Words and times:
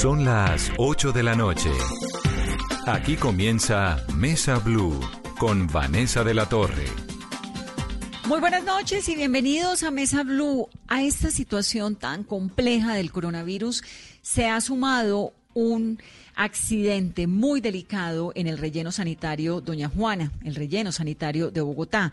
Son 0.00 0.26
las 0.26 0.70
8 0.76 1.12
de 1.12 1.22
la 1.22 1.34
noche. 1.34 1.70
Aquí 2.86 3.16
comienza 3.16 4.04
Mesa 4.14 4.58
Blue 4.58 5.00
con 5.38 5.68
Vanessa 5.68 6.22
de 6.22 6.34
la 6.34 6.46
Torre. 6.46 6.84
Muy 8.28 8.38
buenas 8.38 8.62
noches 8.62 9.08
y 9.08 9.16
bienvenidos 9.16 9.84
a 9.84 9.90
Mesa 9.90 10.22
Blue. 10.22 10.68
A 10.86 11.02
esta 11.02 11.30
situación 11.30 11.96
tan 11.96 12.24
compleja 12.24 12.92
del 12.92 13.10
coronavirus 13.10 13.82
se 14.20 14.46
ha 14.46 14.60
sumado 14.60 15.32
un 15.54 15.98
accidente 16.34 17.26
muy 17.26 17.62
delicado 17.62 18.32
en 18.34 18.48
el 18.48 18.58
relleno 18.58 18.92
sanitario 18.92 19.62
Doña 19.62 19.88
Juana, 19.88 20.30
el 20.44 20.56
relleno 20.56 20.92
sanitario 20.92 21.50
de 21.50 21.62
Bogotá. 21.62 22.12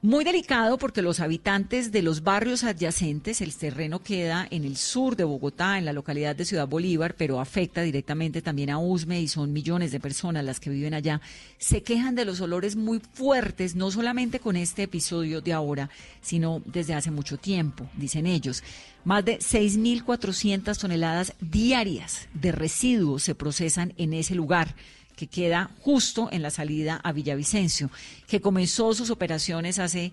Muy 0.00 0.22
delicado 0.22 0.78
porque 0.78 1.02
los 1.02 1.18
habitantes 1.18 1.90
de 1.90 2.02
los 2.02 2.22
barrios 2.22 2.62
adyacentes, 2.62 3.40
el 3.40 3.52
terreno 3.52 3.98
queda 4.00 4.46
en 4.48 4.62
el 4.62 4.76
sur 4.76 5.16
de 5.16 5.24
Bogotá, 5.24 5.76
en 5.76 5.84
la 5.84 5.92
localidad 5.92 6.36
de 6.36 6.44
Ciudad 6.44 6.68
Bolívar, 6.68 7.16
pero 7.18 7.40
afecta 7.40 7.82
directamente 7.82 8.40
también 8.40 8.70
a 8.70 8.78
Usme 8.78 9.20
y 9.20 9.26
son 9.26 9.52
millones 9.52 9.90
de 9.90 9.98
personas 9.98 10.44
las 10.44 10.60
que 10.60 10.70
viven 10.70 10.94
allá, 10.94 11.20
se 11.58 11.82
quejan 11.82 12.14
de 12.14 12.24
los 12.24 12.40
olores 12.40 12.76
muy 12.76 13.00
fuertes, 13.12 13.74
no 13.74 13.90
solamente 13.90 14.38
con 14.38 14.54
este 14.54 14.84
episodio 14.84 15.40
de 15.40 15.52
ahora, 15.52 15.90
sino 16.20 16.62
desde 16.64 16.94
hace 16.94 17.10
mucho 17.10 17.36
tiempo, 17.36 17.90
dicen 17.96 18.28
ellos. 18.28 18.62
Más 19.02 19.24
de 19.24 19.40
6.400 19.40 20.78
toneladas 20.78 21.32
diarias 21.40 22.28
de 22.34 22.52
residuos 22.52 23.24
se 23.24 23.34
procesan 23.34 23.94
en 23.96 24.12
ese 24.12 24.36
lugar 24.36 24.76
que 25.18 25.26
queda 25.26 25.70
justo 25.80 26.28
en 26.30 26.42
la 26.42 26.50
salida 26.50 27.00
a 27.02 27.10
Villavicencio, 27.10 27.90
que 28.28 28.40
comenzó 28.40 28.94
sus 28.94 29.10
operaciones 29.10 29.80
hace, 29.80 30.12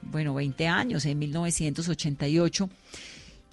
bueno, 0.00 0.32
20 0.32 0.66
años, 0.66 1.04
en 1.04 1.18
1988. 1.18 2.70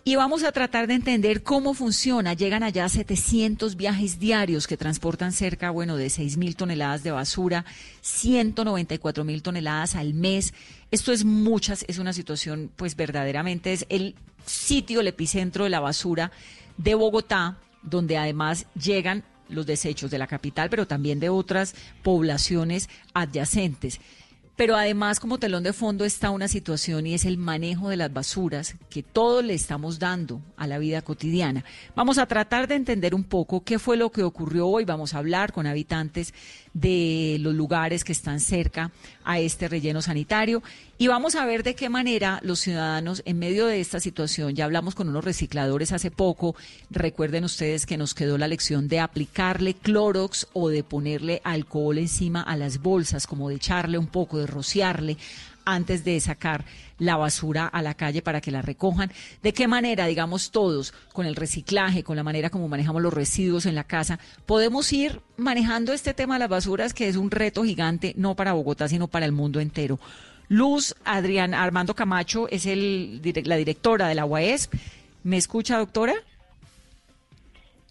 Y 0.05 0.15
vamos 0.15 0.43
a 0.43 0.53
tratar 0.53 0.87
de 0.87 0.93
entender 0.93 1.43
cómo 1.43 1.73
funciona. 1.73 2.33
Llegan 2.33 2.63
allá 2.63 2.87
700 2.87 3.75
viajes 3.75 4.19
diarios 4.19 4.67
que 4.67 4.77
transportan 4.77 5.33
cerca, 5.33 5.69
bueno, 5.69 5.97
de 5.97 6.09
6 6.09 6.37
mil 6.37 6.55
toneladas 6.55 7.03
de 7.03 7.11
basura, 7.11 7.65
194 8.01 9.25
mil 9.25 9.41
toneladas 9.41 9.95
al 9.95 10.13
mes. 10.13 10.53
Esto 10.91 11.11
es 11.11 11.25
muchas, 11.25 11.83
es 11.89 11.97
una 11.97 12.13
situación, 12.13 12.71
pues 12.75 12.95
verdaderamente 12.95 13.73
es 13.73 13.85
el 13.89 14.15
sitio, 14.45 15.01
el 15.01 15.07
epicentro 15.07 15.65
de 15.65 15.71
la 15.71 15.81
basura 15.81 16.31
de 16.77 16.95
Bogotá, 16.95 17.57
donde 17.81 18.17
además 18.17 18.67
llegan 18.75 19.25
los 19.49 19.65
desechos 19.65 20.11
de 20.11 20.17
la 20.17 20.27
capital, 20.27 20.69
pero 20.69 20.87
también 20.87 21.19
de 21.19 21.29
otras 21.29 21.75
poblaciones 22.03 22.89
adyacentes. 23.13 23.99
Pero 24.55 24.77
además, 24.77 25.19
como 25.19 25.37
telón 25.37 25.63
de 25.63 25.73
fondo 25.73 26.05
está 26.05 26.29
una 26.29 26.47
situación 26.47 27.05
y 27.05 27.13
es 27.13 27.25
el 27.25 27.37
manejo 27.37 27.89
de 27.89 27.97
las 27.97 28.13
basuras 28.13 28.75
que 28.89 29.03
todos 29.03 29.43
le 29.43 29.53
estamos 29.53 29.99
dando 29.99 30.41
a 30.55 30.65
la 30.65 30.77
vida 30.77 31.01
cotidiana. 31.01 31.65
Vamos 31.93 32.17
a 32.17 32.25
tratar 32.25 32.67
de 32.67 32.75
entender 32.75 33.13
un 33.13 33.25
poco 33.25 33.65
qué 33.65 33.79
fue 33.79 33.97
lo 33.97 34.13
que 34.13 34.23
ocurrió 34.23 34.67
hoy. 34.67 34.85
Vamos 34.85 35.13
a 35.13 35.17
hablar 35.17 35.51
con 35.51 35.67
habitantes 35.67 36.33
de 36.75 37.37
los 37.39 37.55
lugares 37.55 38.03
que 38.03 38.11
están 38.11 38.39
cerca 38.39 38.91
a 39.23 39.39
este 39.39 39.67
relleno 39.67 40.01
sanitario. 40.01 40.61
Y 40.97 41.07
vamos 41.07 41.35
a 41.35 41.45
ver 41.45 41.63
de 41.63 41.73
qué 41.73 41.89
manera 41.89 42.39
los 42.43 42.59
ciudadanos 42.59 43.23
en 43.25 43.39
medio 43.39 43.65
de 43.65 43.79
esta 43.79 43.99
situación, 43.99 44.55
ya 44.55 44.65
hablamos 44.65 44.93
con 44.93 45.09
unos 45.09 45.25
recicladores 45.25 45.91
hace 45.93 46.11
poco, 46.11 46.55
recuerden 46.89 47.45
ustedes 47.45 47.85
que 47.85 47.97
nos 47.97 48.13
quedó 48.13 48.37
la 48.37 48.47
lección 48.47 48.87
de 48.87 48.99
aplicarle 48.99 49.73
clorox 49.73 50.47
o 50.53 50.69
de 50.69 50.83
ponerle 50.83 51.41
alcohol 51.43 51.97
encima 51.97 52.41
a 52.41 52.55
las 52.57 52.81
bolsas, 52.81 53.25
como 53.25 53.49
de 53.49 53.55
echarle 53.55 53.97
un 53.97 54.07
poco, 54.07 54.37
de 54.37 54.47
rociarle 54.47 55.17
antes 55.65 56.05
de 56.05 56.19
sacar 56.19 56.63
la 56.97 57.17
basura 57.17 57.67
a 57.67 57.81
la 57.81 57.93
calle 57.93 58.21
para 58.21 58.41
que 58.41 58.51
la 58.51 58.61
recojan. 58.61 59.11
¿De 59.43 59.53
qué 59.53 59.67
manera, 59.67 60.05
digamos 60.05 60.51
todos, 60.51 60.93
con 61.13 61.25
el 61.25 61.35
reciclaje, 61.35 62.03
con 62.03 62.15
la 62.15 62.23
manera 62.23 62.49
como 62.49 62.67
manejamos 62.67 63.01
los 63.01 63.13
residuos 63.13 63.65
en 63.65 63.75
la 63.75 63.83
casa, 63.83 64.19
podemos 64.45 64.91
ir 64.93 65.21
manejando 65.37 65.93
este 65.93 66.13
tema 66.13 66.35
de 66.35 66.39
las 66.39 66.49
basuras, 66.49 66.93
que 66.93 67.07
es 67.07 67.15
un 67.17 67.31
reto 67.31 67.63
gigante, 67.63 68.13
no 68.17 68.35
para 68.35 68.53
Bogotá, 68.53 68.87
sino 68.87 69.07
para 69.07 69.25
el 69.25 69.31
mundo 69.31 69.59
entero? 69.59 69.99
Luz 70.47 70.95
Adrián 71.05 71.53
Armando 71.53 71.95
Camacho 71.95 72.47
es 72.49 72.65
el, 72.65 73.21
la 73.45 73.55
directora 73.55 74.07
de 74.07 74.15
la 74.15 74.25
UAESP. 74.25 74.73
¿Me 75.23 75.37
escucha, 75.37 75.77
doctora? 75.79 76.13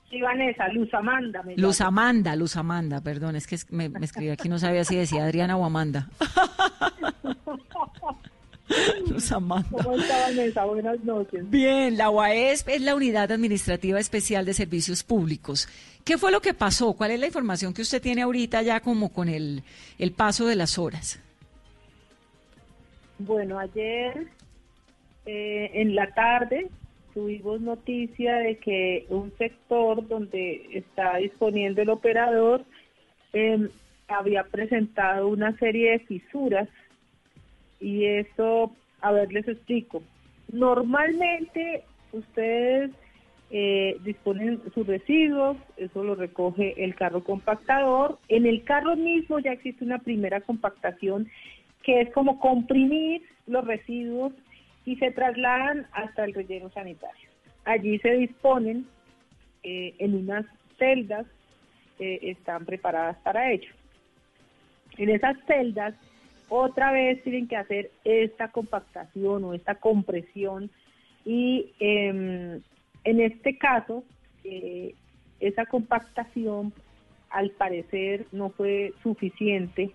Sí, 0.09 0.21
Vanessa, 0.21 0.69
Luz 0.69 0.95
Amanda. 0.95 1.43
Luz 1.57 1.81
Amanda, 1.81 2.37
Luz 2.37 2.57
Amanda, 2.57 3.01
perdón, 3.01 3.35
es 3.35 3.49
que 3.49 3.59
me, 3.71 3.89
me 3.89 4.05
escribí 4.05 4.31
aquí, 4.31 4.49
no 4.49 4.61
sabía 4.61 4.85
si 4.85 4.95
decía 4.95 5.25
Adriana 5.25 5.57
o 5.57 5.65
Amanda. 5.65 6.09
Amanda. 9.35 9.69
¿Cómo 9.71 9.97
está 9.97 10.21
Vanessa? 10.29 10.65
Buenas 10.65 11.05
noches. 11.05 11.51
Bien, 11.51 11.97
la 11.97 12.11
UAESP 12.11 12.69
es 12.71 12.81
la 12.81 12.95
Unidad 12.95 13.31
Administrativa 13.31 13.99
Especial 13.99 14.45
de 14.45 14.55
Servicios 14.55 15.03
Públicos. 15.03 15.69
¿Qué 16.05 16.19
fue 16.19 16.33
lo 16.33 16.41
que 16.41 16.55
pasó? 16.55 16.95
¿Cuál 16.95 17.13
es 17.13 17.21
la 17.21 17.27
información 17.27 17.75
que 17.75 17.83
usted 17.83 18.01
tiene 18.01 18.23
ahorita 18.23 18.63
ya 18.63 18.81
como 18.81 19.13
con 19.13 19.29
el, 19.29 19.63
el 19.99 20.13
paso 20.13 20.47
de 20.47 20.57
las 20.57 20.79
horas? 20.79 21.21
Bueno, 23.19 23.59
ayer 23.59 24.27
eh, 25.27 25.71
en 25.75 25.95
la 25.95 26.13
tarde 26.13 26.69
tuvimos 27.13 27.61
noticia 27.61 28.37
de 28.37 28.59
que 28.59 29.07
un 29.09 29.33
sector 29.39 30.07
donde 30.09 30.69
está 30.73 31.17
disponiendo 31.19 31.81
el 31.81 31.91
operador 31.91 32.65
eh, 33.33 33.69
había 34.09 34.45
presentado 34.45 35.29
una 35.29 35.57
serie 35.59 35.93
de 35.93 35.99
fisuras 36.01 36.69
y 37.85 38.07
eso, 38.07 38.75
a 39.03 39.13
ver, 39.13 39.31
les 39.31 39.47
explico. 39.47 40.03
Normalmente 40.51 41.85
ustedes 42.13 42.91
eh, 43.51 43.99
disponen 44.03 44.63
sus 44.73 44.87
residuos, 44.87 45.59
eso 45.77 46.03
lo 46.03 46.15
recoge 46.15 46.83
el 46.83 46.95
carro 46.95 47.23
compactador. 47.23 48.19
En 48.29 48.47
el 48.47 48.65
carro 48.65 48.97
mismo 48.97 49.39
ya 49.39 49.53
existe 49.53 49.85
una 49.85 49.99
primera 49.99 50.41
compactación 50.41 51.29
que 51.83 52.01
es 52.01 52.13
como 52.15 52.41
comprimir 52.41 53.21
los 53.47 53.67
residuos 53.67 54.33
y 54.87 54.97
se 54.97 55.11
trasladan 55.11 55.87
hasta 55.93 56.25
el 56.25 56.33
relleno 56.33 56.71
sanitario. 56.71 57.29
Allí 57.67 57.99
se 57.99 58.13
disponen 58.13 58.87
eh, 59.63 59.95
en 59.99 60.15
unas 60.15 60.47
celdas 60.79 61.27
que 61.99 62.19
están 62.23 62.65
preparadas 62.65 63.19
para 63.19 63.53
ello. 63.53 63.71
En 64.97 65.11
esas 65.11 65.37
celdas 65.47 65.95
otra 66.49 66.93
vez 66.93 67.23
tienen 67.23 67.49
que 67.49 67.57
hacer 67.57 67.91
esta 68.05 68.49
compactación 68.49 69.45
o 69.45 69.55
esta 69.55 69.77
compresión. 69.77 70.71
Y 71.25 71.73
em, 71.81 72.61
en 73.05 73.21
este 73.21 73.59
caso 73.59 74.05
eh, 74.45 74.95
esa 75.41 75.67
compactación 75.67 76.73
al 77.31 77.51
parecer 77.51 78.27
no 78.33 78.51
fue 78.51 78.93
suficiente. 79.03 79.91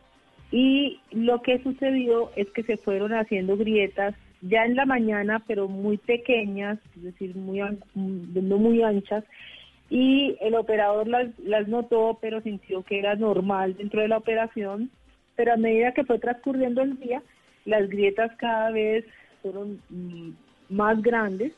Y 0.51 0.99
lo 1.11 1.41
que 1.41 1.61
sucedió 1.61 2.31
es 2.35 2.49
que 2.51 2.63
se 2.63 2.77
fueron 2.77 3.13
haciendo 3.13 3.55
grietas 3.55 4.15
ya 4.41 4.65
en 4.65 4.75
la 4.75 4.85
mañana, 4.85 5.43
pero 5.47 5.67
muy 5.67 5.97
pequeñas, 5.97 6.79
es 6.95 7.03
decir, 7.03 7.35
muy 7.35 7.59
no 7.93 8.57
muy 8.57 8.81
anchas, 8.83 9.23
y 9.89 10.37
el 10.39 10.55
operador 10.55 11.07
las, 11.07 11.27
las 11.39 11.67
notó, 11.67 12.19
pero 12.21 12.41
sintió 12.41 12.83
que 12.83 12.99
era 12.99 13.15
normal 13.15 13.75
dentro 13.75 14.01
de 14.01 14.07
la 14.07 14.17
operación, 14.17 14.91
pero 15.39 15.53
a 15.53 15.55
medida 15.55 15.93
que 15.93 16.03
fue 16.03 16.19
transcurriendo 16.19 16.81
el 16.81 16.99
día, 16.99 17.23
las 17.63 17.87
grietas 17.87 18.29
cada 18.35 18.71
vez 18.71 19.05
fueron 19.41 19.81
mm, 19.89 20.31
más 20.67 21.01
grandes 21.01 21.53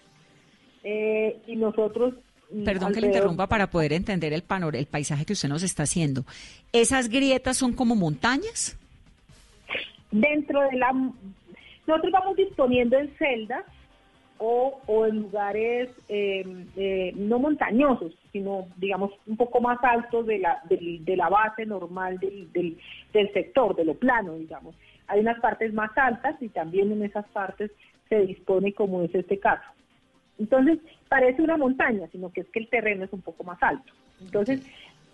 eh, 0.84 1.36
y 1.48 1.56
nosotros 1.56 2.14
mm, 2.52 2.64
Perdón 2.64 2.94
que 2.94 3.02
le 3.02 3.08
interrumpa 3.08 3.48
para 3.48 3.72
poder 3.72 3.94
entender 3.94 4.34
el 4.34 4.44
panorama, 4.44 4.78
el 4.78 4.86
paisaje 4.86 5.26
que 5.26 5.34
usted 5.34 5.50
nos 5.50 5.64
está 5.64 5.82
haciendo. 5.82 6.26
¿Esas 6.72 7.10
grietas 7.10 7.58
son 7.58 7.74
como 7.74 7.96
montañas? 7.96 8.78
Dentro 10.12 10.62
de 10.62 10.78
la 10.78 10.94
nosotros 11.88 12.12
vamos 12.12 12.38
disponiendo 12.38 13.00
en 13.00 13.10
celdas 13.18 13.64
o, 14.44 15.06
en 15.06 15.22
lugares 15.22 15.90
eh, 16.10 16.44
eh, 16.76 17.14
no 17.16 17.38
montañosos, 17.38 18.12
sino, 18.32 18.68
digamos, 18.78 19.12
un 19.28 19.38
poco 19.38 19.62
más 19.62 19.78
altos 19.84 20.26
de 20.26 20.40
la, 20.40 20.62
de, 20.68 21.16
la 21.16 21.30
base 21.30 21.66
normal 21.66 22.18
del, 22.18 22.78
del, 23.14 23.34
sector, 23.34 23.76
de 23.76 23.86
lo 23.86 23.94
plano, 23.94 24.34
digamos. 24.36 24.76
Hay 25.08 25.20
unas 25.20 25.40
partes 25.40 25.74
más 25.74 25.96
altas 25.96 26.42
y 26.42 26.50
también 26.50 26.92
en 26.92 27.04
esas 27.04 27.28
partes 27.28 27.72
se 28.10 28.26
dispone 28.26 28.74
como 28.74 29.04
es 29.04 29.14
este 29.14 29.38
caso. 29.38 29.64
Entonces, 30.40 30.80
parece 31.08 31.44
una 31.44 31.58
montaña, 31.58 32.08
sino 32.12 32.32
que 32.32 32.42
es 32.42 32.50
que 32.50 32.60
el 32.60 32.70
terreno 32.70 33.06
es 33.06 33.14
un 33.14 33.22
poco 33.22 33.44
más 33.44 33.62
alto. 33.62 33.94
Entonces, 34.22 34.66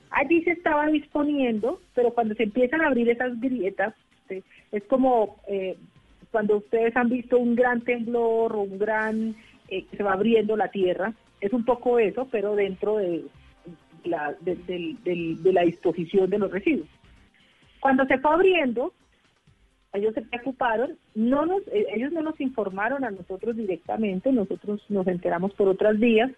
allí 0.09 0.41
se 0.43 0.51
estaba 0.51 0.87
disponiendo, 0.87 1.81
pero 1.93 2.13
cuando 2.13 2.33
se 2.35 2.43
empiezan 2.43 2.79
a 2.79 2.87
abrir 2.87 3.09
esas 3.09 3.37
grietas, 3.41 3.93
es 4.29 4.83
como 4.85 5.37
eh, 5.47 5.77
cuando 6.31 6.57
ustedes 6.57 6.95
han 6.95 7.09
visto 7.09 7.37
un 7.37 7.55
gran 7.55 7.81
temblor 7.81 8.55
o 8.55 8.61
un 8.61 8.77
gran 8.77 9.35
eh, 9.69 9.85
que 9.85 9.97
se 9.97 10.03
va 10.03 10.13
abriendo 10.13 10.55
la 10.55 10.69
tierra, 10.69 11.13
es 11.41 11.53
un 11.53 11.65
poco 11.65 11.99
eso, 11.99 12.27
pero 12.31 12.55
dentro 12.55 12.97
de 12.97 13.25
la, 14.03 14.35
disposición 15.65 16.29
de 16.29 16.39
los 16.39 16.51
residuos. 16.51 16.87
Cuando 17.79 18.05
se 18.05 18.17
fue 18.17 18.33
abriendo, 18.33 18.93
ellos 19.93 20.13
se 20.13 20.21
preocuparon, 20.21 20.97
no 21.15 21.45
nos, 21.45 21.61
eh, 21.67 21.85
ellos 21.93 22.11
no 22.11 22.21
nos 22.21 22.39
informaron 22.41 23.03
a 23.03 23.11
nosotros 23.11 23.55
directamente, 23.55 24.31
nosotros 24.31 24.83
nos 24.89 25.07
enteramos 25.07 25.53
por 25.53 25.67
otras 25.67 25.99
vías 25.99 26.31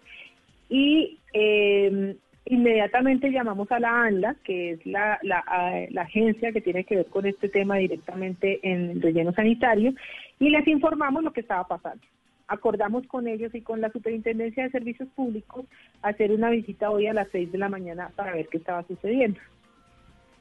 y 0.68 1.18
eh, 1.32 2.16
inmediatamente 2.46 3.30
llamamos 3.30 3.70
a 3.70 3.80
la 3.80 4.02
ANLA, 4.02 4.36
que 4.44 4.72
es 4.72 4.86
la, 4.86 5.18
la, 5.22 5.44
la, 5.90 6.02
agencia 6.02 6.52
que 6.52 6.60
tiene 6.60 6.84
que 6.84 6.96
ver 6.96 7.06
con 7.06 7.26
este 7.26 7.48
tema 7.48 7.76
directamente 7.76 8.60
en 8.62 8.90
el 8.90 9.02
relleno 9.02 9.32
sanitario, 9.32 9.92
y 10.38 10.50
les 10.50 10.66
informamos 10.66 11.22
lo 11.22 11.32
que 11.32 11.40
estaba 11.40 11.66
pasando. 11.66 12.02
Acordamos 12.48 13.06
con 13.06 13.28
ellos 13.28 13.54
y 13.54 13.60
con 13.60 13.80
la 13.80 13.92
Superintendencia 13.92 14.64
de 14.64 14.70
Servicios 14.70 15.08
Públicos 15.14 15.66
hacer 16.02 16.32
una 16.32 16.50
visita 16.50 16.90
hoy 16.90 17.06
a 17.06 17.14
las 17.14 17.28
6 17.30 17.52
de 17.52 17.58
la 17.58 17.68
mañana 17.68 18.10
para 18.16 18.34
ver 18.34 18.48
qué 18.48 18.58
estaba 18.58 18.84
sucediendo. 18.88 19.38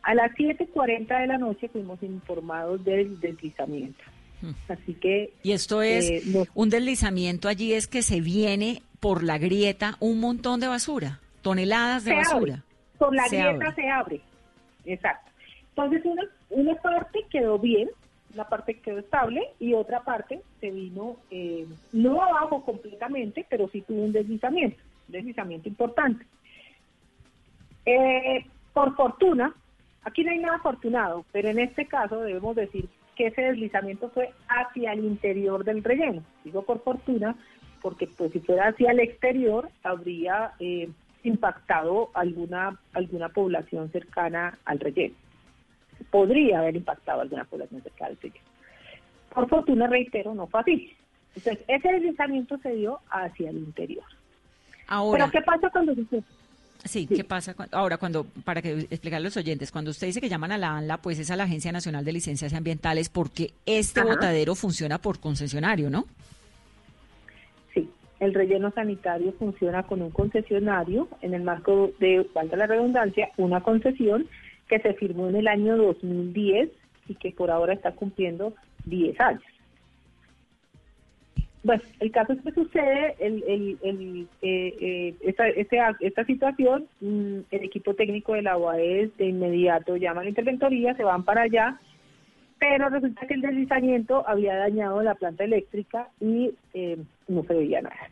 A 0.02 0.16
las 0.16 0.32
7.40 0.32 1.22
de 1.22 1.28
la 1.28 1.38
noche 1.38 1.70
fuimos 1.70 2.02
informados 2.02 2.84
del 2.84 3.20
deslizamiento. 3.20 4.04
Hmm. 4.42 4.52
Así 4.70 4.94
que... 4.96 5.34
Y 5.44 5.52
esto 5.52 5.84
es, 5.84 6.10
eh, 6.10 6.48
un 6.56 6.70
deslizamiento 6.70 7.48
allí 7.48 7.74
es 7.74 7.88
que 7.88 8.02
se 8.02 8.22
viene 8.22 8.82
por 9.00 9.24
la 9.24 9.38
grieta 9.38 9.98
un 10.00 10.20
montón 10.20 10.60
de 10.60 10.68
basura, 10.68 11.20
toneladas 11.50 12.06
de 12.06 12.16
basura. 12.16 12.64
Por 13.00 13.16
la 13.16 13.28
grieta 13.28 13.74
se 13.74 13.90
abre, 13.90 14.22
exacto. 14.86 15.32
Entonces 15.70 16.06
una, 16.06 16.24
una 16.50 16.76
parte 16.76 17.26
quedó 17.32 17.58
bien, 17.58 17.90
una 18.34 18.44
parte 18.48 18.76
quedó 18.76 19.00
estable 19.00 19.42
y 19.60 19.74
otra 19.74 20.04
parte 20.04 20.42
se 20.60 20.70
vino, 20.70 21.18
eh, 21.32 21.66
no 21.92 22.22
abajo 22.22 22.64
completamente, 22.64 23.48
pero 23.50 23.68
sí 23.70 23.82
tuvo 23.82 24.04
un 24.04 24.12
deslizamiento, 24.12 24.78
un 25.08 25.14
deslizamiento 25.14 25.68
importante. 25.68 26.24
Eh, 27.86 28.46
por 28.74 28.96
fortuna, 28.96 29.52
aquí 30.04 30.24
no 30.24 30.32
hay 30.32 30.38
nada 30.38 30.58
afortunado, 30.58 31.26
pero 31.32 31.50
en 31.50 31.60
este 31.60 31.88
caso 31.88 32.22
debemos 32.22 32.56
decir 32.56 32.88
que 33.16 33.28
ese 33.28 33.42
deslizamiento 33.42 34.10
fue 34.10 34.32
hacia 34.48 34.94
el 34.94 35.04
interior 35.04 35.64
del 35.64 35.84
relleno. 35.84 36.22
Digo 36.44 36.62
por 36.62 36.84
fortuna, 36.84 37.36
porque 37.82 38.06
pues 38.06 38.32
si 38.34 38.40
fuera 38.40 38.68
hacia 38.68 38.92
el 38.92 39.00
exterior 39.00 39.70
habría 39.84 40.52
eh, 40.60 40.90
impactado 41.24 42.12
alguna 42.14 42.80
alguna 42.94 43.30
población 43.30 43.90
cercana 43.92 44.58
al 44.66 44.80
relleno 44.80 45.16
podría 46.06 46.60
haber 46.60 46.76
impactado 46.76 47.22
alguna 47.22 47.46
población 47.46 47.82
cerca 47.82 48.08
del 48.08 48.18
sitio. 48.20 48.42
Por 49.34 49.48
fortuna, 49.48 49.88
reitero, 49.88 50.34
no 50.34 50.48
fue 50.48 50.62
así. 50.62 50.94
Entonces, 51.36 51.64
ese 51.68 51.92
deslizamiento 51.92 52.58
se 52.58 52.74
dio 52.76 53.00
hacia 53.10 53.50
el 53.50 53.58
interior. 53.58 54.04
Ahora, 54.88 55.28
Pero, 55.30 55.32
¿qué 55.32 55.46
pasa 55.46 55.70
cuando 55.70 55.94
se 55.96 56.24
Sí, 56.86 57.08
¿qué 57.08 57.26
pasa? 57.26 57.54
ahora, 57.74 57.98
cuando, 57.98 58.24
para 58.24 58.62
que 58.62 58.72
explicar 58.90 59.18
a 59.18 59.20
los 59.20 59.36
oyentes, 59.36 59.70
cuando 59.72 59.92
usted 59.92 60.08
dice 60.08 60.22
que 60.22 60.30
llaman 60.30 60.54
a 60.54 60.58
la 60.58 60.78
ANLA, 60.78 60.98
pues 60.98 61.20
es 61.20 61.30
a 61.30 61.36
la 61.36 61.44
Agencia 61.44 61.74
Nacional 61.74 62.06
de 62.06 62.14
Licencias 62.14 62.54
Ambientales, 62.54 63.10
porque 63.10 63.54
este 63.66 64.02
botadero 64.02 64.56
funciona 64.56 64.98
por 64.98 65.20
concesionario, 65.20 65.90
¿no? 65.90 66.06
El 68.20 68.34
relleno 68.34 68.72
sanitario 68.72 69.34
funciona 69.40 69.84
con 69.84 70.02
un 70.02 70.12
concesionario, 70.12 71.08
en 71.22 71.34
el 71.34 71.44
marco 71.44 71.92
de, 72.00 72.26
falta 72.34 72.58
la 72.58 72.68
redundancia, 72.68 73.30
una 73.38 73.62
concesión 73.62 74.28
que 74.68 74.80
se 74.80 74.94
firmó 74.94 75.30
en 75.30 75.38
el 75.38 75.48
año 75.48 75.78
2010 75.78 76.70
y 77.08 77.16
que 77.16 77.32
por 77.32 77.50
ahora 77.50 77.74
está 77.74 77.94
cumpliendo 77.94 78.54
10 78.86 79.20
años. 79.20 79.44
Bueno, 81.62 81.82
el 82.00 82.12
caso 82.12 82.34
es 82.34 82.42
que 82.42 82.52
sucede 82.52 83.16
el, 83.20 83.44
el, 83.84 84.28
eh, 84.42 84.76
eh, 84.80 85.16
esta, 85.22 85.90
esta, 86.00 86.24
situación, 86.24 86.88
mm, 87.02 87.40
el 87.52 87.64
equipo 87.64 87.94
técnico 87.96 88.34
de 88.34 88.44
la 88.44 88.58
UAE 88.58 89.12
de 89.18 89.26
inmediato 89.26 89.98
llama 89.98 90.22
a 90.22 90.24
la 90.24 90.30
interventoría, 90.30 90.96
se 90.96 91.04
van 91.04 91.24
para 91.24 91.42
allá, 91.42 91.78
pero 92.60 92.90
resulta 92.90 93.26
que 93.26 93.34
el 93.34 93.42
deslizamiento 93.42 94.28
había 94.28 94.56
dañado 94.56 95.02
la 95.02 95.16
planta 95.16 95.44
eléctrica 95.44 96.10
y 96.20 96.54
eh, 96.74 96.98
no 97.28 97.44
se 97.44 97.54
veía 97.54 97.82
nada. 97.82 98.10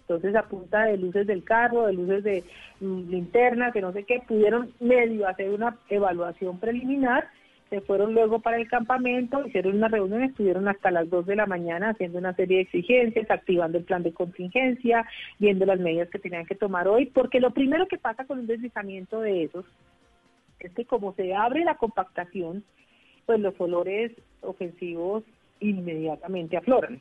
Entonces, 0.00 0.36
a 0.36 0.42
punta 0.42 0.84
de 0.84 0.98
luces 0.98 1.26
del 1.26 1.42
carro, 1.42 1.86
de 1.86 1.92
luces 1.92 2.22
de 2.22 2.44
mm, 2.80 3.10
linterna, 3.10 3.72
que 3.72 3.80
no 3.80 3.92
sé 3.92 4.04
qué, 4.04 4.22
pudieron 4.26 4.72
medio 4.80 5.28
hacer 5.28 5.50
una 5.50 5.76
evaluación 5.88 6.58
preliminar, 6.58 7.28
se 7.70 7.80
fueron 7.80 8.14
luego 8.14 8.38
para 8.40 8.58
el 8.58 8.68
campamento, 8.68 9.44
hicieron 9.44 9.76
una 9.76 9.88
reunión, 9.88 10.22
estuvieron 10.22 10.68
hasta 10.68 10.92
las 10.92 11.10
2 11.10 11.26
de 11.26 11.34
la 11.34 11.46
mañana 11.46 11.90
haciendo 11.90 12.18
una 12.18 12.34
serie 12.34 12.58
de 12.58 12.62
exigencias, 12.62 13.28
activando 13.28 13.78
el 13.78 13.84
plan 13.84 14.04
de 14.04 14.12
contingencia, 14.12 15.04
viendo 15.40 15.66
las 15.66 15.80
medidas 15.80 16.08
que 16.08 16.20
tenían 16.20 16.46
que 16.46 16.54
tomar 16.54 16.86
hoy, 16.86 17.06
porque 17.06 17.40
lo 17.40 17.50
primero 17.50 17.88
que 17.88 17.98
pasa 17.98 18.24
con 18.24 18.38
un 18.38 18.46
deslizamiento 18.46 19.20
de 19.20 19.44
esos 19.44 19.64
es 20.60 20.72
que 20.72 20.84
como 20.84 21.12
se 21.14 21.34
abre 21.34 21.64
la 21.64 21.74
compactación, 21.74 22.62
pues 23.26 23.40
los 23.40 23.54
olores 23.60 24.12
ofensivos 24.40 25.24
inmediatamente 25.60 26.56
afloran. 26.56 27.00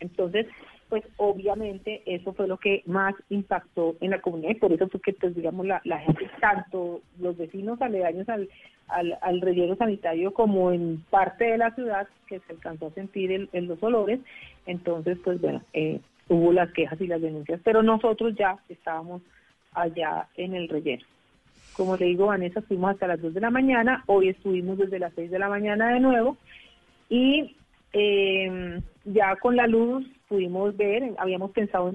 Entonces, 0.00 0.46
pues 0.88 1.04
obviamente 1.16 2.02
eso 2.06 2.32
fue 2.32 2.46
lo 2.46 2.58
que 2.58 2.82
más 2.86 3.14
impactó 3.28 3.96
en 4.00 4.10
la 4.10 4.20
comunidad 4.20 4.50
y 4.50 4.54
por 4.54 4.72
eso 4.72 4.88
fue 4.88 5.00
que 5.00 5.12
pues 5.12 5.34
digamos 5.34 5.66
la, 5.66 5.80
gente, 5.98 6.30
tanto 6.40 7.00
los 7.18 7.36
vecinos 7.36 7.80
aledaños 7.80 8.28
al, 8.28 8.48
al, 8.88 9.40
relleno 9.40 9.76
sanitario 9.76 10.32
como 10.32 10.72
en 10.72 11.02
parte 11.10 11.44
de 11.44 11.58
la 11.58 11.74
ciudad 11.74 12.06
que 12.26 12.40
se 12.40 12.52
alcanzó 12.52 12.86
a 12.86 12.90
sentir 12.92 13.48
en 13.52 13.66
los 13.66 13.82
olores, 13.82 14.20
entonces 14.66 15.18
pues 15.24 15.40
bueno, 15.40 15.62
eh, 15.72 16.00
hubo 16.28 16.52
las 16.52 16.70
quejas 16.72 17.00
y 17.00 17.06
las 17.06 17.20
denuncias, 17.20 17.60
pero 17.64 17.82
nosotros 17.82 18.34
ya 18.36 18.58
estábamos 18.68 19.22
allá 19.72 20.28
en 20.36 20.54
el 20.54 20.68
relleno. 20.68 21.04
Como 21.74 21.96
le 21.96 22.06
digo, 22.06 22.26
Vanessa, 22.26 22.62
fuimos 22.62 22.92
hasta 22.92 23.06
las 23.06 23.20
2 23.20 23.34
de 23.34 23.40
la 23.40 23.50
mañana, 23.50 24.04
hoy 24.06 24.28
estuvimos 24.28 24.78
desde 24.78 24.98
las 24.98 25.12
6 25.14 25.30
de 25.30 25.38
la 25.38 25.48
mañana 25.48 25.88
de 25.88 26.00
nuevo 26.00 26.36
y 27.08 27.56
eh, 27.92 28.80
ya 29.04 29.36
con 29.36 29.56
la 29.56 29.66
luz 29.66 30.06
pudimos 30.28 30.76
ver, 30.76 31.14
habíamos 31.18 31.50
pensado 31.52 31.92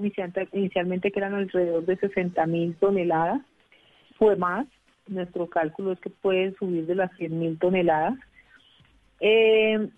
inicialmente 0.52 1.10
que 1.10 1.18
eran 1.18 1.34
alrededor 1.34 1.84
de 1.84 1.96
60 1.96 2.46
mil 2.46 2.74
toneladas, 2.76 3.40
fue 4.18 4.36
más, 4.36 4.66
nuestro 5.08 5.48
cálculo 5.48 5.92
es 5.92 6.00
que 6.00 6.10
puede 6.10 6.54
subir 6.56 6.86
de 6.86 6.94
las 6.94 7.10
100 7.16 7.38
mil 7.38 7.58
toneladas. 7.58 8.14
Eh, 9.20 9.88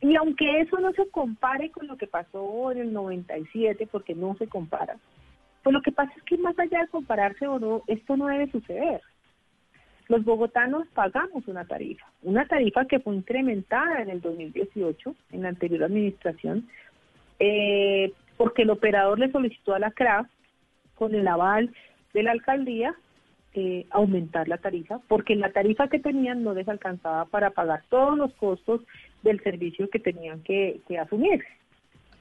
y 0.00 0.16
aunque 0.16 0.60
eso 0.60 0.78
no 0.78 0.92
se 0.92 1.08
compare 1.10 1.70
con 1.70 1.86
lo 1.86 1.96
que 1.96 2.06
pasó 2.06 2.70
en 2.72 2.78
el 2.78 2.92
97, 2.92 3.88
porque 3.90 4.14
no 4.14 4.36
se 4.36 4.46
compara, 4.46 4.96
pues 5.62 5.74
lo 5.74 5.82
que 5.82 5.92
pasa 5.92 6.12
es 6.16 6.22
que 6.24 6.38
más 6.38 6.58
allá 6.58 6.82
de 6.82 6.88
compararse 6.88 7.46
o 7.46 7.58
no, 7.58 7.82
esto 7.86 8.16
no 8.16 8.26
debe 8.26 8.50
suceder. 8.50 9.00
Los 10.08 10.24
bogotanos 10.24 10.86
pagamos 10.94 11.46
una 11.48 11.66
tarifa, 11.66 12.06
una 12.22 12.46
tarifa 12.46 12.86
que 12.86 12.98
fue 13.00 13.14
incrementada 13.14 14.00
en 14.00 14.10
el 14.10 14.20
2018, 14.20 15.14
en 15.32 15.42
la 15.42 15.50
anterior 15.50 15.84
administración, 15.84 16.66
eh, 17.38 18.12
porque 18.36 18.62
el 18.62 18.70
operador 18.70 19.18
le 19.18 19.30
solicitó 19.30 19.74
a 19.74 19.78
la 19.78 19.90
CRAF, 19.90 20.26
con 20.94 21.14
el 21.14 21.28
aval 21.28 21.72
de 22.12 22.22
la 22.22 22.32
alcaldía, 22.32 22.94
eh, 23.54 23.86
aumentar 23.90 24.48
la 24.48 24.58
tarifa, 24.58 25.00
porque 25.08 25.36
la 25.36 25.52
tarifa 25.52 25.88
que 25.88 26.00
tenían 26.00 26.42
no 26.42 26.54
les 26.54 26.68
alcanzaba 26.68 27.24
para 27.26 27.50
pagar 27.50 27.82
todos 27.88 28.16
los 28.18 28.32
costos 28.34 28.82
del 29.22 29.40
servicio 29.42 29.88
que 29.90 29.98
tenían 29.98 30.42
que, 30.42 30.80
que 30.88 30.98
asumir. 30.98 31.44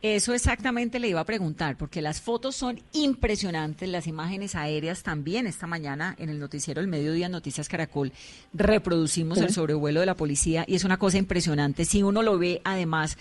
Eso 0.03 0.35
exactamente 0.35 0.99
le 0.99 1.09
iba 1.09 1.19
a 1.19 1.25
preguntar, 1.25 1.75
porque 1.75 2.03
las 2.03 2.21
fotos 2.21 2.55
son 2.55 2.79
impresionantes, 2.93 3.89
las 3.89 4.05
imágenes 4.05 4.53
aéreas 4.53 5.01
también. 5.01 5.47
Esta 5.47 5.65
mañana 5.65 6.15
en 6.19 6.29
el 6.29 6.39
noticiero 6.39 6.81
El 6.81 6.87
Mediodía 6.87 7.29
Noticias 7.29 7.67
Caracol 7.67 8.13
reproducimos 8.53 9.39
el 9.39 9.51
sobrevuelo 9.51 9.99
de 9.99 10.05
la 10.05 10.15
policía 10.15 10.65
y 10.67 10.75
es 10.75 10.83
una 10.83 10.97
cosa 10.97 11.17
impresionante. 11.17 11.83
Si 11.83 12.03
uno 12.03 12.21
lo 12.21 12.37
ve 12.37 12.61
además 12.63 13.17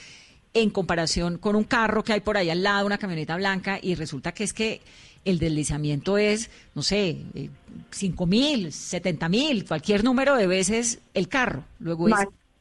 en 0.53 0.69
comparación 0.69 1.39
con 1.39 1.57
un 1.57 1.65
carro 1.65 2.05
que 2.05 2.13
hay 2.13 2.21
por 2.21 2.37
ahí 2.37 2.51
al 2.51 2.63
lado, 2.63 2.87
una 2.87 2.99
camioneta 2.99 3.37
blanca, 3.37 3.79
y 3.81 3.95
resulta 3.95 4.33
que 4.33 4.45
es 4.45 4.53
que 4.53 4.83
el 5.25 5.39
deslizamiento 5.39 6.19
es, 6.19 6.51
no 6.75 6.83
sé, 6.83 7.23
eh, 7.35 7.51
cinco 7.91 8.27
mil, 8.27 8.71
setenta 8.73 9.29
mil, 9.29 9.65
cualquier 9.65 10.05
número 10.05 10.37
de 10.37 10.47
veces 10.47 11.01
el 11.15 11.29
carro. 11.29 11.65
Luego 11.81 12.09
es 12.09 12.15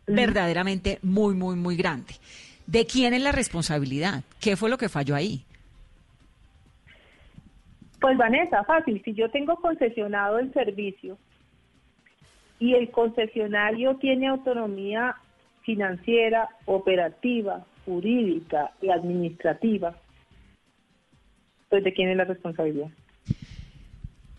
verdaderamente 0.07 0.99
muy, 1.03 1.35
muy, 1.35 1.55
muy 1.55 1.75
grande. 1.75 2.15
¿De 2.67 2.85
quién 2.85 3.13
es 3.13 3.21
la 3.21 3.31
responsabilidad? 3.31 4.23
¿Qué 4.39 4.55
fue 4.55 4.69
lo 4.69 4.77
que 4.77 4.89
falló 4.89 5.15
ahí? 5.15 5.45
Pues 8.01 8.17
Vanessa, 8.17 8.63
fácil. 8.63 9.01
Si 9.03 9.13
yo 9.13 9.29
tengo 9.29 9.55
concesionado 9.57 10.39
el 10.39 10.51
servicio 10.53 11.17
y 12.59 12.73
el 12.73 12.91
concesionario 12.91 13.95
tiene 13.97 14.27
autonomía 14.27 15.15
financiera, 15.63 16.49
operativa, 16.65 17.65
jurídica 17.85 18.71
y 18.81 18.89
administrativa, 18.89 19.95
pues 21.69 21.83
¿de 21.83 21.93
quién 21.93 22.09
es 22.09 22.17
la 22.17 22.25
responsabilidad? 22.25 22.89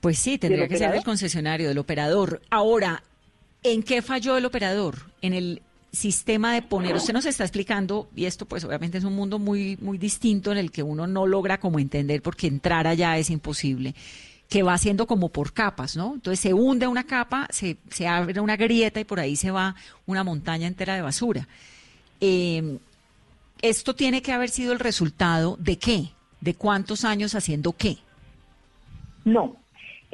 Pues 0.00 0.18
sí, 0.18 0.38
tendría 0.38 0.68
que 0.68 0.76
ser 0.76 0.92
del 0.92 1.02
concesionario, 1.02 1.68
del 1.68 1.78
operador. 1.78 2.40
Ahora, 2.50 3.02
¿en 3.64 3.82
qué 3.82 4.02
falló 4.02 4.36
el 4.36 4.44
operador? 4.44 4.94
En 5.20 5.32
el 5.32 5.62
sistema 5.96 6.52
de 6.54 6.62
poner, 6.62 6.94
usted 6.94 7.14
nos 7.14 7.24
está 7.24 7.42
explicando, 7.42 8.08
y 8.14 8.26
esto 8.26 8.44
pues 8.46 8.62
obviamente 8.64 8.98
es 8.98 9.04
un 9.04 9.16
mundo 9.16 9.38
muy, 9.38 9.76
muy 9.80 9.98
distinto 9.98 10.52
en 10.52 10.58
el 10.58 10.70
que 10.70 10.82
uno 10.82 11.06
no 11.06 11.26
logra 11.26 11.58
como 11.58 11.78
entender 11.78 12.22
porque 12.22 12.46
entrar 12.46 12.86
allá 12.86 13.16
es 13.18 13.30
imposible, 13.30 13.94
que 14.48 14.62
va 14.62 14.74
haciendo 14.74 15.06
como 15.06 15.30
por 15.30 15.52
capas, 15.52 15.96
¿no? 15.96 16.14
Entonces 16.14 16.38
se 16.38 16.52
hunde 16.52 16.86
una 16.86 17.04
capa, 17.04 17.48
se, 17.50 17.78
se 17.90 18.06
abre 18.06 18.38
una 18.40 18.56
grieta 18.56 19.00
y 19.00 19.04
por 19.04 19.18
ahí 19.18 19.34
se 19.34 19.50
va 19.50 19.74
una 20.04 20.22
montaña 20.22 20.68
entera 20.68 20.94
de 20.94 21.02
basura. 21.02 21.48
Eh, 22.20 22.78
esto 23.62 23.94
tiene 23.94 24.22
que 24.22 24.32
haber 24.32 24.50
sido 24.50 24.72
el 24.72 24.78
resultado 24.78 25.56
de 25.58 25.78
qué, 25.78 26.10
de 26.40 26.54
cuántos 26.54 27.04
años 27.04 27.34
haciendo 27.34 27.72
qué. 27.72 27.98
No, 29.24 29.56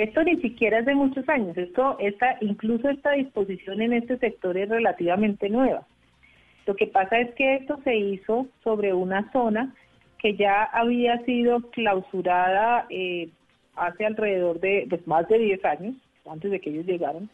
Esto 0.02 0.24
ni 0.24 0.36
siquiera 0.40 0.80
es 0.80 0.86
de 0.86 0.96
muchos 0.96 1.28
años, 1.28 1.56
esto, 1.56 1.96
esta, 2.00 2.36
incluso 2.40 2.88
esta 2.88 3.12
disposición 3.12 3.80
en 3.82 3.92
este 3.92 4.18
sector 4.18 4.56
es 4.58 4.68
relativamente 4.68 5.48
nueva. 5.48 5.86
Lo 6.66 6.74
que 6.74 6.88
pasa 6.88 7.20
es 7.20 7.32
que 7.36 7.54
esto 7.54 7.78
se 7.84 7.94
hizo 7.94 8.48
sobre 8.64 8.92
una 8.94 9.30
zona 9.30 9.72
que 10.18 10.34
ya 10.34 10.64
había 10.64 11.24
sido 11.24 11.60
clausurada 11.70 12.86
eh, 12.90 13.28
hace 13.76 14.04
alrededor 14.04 14.58
de 14.58 14.86
pues, 14.90 15.06
más 15.06 15.28
de 15.28 15.38
10 15.38 15.64
años, 15.66 15.94
antes 16.28 16.50
de 16.50 16.60
que 16.60 16.70
ellos 16.70 16.86
llegaron. 16.86 17.30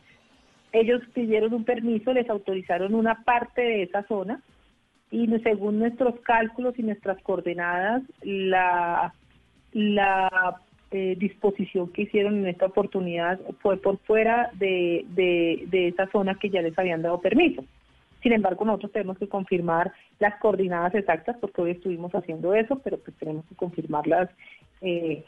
Ellos 0.73 1.01
pidieron 1.15 1.55
un 1.55 1.65
permiso, 1.65 2.13
les 2.13 2.29
autorizaron 2.29 2.95
una 2.95 3.25
parte 3.25 3.63
de 3.63 3.83
esa 3.85 4.03
zona 4.09 4.43
y 5.11 5.27
según 5.39 5.79
nuestros 5.79 6.21
cálculos 6.21 6.79
y 6.79 6.83
nuestras 6.83 7.19
coordenadas, 7.23 8.03
la, 8.21 9.15
la 9.73 10.61
eh, 10.91 11.17
disposición 11.19 11.93
que 11.93 12.03
hicieron 12.03 12.39
en 12.39 12.47
esta 12.47 12.67
oportunidad 12.67 13.39
fue 13.61 13.77
por 13.77 13.99
fuera 13.99 14.51
de, 14.55 15.05
de, 15.11 15.65
de 15.67 15.89
esa 15.89 16.07
zona 16.11 16.37
que 16.37 16.51
ya 16.51 16.63
les 16.63 16.79
habían 16.79 17.03
dado 17.03 17.21
permiso. 17.21 17.65
Sin 18.23 18.33
embargo, 18.33 18.65
nosotros 18.65 18.93
tenemos 18.93 19.19
que 19.19 19.29
confirmar 19.29 19.93
las 20.19 20.39
coordinadas 20.41 20.95
exactas 20.95 21.37
porque 21.41 21.63
hoy 21.63 21.71
estuvimos 21.73 22.13
haciendo 22.13 22.55
eso, 22.55 22.81
pero 22.83 22.99
pues 22.99 23.17
tenemos 23.17 23.45
que 23.47 23.55
confirmarlas 23.55 24.29
eh, 24.81 25.25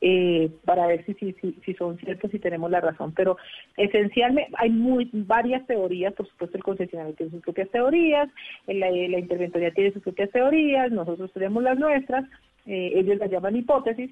eh, 0.00 0.50
para 0.64 0.86
ver 0.86 1.04
si, 1.06 1.14
si, 1.14 1.32
si, 1.64 1.74
son 1.74 1.96
ciertos 1.98 2.32
y 2.34 2.38
tenemos 2.38 2.70
la 2.70 2.80
razón. 2.80 3.12
Pero 3.16 3.36
esencialmente 3.76 4.52
hay 4.58 4.70
muy 4.70 5.08
varias 5.12 5.66
teorías, 5.66 6.12
por 6.12 6.28
supuesto 6.28 6.56
el 6.56 6.62
concesionario 6.62 7.14
tiene 7.14 7.32
sus 7.32 7.42
propias 7.42 7.70
teorías, 7.70 8.28
la, 8.66 8.90
la 8.90 9.18
interventoría 9.18 9.72
tiene 9.72 9.92
sus 9.92 10.02
propias 10.02 10.30
teorías, 10.30 10.92
nosotros 10.92 11.32
tenemos 11.32 11.62
las 11.62 11.78
nuestras, 11.78 12.24
eh, 12.66 12.92
ellos 12.94 13.18
las 13.18 13.30
llaman 13.30 13.56
hipótesis, 13.56 14.10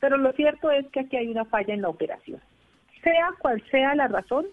pero 0.00 0.16
lo 0.16 0.32
cierto 0.32 0.70
es 0.70 0.86
que 0.88 1.00
aquí 1.00 1.16
hay 1.16 1.28
una 1.28 1.44
falla 1.44 1.74
en 1.74 1.82
la 1.82 1.88
operación. 1.88 2.40
Sea 3.02 3.30
cual 3.38 3.62
sea 3.70 3.94
la 3.94 4.08
razón, 4.08 4.46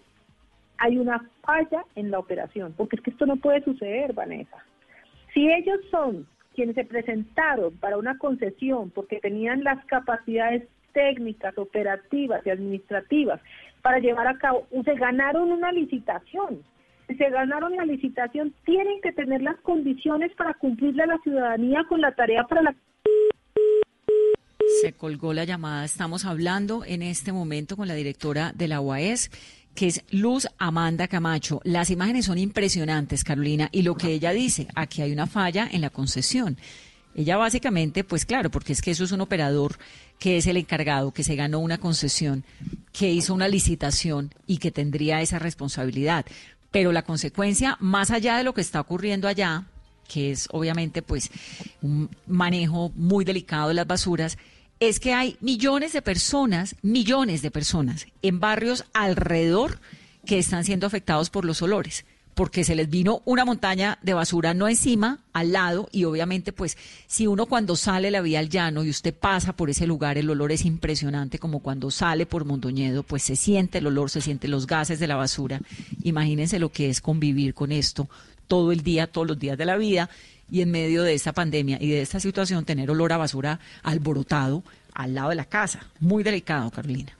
hay 0.78 0.98
una 0.98 1.28
falla 1.42 1.84
en 1.94 2.10
la 2.10 2.18
operación, 2.18 2.74
porque 2.76 2.96
es 2.96 3.02
que 3.02 3.10
esto 3.10 3.26
no 3.26 3.36
puede 3.36 3.62
suceder, 3.62 4.12
Vanessa. 4.12 4.64
Si 5.32 5.50
ellos 5.50 5.78
son 5.90 6.26
quienes 6.54 6.74
se 6.74 6.84
presentaron 6.84 7.76
para 7.76 7.98
una 7.98 8.16
concesión 8.18 8.90
porque 8.90 9.20
tenían 9.20 9.62
las 9.62 9.84
capacidades 9.84 10.66
técnicas, 10.92 11.56
operativas 11.58 12.44
y 12.46 12.50
administrativas 12.50 13.40
para 13.82 13.98
llevar 13.98 14.26
a 14.26 14.38
cabo, 14.38 14.66
se 14.84 14.94
ganaron 14.94 15.52
una 15.52 15.70
licitación. 15.70 16.62
Si 17.06 17.14
se 17.14 17.30
ganaron 17.30 17.76
la 17.76 17.84
licitación, 17.84 18.52
tienen 18.64 19.00
que 19.02 19.12
tener 19.12 19.42
las 19.42 19.56
condiciones 19.60 20.32
para 20.34 20.54
cumplirle 20.54 21.04
a 21.04 21.06
la 21.06 21.18
ciudadanía 21.18 21.84
con 21.84 22.00
la 22.00 22.12
tarea 22.12 22.44
para 22.44 22.62
la 22.62 22.74
se 24.80 24.92
colgó 24.92 25.32
la 25.32 25.44
llamada. 25.44 25.84
Estamos 25.84 26.24
hablando 26.24 26.84
en 26.84 27.02
este 27.02 27.32
momento 27.32 27.76
con 27.76 27.88
la 27.88 27.94
directora 27.94 28.52
de 28.54 28.68
la 28.68 28.80
UAS 28.80 29.30
que 29.74 29.86
es 29.86 30.02
Luz 30.10 30.48
Amanda 30.58 31.06
Camacho. 31.06 31.60
Las 31.62 31.90
imágenes 31.90 32.24
son 32.24 32.38
impresionantes, 32.38 33.24
Carolina, 33.24 33.68
y 33.72 33.82
lo 33.82 33.94
que 33.94 34.08
ella 34.08 34.32
dice, 34.32 34.68
aquí 34.74 35.02
hay 35.02 35.12
una 35.12 35.26
falla 35.26 35.68
en 35.70 35.82
la 35.82 35.90
concesión. 35.90 36.56
Ella 37.14 37.36
básicamente, 37.36 38.02
pues 38.02 38.24
claro, 38.24 38.50
porque 38.50 38.72
es 38.72 38.80
que 38.80 38.90
eso 38.90 39.04
es 39.04 39.12
un 39.12 39.20
operador 39.20 39.78
que 40.18 40.38
es 40.38 40.46
el 40.46 40.56
encargado, 40.56 41.12
que 41.12 41.24
se 41.24 41.36
ganó 41.36 41.58
una 41.58 41.76
concesión, 41.76 42.42
que 42.92 43.12
hizo 43.12 43.34
una 43.34 43.48
licitación 43.48 44.32
y 44.46 44.58
que 44.58 44.70
tendría 44.70 45.20
esa 45.20 45.38
responsabilidad. 45.38 46.24
Pero 46.70 46.90
la 46.90 47.02
consecuencia, 47.02 47.76
más 47.78 48.10
allá 48.10 48.38
de 48.38 48.44
lo 48.44 48.54
que 48.54 48.62
está 48.62 48.80
ocurriendo 48.80 49.28
allá, 49.28 49.64
que 50.08 50.30
es 50.30 50.48
obviamente 50.52 51.02
pues 51.02 51.30
un 51.82 52.08
manejo 52.26 52.92
muy 52.94 53.24
delicado 53.24 53.68
de 53.68 53.74
las 53.74 53.86
basuras, 53.86 54.38
es 54.80 55.00
que 55.00 55.14
hay 55.14 55.36
millones 55.40 55.92
de 55.92 56.02
personas, 56.02 56.76
millones 56.82 57.42
de 57.42 57.50
personas 57.50 58.06
en 58.22 58.40
barrios 58.40 58.84
alrededor 58.92 59.80
que 60.26 60.38
están 60.38 60.64
siendo 60.64 60.86
afectados 60.86 61.30
por 61.30 61.44
los 61.44 61.62
olores, 61.62 62.04
porque 62.34 62.64
se 62.64 62.74
les 62.74 62.90
vino 62.90 63.22
una 63.24 63.46
montaña 63.46 63.98
de 64.02 64.12
basura 64.12 64.52
no 64.52 64.68
encima, 64.68 65.20
al 65.32 65.52
lado, 65.52 65.88
y 65.92 66.04
obviamente 66.04 66.52
pues 66.52 66.76
si 67.06 67.26
uno 67.26 67.46
cuando 67.46 67.76
sale 67.76 68.10
la 68.10 68.20
vía 68.20 68.40
al 68.40 68.50
llano 68.50 68.84
y 68.84 68.90
usted 68.90 69.14
pasa 69.14 69.54
por 69.54 69.70
ese 69.70 69.86
lugar, 69.86 70.18
el 70.18 70.28
olor 70.28 70.52
es 70.52 70.66
impresionante, 70.66 71.38
como 71.38 71.60
cuando 71.60 71.90
sale 71.90 72.26
por 72.26 72.44
Mondoñedo, 72.44 73.02
pues 73.02 73.22
se 73.22 73.36
siente 73.36 73.78
el 73.78 73.86
olor, 73.86 74.10
se 74.10 74.20
sienten 74.20 74.50
los 74.50 74.66
gases 74.66 74.98
de 74.98 75.06
la 75.06 75.16
basura. 75.16 75.60
Imagínense 76.02 76.58
lo 76.58 76.70
que 76.70 76.90
es 76.90 77.00
convivir 77.00 77.54
con 77.54 77.72
esto 77.72 78.10
todo 78.46 78.70
el 78.70 78.82
día, 78.82 79.06
todos 79.06 79.26
los 79.26 79.38
días 79.38 79.58
de 79.58 79.64
la 79.64 79.76
vida 79.76 80.10
y 80.50 80.60
en 80.62 80.70
medio 80.70 81.02
de 81.02 81.14
esta 81.14 81.32
pandemia 81.32 81.78
y 81.80 81.90
de 81.90 82.02
esta 82.02 82.20
situación 82.20 82.64
tener 82.64 82.90
olor 82.90 83.12
a 83.12 83.16
basura 83.16 83.60
alborotado 83.82 84.62
al 84.94 85.14
lado 85.14 85.30
de 85.30 85.36
la 85.36 85.44
casa. 85.44 85.86
Muy 86.00 86.22
delicado, 86.22 86.70
Carolina. 86.70 87.15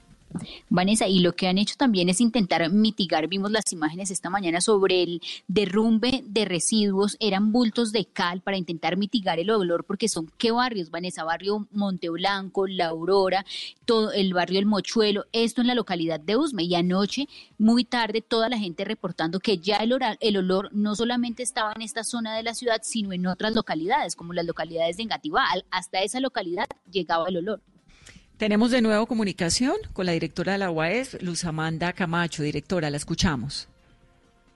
Vanessa, 0.69 1.07
y 1.07 1.19
lo 1.19 1.33
que 1.33 1.47
han 1.47 1.57
hecho 1.57 1.75
también 1.77 2.09
es 2.09 2.21
intentar 2.21 2.69
mitigar, 2.71 3.27
vimos 3.27 3.51
las 3.51 3.71
imágenes 3.71 4.11
esta 4.11 4.29
mañana 4.29 4.61
sobre 4.61 5.03
el 5.03 5.21
derrumbe 5.47 6.23
de 6.25 6.45
residuos, 6.45 7.17
eran 7.19 7.51
bultos 7.51 7.91
de 7.91 8.05
cal 8.05 8.41
para 8.41 8.57
intentar 8.57 8.97
mitigar 8.97 9.39
el 9.39 9.49
olor, 9.49 9.85
porque 9.85 10.09
son 10.09 10.31
qué 10.37 10.51
barrios, 10.51 10.91
Vanessa, 10.91 11.23
barrio 11.23 11.67
Monteblanco, 11.71 12.67
La 12.67 12.87
Aurora, 12.87 13.45
todo 13.85 14.11
el 14.11 14.33
barrio 14.33 14.59
El 14.59 14.65
Mochuelo, 14.65 15.25
esto 15.31 15.61
en 15.61 15.67
la 15.67 15.75
localidad 15.75 16.19
de 16.19 16.35
Usme, 16.35 16.63
y 16.63 16.75
anoche, 16.75 17.27
muy 17.57 17.85
tarde, 17.85 18.21
toda 18.21 18.49
la 18.49 18.59
gente 18.59 18.85
reportando 18.85 19.39
que 19.39 19.57
ya 19.57 19.77
el, 19.77 19.97
el 20.19 20.37
olor 20.37 20.69
no 20.73 20.95
solamente 20.95 21.43
estaba 21.43 21.73
en 21.75 21.81
esta 21.81 22.03
zona 22.03 22.35
de 22.35 22.43
la 22.43 22.53
ciudad, 22.53 22.81
sino 22.83 23.13
en 23.13 23.27
otras 23.27 23.55
localidades, 23.55 24.15
como 24.15 24.33
las 24.33 24.45
localidades 24.45 24.97
de 24.97 25.03
Engativá, 25.03 25.45
hasta 25.71 26.01
esa 26.01 26.19
localidad 26.19 26.67
llegaba 26.91 27.27
el 27.29 27.37
olor. 27.37 27.61
Tenemos 28.37 28.69
de 28.69 28.83
nuevo 28.83 29.07
comunicación 29.07 29.75
con 29.93 30.05
la 30.05 30.11
directora 30.11 30.51
de 30.51 30.59
la 30.59 30.69
UAS, 30.69 31.23
Luz 31.23 31.43
Amanda 31.43 31.91
Camacho. 31.93 32.43
Directora, 32.43 32.91
la 32.91 32.97
escuchamos. 32.97 33.67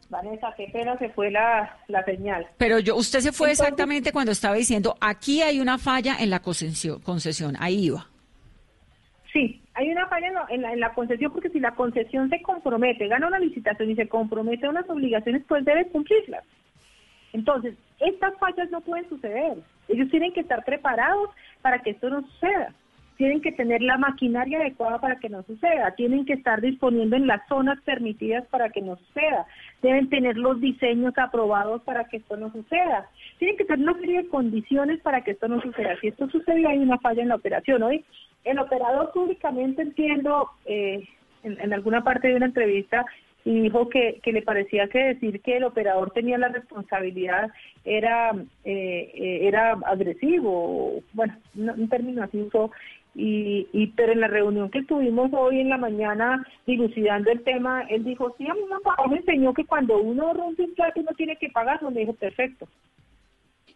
Vanessa, 0.08 0.54
qué 0.56 0.68
pena 0.72 0.96
se 1.00 1.10
fue 1.10 1.32
la, 1.32 1.80
señal. 2.06 2.46
Pero 2.60 2.78
yo, 2.78 2.96
usted 2.96 3.22
se 3.22 3.32
fue 3.32 3.50
exactamente 3.50 4.12
cuando 4.12 4.34
estaba 4.34 4.54
diciendo, 4.54 4.96
aquí 5.02 5.42
hay 5.42 5.60
una 5.60 5.80
falla 5.80 6.18
en 6.20 6.30
la 6.30 6.42
concesión, 6.42 7.00
concesión. 7.02 7.56
ahí 7.60 7.86
iba. 7.86 8.06
Sí, 9.34 9.64
hay 9.74 9.90
una 9.90 10.08
falla 10.10 10.28
en 10.28 10.62
la, 10.62 10.74
en 10.74 10.80
la, 10.80 10.94
concesión 10.94 11.32
porque 11.32 11.50
si 11.50 11.60
la 11.60 11.74
concesión 11.74 12.30
se 12.30 12.40
compromete, 12.44 13.08
gana 13.08 13.28
una 13.28 13.40
licitación 13.40 13.90
y 13.90 13.96
se 13.96 14.08
compromete 14.08 14.68
a 14.68 14.70
unas 14.70 14.88
obligaciones, 14.90 15.42
pues 15.48 15.66
debe 15.66 15.88
cumplirlas. 15.88 16.44
Entonces, 17.34 17.76
estas 18.00 18.38
fallas 18.38 18.70
no 18.70 18.82
pueden 18.82 19.10
suceder. 19.10 19.58
Ellos 19.88 20.10
tienen 20.12 20.34
que 20.34 20.42
estar 20.42 20.64
preparados 20.66 21.30
para 21.64 21.80
que 21.80 21.92
esto 21.92 22.10
no 22.12 22.22
suceda 22.22 22.76
tienen 23.22 23.42
que 23.42 23.52
tener 23.52 23.84
la 23.84 24.00
maquinaria 24.00 24.58
adecuada 24.58 25.00
para 25.00 25.20
que 25.20 25.30
no 25.30 25.44
suceda, 25.44 25.94
tienen 25.96 26.26
que 26.26 26.34
estar 26.34 26.60
disponiendo 26.60 27.16
en 27.16 27.28
las 27.28 27.48
zonas 27.48 27.80
permitidas 27.86 28.48
para 28.48 28.72
que 28.72 28.82
no 28.82 28.96
suceda, 28.96 29.46
deben 29.84 30.10
tener 30.10 30.38
los 30.38 30.60
diseños 30.60 31.14
aprobados 31.20 31.84
para 31.84 32.06
que 32.06 32.18
esto 32.18 32.36
no 32.36 32.52
suceda, 32.52 33.08
tienen 33.38 33.58
que 33.58 33.66
tener 33.66 33.88
una 33.88 34.00
serie 34.00 34.24
de 34.24 34.28
condiciones 34.28 35.02
para 35.02 35.22
que 35.22 35.32
esto 35.32 35.48
no 35.48 35.62
suceda. 35.62 35.96
Si 36.02 36.08
esto 36.08 36.28
sucede 36.32 36.66
hay 36.66 36.80
una 36.80 36.98
falla 36.98 37.22
en 37.22 37.30
la 37.30 37.36
operación. 37.36 37.84
Hoy 37.84 38.04
el 38.44 38.58
operador 38.58 39.12
públicamente 39.12 39.84
entiendo 39.84 40.50
eh, 40.66 41.08
en, 41.44 41.74
alguna 41.74 42.04
parte 42.04 42.28
de 42.28 42.38
una 42.38 42.48
entrevista 42.48 43.06
y 43.46 43.60
dijo 43.60 43.88
que, 43.90 44.20
que, 44.24 44.32
le 44.32 44.42
parecía 44.42 44.88
que 44.88 45.00
decir 45.00 45.42
que 45.42 45.58
el 45.58 45.64
operador 45.64 46.10
tenía 46.10 46.40
la 46.40 46.50
responsabilidad 46.50 47.52
era 47.84 48.32
eh, 48.64 49.12
eh, 49.16 49.48
era 49.48 49.72
agresivo, 49.86 51.02
bueno, 51.14 51.36
un, 51.56 51.90
término 51.90 52.24
así 52.24 52.40
usó, 52.40 52.72
y, 53.14 53.68
y, 53.74 53.88
pero 53.88 54.14
en 54.14 54.22
la 54.22 54.28
reunión 54.28 54.72
que 54.72 54.84
tuvimos 54.84 55.32
hoy 55.34 55.60
en 55.60 55.70
la 55.70 55.78
mañana 55.78 56.46
dilucidando 56.66 57.30
el 57.30 57.44
tema, 57.44 57.84
él 57.90 58.06
dijo, 58.06 58.34
sí, 58.38 58.48
a 58.48 58.54
mí 58.54 58.62
papá 58.84 59.08
me 59.08 59.18
enseñó 59.18 59.54
que 59.54 59.66
cuando 59.66 59.98
uno 60.02 60.34
rompe 60.34 60.64
un 60.64 60.74
plato 60.74 61.02
uno 61.02 61.12
tiene 61.18 61.36
que 61.36 61.50
pagarlo. 61.50 61.92
Me 61.92 62.02
dijo, 62.02 62.14
perfecto. 62.14 62.68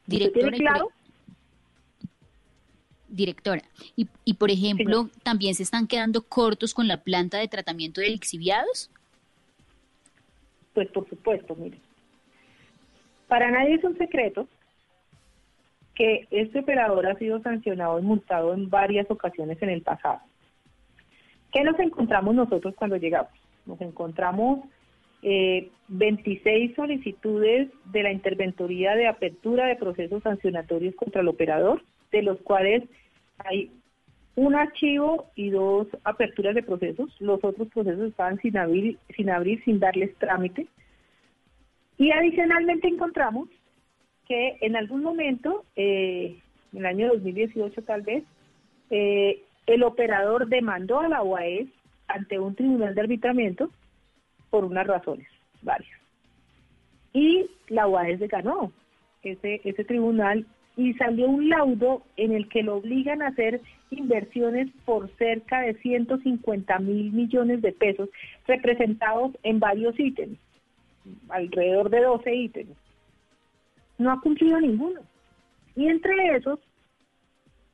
Directora, 0.06 0.51
¿Tiene 0.51 0.58
claro? 0.58 0.89
Directora, 3.08 3.62
y, 3.96 4.08
y 4.25 4.34
por 4.34 4.51
ejemplo, 4.51 5.10
¿también 5.24 5.56
se 5.56 5.63
están 5.63 5.88
quedando 5.88 6.22
cortos 6.22 6.74
con 6.74 6.88
la 6.88 7.01
planta 7.04 7.38
de 7.38 7.48
tratamiento 7.48 8.01
de 8.01 8.10
lixiviados? 8.10 8.89
Pues 10.74 10.89
por 10.89 11.08
supuesto, 11.08 11.56
mire. 11.56 11.77
Para 13.27 13.51
nadie 13.51 13.75
es 13.75 13.84
un 13.84 13.98
secreto 13.98 14.48
que 15.96 16.28
este 16.30 16.60
operador 16.60 17.08
ha 17.08 17.16
sido 17.16 17.42
sancionado 17.42 18.00
y 18.00 18.04
multado 18.04 18.54
en 18.54 18.70
varias 18.70 19.10
ocasiones 19.10 19.62
en 19.62 19.70
el 19.70 19.82
pasado. 19.82 20.20
¿Qué 21.52 21.64
nos 21.64 21.80
encontramos 21.80 22.36
nosotros 22.36 22.75
cuando 22.75 22.98
llegamos? 22.98 23.32
Nos 23.66 23.80
encontramos 23.82 24.60
eh, 25.22 25.70
26 25.88 26.75
solicitudes 26.75 27.70
de 27.86 28.04
la 28.04 28.12
interventoría 28.12 28.96
de 28.96 29.08
apertura 29.08 29.66
de 29.68 29.75
procesos 29.75 30.22
sancionatorios 30.22 30.96
contra 30.96 31.22
el 31.22 31.30
operador, 31.30 31.82
de 32.12 32.22
los 32.22 32.40
cuales 32.42 32.84
hay 33.38 33.72
un 34.36 34.54
archivo 34.54 35.32
y 35.36 35.50
dos 35.50 35.88
aperturas 36.04 36.56
de 36.56 36.64
procesos. 36.64 37.10
Los 37.20 37.44
otros 37.44 37.70
procesos 37.70 38.10
estaban 38.10 38.38
sin 38.42 38.58
abrir, 38.58 39.00
sin, 39.16 39.30
abrir, 39.30 39.64
sin 39.64 39.80
darles 39.80 40.14
trámite. 40.18 40.68
Y 41.98 42.12
adicionalmente 42.12 42.88
encontramos 42.88 43.48
que 44.27 44.58
en 44.62 44.75
algún 44.75 45.03
momento, 45.03 45.63
eh, 45.75 46.38
en 46.74 46.79
el 46.79 46.86
año 46.86 47.10
2018 47.10 47.82
tal 47.84 48.01
vez, 48.01 48.24
eh, 48.89 49.41
el 49.67 49.84
operador 49.84 50.48
demandó 50.48 51.00
a 51.00 51.08
la 51.08 51.24
UAS 51.24 51.67
ante 52.08 52.39
un 52.39 52.55
tribunal 52.55 52.94
de 52.94 53.01
arbitramiento 53.01 53.70
por 54.50 54.65
unas 54.65 54.86
razones, 54.88 55.27
varias. 55.62 56.00
Y 57.13 57.50
la 57.70 57.88
UAS 57.88 58.20
ganó 58.20 58.72
ese 59.24 59.84
tribunal 59.86 60.46
y 60.77 60.94
salió 60.96 61.27
un 61.27 61.50
laudo 61.50 62.03
en 62.17 62.34
el 62.34 62.50
que 62.50 62.63
lo 62.63 62.77
obligan 62.77 63.22
a 63.22 63.27
hacer 63.27 63.62
inversiones 63.91 64.70
por 64.84 65.10
cerca 65.17 65.62
de 65.62 65.75
150 65.75 66.79
mil 66.79 67.12
millones 67.12 67.62
de 67.62 67.72
pesos 67.72 68.10
representados 68.46 69.32
en 69.44 69.60
varios 69.60 69.98
ítems, 70.00 70.38
alrededor 71.29 71.89
de 71.89 72.01
12 72.01 72.36
ítems. 72.36 72.77
No 73.98 74.12
ha 74.12 74.20
cumplido 74.20 74.60
ninguno. 74.60 75.02
Y 75.75 75.88
entre 75.88 76.36
esos 76.36 76.60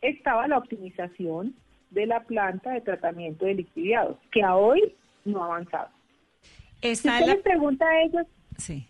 estaba 0.01 0.47
la 0.47 0.57
optimización 0.57 1.55
de 1.91 2.05
la 2.05 2.21
planta 2.21 2.71
de 2.71 2.81
tratamiento 2.81 3.45
de 3.45 3.55
lixiviados, 3.55 4.17
que 4.31 4.43
a 4.43 4.55
hoy 4.55 4.95
no 5.25 5.43
ha 5.43 5.47
avanzado. 5.47 5.89
si 6.81 6.91
usted 6.91 7.27
le 7.27 7.37
pregunta 7.37 7.85
a 7.85 8.01
ellos, 8.03 8.25
sí. 8.57 8.87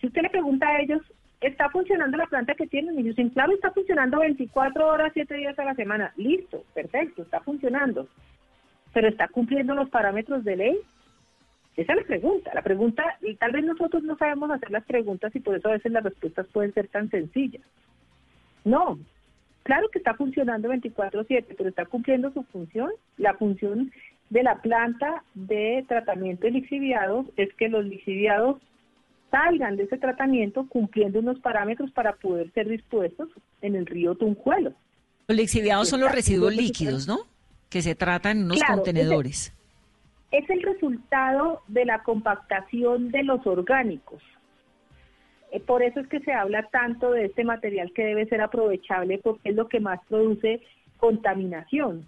si 0.00 0.06
usted 0.06 0.22
le 0.22 0.30
pregunta 0.30 0.68
a 0.68 0.80
ellos, 0.80 1.02
¿está 1.40 1.70
funcionando 1.70 2.16
la 2.16 2.26
planta 2.26 2.54
que 2.54 2.66
tienen? 2.66 2.98
Y 2.98 3.04
dicen, 3.04 3.30
claro, 3.30 3.54
está 3.54 3.72
funcionando 3.72 4.20
24 4.20 4.86
horas, 4.86 5.12
7 5.14 5.34
días 5.34 5.58
a 5.58 5.64
la 5.64 5.74
semana. 5.74 6.12
Listo, 6.16 6.62
perfecto, 6.74 7.22
está 7.22 7.40
funcionando. 7.40 8.06
Pero 8.92 9.08
¿está 9.08 9.28
cumpliendo 9.28 9.74
los 9.74 9.88
parámetros 9.90 10.44
de 10.44 10.56
ley? 10.56 10.78
Esa 11.78 11.92
es 11.92 11.98
la 12.00 12.06
pregunta. 12.06 12.50
La 12.54 12.62
pregunta, 12.62 13.04
y 13.22 13.36
tal 13.36 13.52
vez 13.52 13.64
nosotros 13.64 14.02
no 14.02 14.16
sabemos 14.18 14.50
hacer 14.50 14.72
las 14.72 14.84
preguntas 14.84 15.34
y 15.36 15.38
por 15.38 15.56
eso 15.56 15.68
a 15.68 15.74
veces 15.74 15.92
las 15.92 16.02
respuestas 16.02 16.44
pueden 16.48 16.74
ser 16.74 16.88
tan 16.88 17.08
sencillas. 17.08 17.62
No, 18.64 18.98
claro 19.62 19.88
que 19.88 19.98
está 19.98 20.14
funcionando 20.14 20.68
24/7, 20.68 21.54
pero 21.56 21.68
está 21.68 21.86
cumpliendo 21.86 22.32
su 22.32 22.42
función. 22.42 22.90
La 23.16 23.34
función 23.34 23.92
de 24.28 24.42
la 24.42 24.60
planta 24.60 25.22
de 25.34 25.84
tratamiento 25.86 26.48
de 26.48 26.50
lixiviados 26.50 27.26
es 27.36 27.54
que 27.54 27.68
los 27.68 27.84
lixiviados 27.84 28.60
salgan 29.30 29.76
de 29.76 29.84
ese 29.84 29.98
tratamiento 29.98 30.66
cumpliendo 30.68 31.20
unos 31.20 31.38
parámetros 31.38 31.92
para 31.92 32.14
poder 32.16 32.50
ser 32.54 32.68
dispuestos 32.68 33.28
en 33.62 33.76
el 33.76 33.86
río 33.86 34.16
Tunjuelo. 34.16 34.72
Los 35.28 35.36
lixiviados 35.36 35.88
son 35.88 36.00
los 36.00 36.10
residuos 36.10 36.56
líquidos, 36.56 37.06
¿no? 37.06 37.18
Que 37.68 37.82
se 37.82 37.94
tratan 37.94 38.38
en 38.38 38.44
unos 38.46 38.64
contenedores. 38.64 39.54
Es 40.30 40.48
el 40.50 40.62
resultado 40.62 41.62
de 41.68 41.84
la 41.84 42.02
compactación 42.02 43.10
de 43.10 43.22
los 43.22 43.46
orgánicos. 43.46 44.22
Eh, 45.50 45.60
por 45.60 45.82
eso 45.82 46.00
es 46.00 46.08
que 46.08 46.20
se 46.20 46.32
habla 46.32 46.64
tanto 46.64 47.12
de 47.12 47.26
este 47.26 47.44
material 47.44 47.92
que 47.92 48.04
debe 48.04 48.26
ser 48.26 48.40
aprovechable 48.40 49.18
porque 49.18 49.50
es 49.50 49.56
lo 49.56 49.68
que 49.68 49.80
más 49.80 50.00
produce 50.08 50.60
contaminación. 50.98 52.06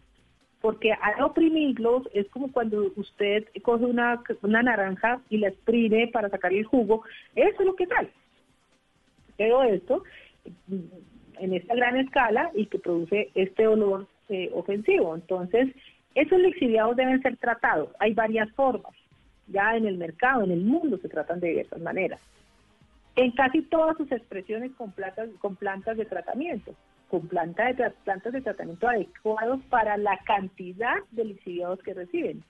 Porque 0.60 0.92
al 0.92 1.22
oprimirlos 1.22 2.06
es 2.12 2.28
como 2.28 2.52
cuando 2.52 2.92
usted 2.96 3.46
coge 3.62 3.86
una, 3.86 4.22
una 4.42 4.62
naranja 4.62 5.22
y 5.30 5.38
la 5.38 5.48
exprime 5.48 6.08
para 6.08 6.28
sacar 6.28 6.52
el 6.52 6.64
jugo, 6.64 7.02
eso 7.34 7.60
es 7.60 7.66
lo 7.66 7.76
que 7.76 7.86
sale. 7.86 8.10
Pero 9.38 9.62
esto 9.62 10.02
mm, 10.66 10.76
en 11.38 11.54
esta 11.54 11.74
gran 11.74 11.96
escala 11.96 12.50
y 12.54 12.66
que 12.66 12.78
produce 12.78 13.30
este 13.34 13.66
olor 13.66 14.06
eh, 14.28 14.50
ofensivo. 14.52 15.14
Entonces, 15.14 15.68
esos 16.14 16.38
lixiviados 16.40 16.97
deben 16.97 17.23
ser 17.23 17.37
tratados. 17.37 17.90
Hay 17.99 18.14
varias 18.14 18.50
formas. 18.52 18.93
Ya 19.47 19.76
en 19.76 19.87
el 19.87 19.97
mercado, 19.97 20.45
en 20.45 20.52
el 20.52 20.61
mundo, 20.61 20.99
se 20.99 21.09
tratan 21.09 21.40
de 21.40 21.49
diversas 21.49 21.81
maneras 21.81 22.21
en 23.17 23.33
casi 23.33 23.62
todas 23.62 23.97
sus 23.97 24.11
expresiones 24.12 24.73
con 24.73 24.93
plantas, 24.93 25.97
de 25.97 26.05
tratamiento, 26.05 26.75
con 27.09 27.26
plantas 27.29 27.76
de, 27.76 27.90
plantas 28.05 28.33
de 28.33 28.40
tratamiento 28.40 28.88
adecuados 28.88 29.61
para 29.69 29.97
la 29.97 30.19
cantidad 30.25 30.97
de 31.11 31.25
lixiviados 31.25 31.81
que 31.83 31.95
reciben. 31.95 32.43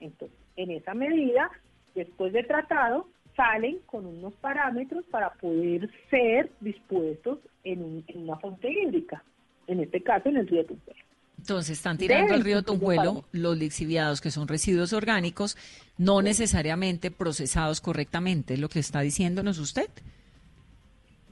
Entonces, 0.00 0.36
en 0.56 0.70
esa 0.72 0.94
medida, 0.94 1.50
después 1.94 2.32
de 2.32 2.42
tratado, 2.42 3.06
salen 3.36 3.78
con 3.86 4.04
unos 4.04 4.34
parámetros 4.34 5.04
para 5.06 5.30
poder 5.34 5.88
ser 6.10 6.50
dispuestos 6.60 7.38
en, 7.64 8.04
una 8.14 8.36
fuente 8.36 8.70
hídrica, 8.70 9.22
en 9.66 9.80
este 9.80 10.02
caso 10.02 10.28
en 10.28 10.36
el 10.36 10.48
río 10.48 10.66
Tunjuelo. 10.66 11.00
Entonces 11.38 11.78
están 11.78 11.98
tirando 11.98 12.34
al 12.34 12.44
río 12.44 12.62
Tunjuelo 12.62 13.24
los 13.32 13.58
lixiviados, 13.58 14.20
que 14.20 14.30
son 14.30 14.46
residuos 14.46 14.92
orgánicos, 14.92 15.56
no 15.98 16.22
necesariamente 16.22 17.10
procesados 17.10 17.80
correctamente, 17.80 18.54
es 18.54 18.60
lo 18.60 18.68
que 18.68 18.78
está 18.78 19.00
diciéndonos 19.00 19.58
usted. 19.58 19.88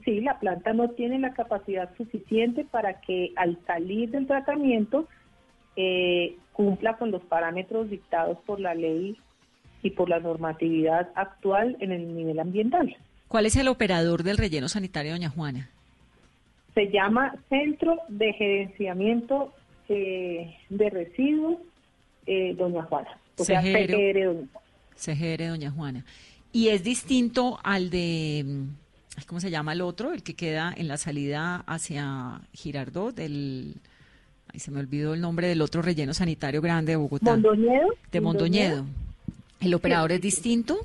Sí, 0.05 0.21
la 0.21 0.39
planta 0.39 0.73
no 0.73 0.91
tiene 0.91 1.19
la 1.19 1.33
capacidad 1.35 1.95
suficiente 1.97 2.65
para 2.65 3.01
que 3.01 3.33
al 3.37 3.59
salir 3.67 4.11
del 4.11 4.27
tratamiento 4.27 5.07
eh, 5.77 6.37
cumpla 6.53 6.97
con 6.97 7.11
los 7.11 7.23
parámetros 7.23 7.91
dictados 7.91 8.39
por 8.47 8.61
la 8.61 8.75
ley 8.75 9.17
y 9.83 9.91
por 9.91 10.09
la 10.09 10.21
normatividad 10.21 11.11
actual 11.15 11.77
en 11.81 11.93
el 11.93 12.15
nivel 12.15 12.39
ambiental. 12.41 12.97
¿Cuál 13.29 13.47
es 13.47 13.57
el 13.57 13.69
operador 13.69 14.25
del 14.25 14.39
relleno 14.39 14.69
sanitario, 14.69 15.13
doña 15.13 15.31
Juana? 15.31 15.71
Se 16.75 16.91
llama 16.91 17.35
Centro 17.49 17.99
de 18.09 18.33
Gerenciamiento 18.33 19.53
eh, 19.91 20.57
de 20.69 20.89
Residuos, 20.89 21.59
eh, 22.25 22.55
doña 22.57 22.85
Juana. 22.85 23.09
O 23.37 23.45
sea, 23.45 23.61
CGR, 23.61 24.25
doña 24.25 24.47
Juana. 24.53 24.67
CGR, 24.95 25.49
doña 25.49 25.71
Juana. 25.71 26.05
Y 26.53 26.69
es 26.69 26.85
distinto 26.85 27.59
al 27.65 27.91
de, 27.91 28.45
mm, 28.47 29.27
¿cómo 29.27 29.41
se 29.41 29.51
llama 29.51 29.73
el 29.73 29.81
otro? 29.81 30.13
El 30.13 30.23
que 30.23 30.35
queda 30.35 30.73
en 30.77 30.87
la 30.87 30.97
salida 30.97 31.65
hacia 31.67 32.41
Girardot, 32.53 33.15
del... 33.15 33.75
Ahí 34.53 34.59
se 34.59 34.71
me 34.71 34.81
olvidó 34.81 35.15
el 35.15 35.21
nombre 35.21 35.47
del 35.47 35.63
otro 35.63 35.83
relleno 35.83 36.15
sanitario 36.15 36.61
grande 36.61 36.93
de 36.93 36.97
Bogotá. 36.97 37.33
¿Mondoñedo? 37.33 37.89
De 38.11 38.21
Mondoñedo. 38.21 38.85
¿El 39.61 39.75
operador 39.75 40.13
es 40.13 40.21
distinto? 40.21 40.79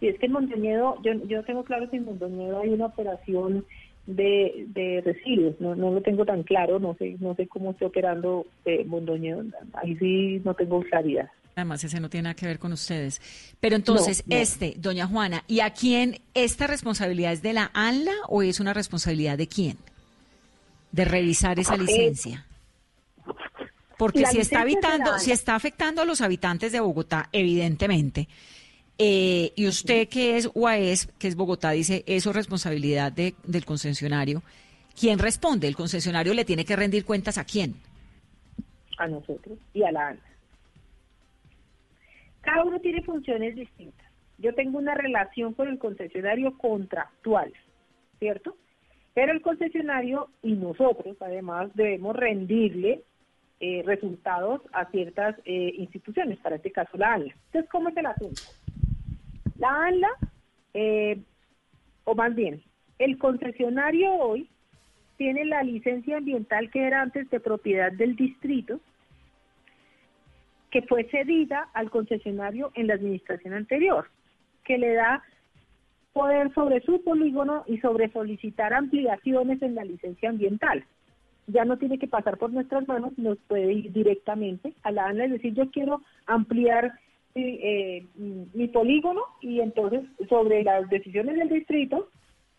Sí, 0.00 0.08
es 0.08 0.18
que 0.18 0.26
en 0.26 0.32
Mondoñedo, 0.32 0.96
yo, 1.02 1.12
yo 1.26 1.42
tengo 1.44 1.64
claro 1.64 1.90
que 1.90 1.96
en 1.96 2.04
Mondoñedo 2.04 2.60
hay 2.60 2.70
una 2.70 2.86
operación 2.86 3.64
de, 4.06 4.66
de 4.68 5.02
residuos, 5.04 5.60
no, 5.60 5.74
no 5.74 5.92
lo 5.92 6.00
tengo 6.00 6.24
tan 6.24 6.42
claro, 6.42 6.78
no 6.78 6.94
sé, 6.94 7.16
no 7.20 7.34
sé 7.34 7.48
cómo 7.48 7.72
está 7.72 7.86
operando 7.86 8.46
eh, 8.64 8.84
Mondoñedo, 8.84 9.44
ahí 9.74 9.96
sí 9.96 10.40
no 10.44 10.54
tengo 10.54 10.80
claridad. 10.82 11.28
Además, 11.56 11.82
ese 11.82 12.00
no 12.00 12.10
tiene 12.10 12.24
nada 12.24 12.34
que 12.34 12.46
ver 12.46 12.58
con 12.58 12.72
ustedes. 12.74 13.20
Pero 13.60 13.76
entonces, 13.76 14.24
este, 14.28 14.74
doña 14.76 15.06
Juana, 15.06 15.42
¿y 15.48 15.60
a 15.60 15.70
quién 15.70 16.20
esta 16.34 16.66
responsabilidad 16.66 17.32
es 17.32 17.40
de 17.40 17.54
la 17.54 17.70
ANLA 17.72 18.12
o 18.28 18.42
es 18.42 18.60
una 18.60 18.74
responsabilidad 18.74 19.38
de 19.38 19.48
quién? 19.48 19.78
De 20.92 21.06
revisar 21.06 21.58
esa 21.58 21.78
licencia. 21.78 22.44
Porque 23.96 24.26
si 24.26 24.38
está, 24.38 24.60
habitando, 24.60 25.18
si 25.18 25.32
está 25.32 25.54
afectando 25.54 26.02
a 26.02 26.04
los 26.04 26.20
habitantes 26.20 26.72
de 26.72 26.80
Bogotá, 26.80 27.30
evidentemente, 27.32 28.28
eh, 28.98 29.52
y 29.54 29.66
usted 29.68 30.08
que 30.08 30.36
es 30.36 30.48
UAES, 30.54 31.06
que 31.18 31.28
es 31.28 31.36
Bogotá, 31.36 31.70
dice, 31.72 32.02
eso 32.06 32.30
es 32.30 32.36
responsabilidad 32.36 33.12
de, 33.12 33.34
del 33.44 33.64
concesionario. 33.64 34.42
¿Quién 34.98 35.18
responde? 35.18 35.68
¿El 35.68 35.76
concesionario 35.76 36.32
le 36.32 36.46
tiene 36.46 36.64
que 36.64 36.76
rendir 36.76 37.04
cuentas 37.04 37.36
a 37.36 37.44
quién? 37.44 37.74
A 38.98 39.06
nosotros 39.06 39.58
y 39.74 39.82
a 39.82 39.92
la 39.92 40.08
ANLA. 40.08 40.22
Cada 42.40 42.64
uno 42.64 42.80
tiene 42.80 43.02
funciones 43.02 43.54
distintas. 43.54 44.06
Yo 44.38 44.54
tengo 44.54 44.78
una 44.78 44.94
relación 44.94 45.52
con 45.52 45.68
el 45.68 45.78
concesionario 45.78 46.56
contractual, 46.56 47.52
¿cierto? 48.18 48.56
Pero 49.12 49.32
el 49.32 49.42
concesionario 49.42 50.30
y 50.42 50.52
nosotros 50.52 51.16
además 51.20 51.70
debemos 51.74 52.16
rendirle 52.16 53.02
eh, 53.60 53.82
resultados 53.84 54.62
a 54.72 54.86
ciertas 54.90 55.36
eh, 55.44 55.72
instituciones, 55.76 56.38
para 56.38 56.56
este 56.56 56.72
caso 56.72 56.96
la 56.96 57.14
ANLA. 57.14 57.34
Entonces, 57.46 57.70
¿cómo 57.70 57.90
es 57.90 57.96
el 57.96 58.06
asunto? 58.06 58.42
La 59.58 59.86
ANLA, 59.86 60.10
eh, 60.74 61.18
o 62.04 62.14
más 62.14 62.34
bien, 62.34 62.62
el 62.98 63.18
concesionario 63.18 64.12
hoy 64.14 64.48
tiene 65.16 65.44
la 65.46 65.62
licencia 65.62 66.18
ambiental 66.18 66.70
que 66.70 66.86
era 66.86 67.00
antes 67.02 67.28
de 67.30 67.40
propiedad 67.40 67.92
del 67.92 68.16
distrito, 68.16 68.80
que 70.70 70.82
fue 70.82 71.04
cedida 71.04 71.68
al 71.72 71.90
concesionario 71.90 72.70
en 72.74 72.88
la 72.88 72.94
administración 72.94 73.54
anterior, 73.54 74.10
que 74.64 74.76
le 74.76 74.94
da 74.94 75.22
poder 76.12 76.52
sobre 76.54 76.80
su 76.80 77.02
polígono 77.02 77.64
y 77.66 77.78
sobre 77.78 78.10
solicitar 78.10 78.74
ampliaciones 78.74 79.62
en 79.62 79.74
la 79.74 79.84
licencia 79.84 80.28
ambiental. 80.28 80.84
Ya 81.46 81.64
no 81.64 81.78
tiene 81.78 81.98
que 81.98 82.08
pasar 82.08 82.36
por 82.36 82.52
nuestras 82.52 82.86
manos, 82.88 83.16
nos 83.16 83.38
puede 83.46 83.72
ir 83.72 83.92
directamente 83.92 84.74
a 84.82 84.90
la 84.90 85.06
ANLA 85.06 85.26
y 85.26 85.30
decir 85.30 85.54
yo 85.54 85.70
quiero 85.70 86.02
ampliar 86.26 86.98
eh, 87.42 88.06
mi 88.16 88.68
polígono 88.68 89.22
y 89.40 89.60
entonces 89.60 90.02
sobre 90.28 90.62
las 90.64 90.88
decisiones 90.88 91.36
del 91.36 91.48
distrito, 91.48 92.08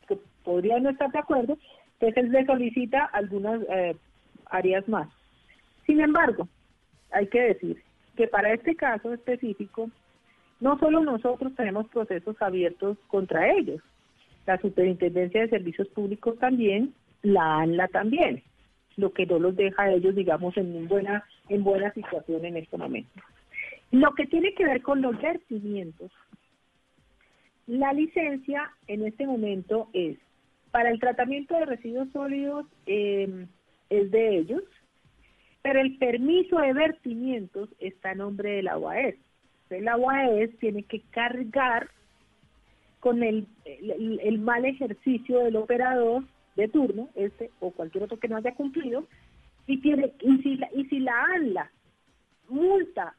que 0.08 0.18
podría 0.44 0.80
no 0.80 0.90
estar 0.90 1.12
de 1.12 1.20
acuerdo, 1.20 1.58
entonces 1.94 2.24
él 2.24 2.32
le 2.32 2.46
solicita 2.46 3.06
algunas 3.06 3.62
eh, 3.70 3.96
áreas 4.46 4.88
más. 4.88 5.10
Sin 5.86 6.00
embargo, 6.00 6.48
hay 7.12 7.28
que 7.28 7.42
decir 7.42 7.82
que 8.16 8.28
para 8.28 8.54
este 8.54 8.76
caso 8.76 9.14
específico, 9.14 9.90
no 10.60 10.78
solo 10.80 11.02
nosotros 11.02 11.56
tenemos 11.56 11.88
procesos 11.88 12.36
abiertos 12.42 12.98
contra 13.08 13.54
ellos, 13.54 13.82
la 14.46 14.60
Superintendencia 14.60 15.42
de 15.42 15.50
Servicios 15.50 15.88
Públicos 15.90 16.38
también, 16.40 16.94
la 17.22 17.60
ANLA 17.60 17.88
también. 17.90 18.44
lo 18.96 19.14
que 19.14 19.28
no 19.28 19.38
los 19.38 19.56
deja 19.56 19.84
a 19.84 19.92
ellos, 19.92 20.16
digamos, 20.16 20.58
en 20.58 20.88
buena, 20.88 21.24
en 21.50 21.64
buena 21.64 21.94
situación 21.94 22.44
en 22.46 22.58
este 22.58 22.78
momento. 22.78 23.22
Lo 23.92 24.14
que 24.16 24.26
tiene 24.26 24.54
que 24.54 24.66
ver 24.66 24.82
con 24.82 25.02
los 25.02 25.20
vertimientos, 25.22 26.12
la 27.68 27.94
licencia 27.94 28.72
en 28.88 29.06
este 29.06 29.26
momento 29.26 29.90
es 29.94 30.18
para 30.72 30.90
el 30.90 31.00
tratamiento 31.00 31.56
de 31.56 31.66
residuos 31.66 32.10
sólidos 32.12 32.66
eh, 32.86 33.46
es 33.90 34.12
de 34.12 34.38
ellos, 34.38 34.64
pero 35.62 35.80
el 35.82 35.98
permiso 35.98 36.60
de 36.60 36.74
vertimientos 36.74 37.70
está 37.80 38.12
a 38.12 38.16
nombre 38.16 38.52
de 38.52 38.64
la 38.64 38.78
UAS. 38.78 39.16
La 39.70 39.98
UAS 39.98 40.50
tiene 40.60 40.84
que 40.84 41.02
cargar 41.12 41.90
con 43.00 43.22
el, 43.24 43.48
mal 44.40 44.66
ejercicio 44.66 45.40
del 45.40 45.58
operador 45.58 46.24
de 46.56 46.68
turno, 46.68 47.10
este 47.16 47.52
o 47.60 47.72
cualquier 47.72 48.06
otro 48.06 48.20
que 48.20 48.28
no 48.28 48.38
haya 48.38 48.56
cumplido, 48.56 49.08
y 49.66 49.80
tiene 49.82 50.14
y 50.22 50.38
si 50.38 50.60
y 50.74 50.86
si 50.86 51.00
la 51.00 51.22
ANLA 51.36 51.72
multa 52.50 53.14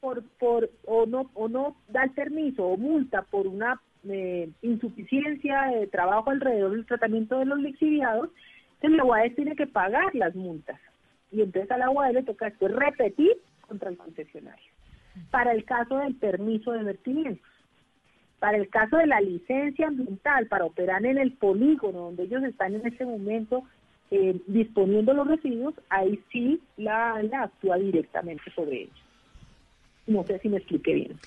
por 0.00 0.22
por 0.38 0.70
o 0.86 1.06
no 1.06 1.30
o 1.34 1.48
no 1.48 1.76
da 1.88 2.04
el 2.04 2.10
permiso 2.10 2.64
o 2.64 2.76
multa 2.76 3.22
por 3.22 3.46
una 3.46 3.80
eh, 4.08 4.48
insuficiencia 4.62 5.62
de 5.64 5.86
trabajo 5.88 6.30
alrededor 6.30 6.72
del 6.72 6.86
tratamiento 6.86 7.38
de 7.38 7.46
los 7.46 7.58
lixiviados, 7.58 8.30
entonces 8.74 8.96
la 8.96 9.04
UAS 9.04 9.34
tiene 9.34 9.56
que 9.56 9.66
pagar 9.66 10.14
las 10.14 10.34
multas 10.34 10.80
y 11.32 11.42
entonces 11.42 11.70
a 11.70 11.78
la 11.78 11.90
UAE 11.90 12.12
le 12.12 12.22
toca 12.22 12.46
después 12.46 12.72
repetir 12.72 13.32
contra 13.66 13.90
el 13.90 13.96
concesionario. 13.96 14.72
Para 15.30 15.52
el 15.52 15.64
caso 15.64 15.98
del 15.98 16.14
permiso 16.14 16.72
de 16.72 16.84
vertimiento, 16.84 17.42
para 18.38 18.56
el 18.56 18.68
caso 18.68 18.96
de 18.98 19.06
la 19.06 19.20
licencia 19.20 19.88
ambiental 19.88 20.46
para 20.46 20.64
operar 20.64 21.04
en 21.04 21.18
el 21.18 21.32
polígono 21.32 22.02
donde 22.02 22.24
ellos 22.24 22.44
están 22.44 22.74
en 22.74 22.86
este 22.86 23.04
momento 23.04 23.64
eh, 24.10 24.40
disponiendo 24.46 25.12
los 25.12 25.26
residuos, 25.26 25.74
ahí 25.88 26.22
sí 26.32 26.60
la, 26.76 27.20
la 27.24 27.42
actúa 27.42 27.76
directamente 27.76 28.50
sobre 28.52 28.82
ellos. 28.82 29.07
No 30.08 30.24
sé 30.24 30.40
si 30.40 30.48
me 30.48 30.56
expliqué 30.56 30.94
bien. 30.94 31.20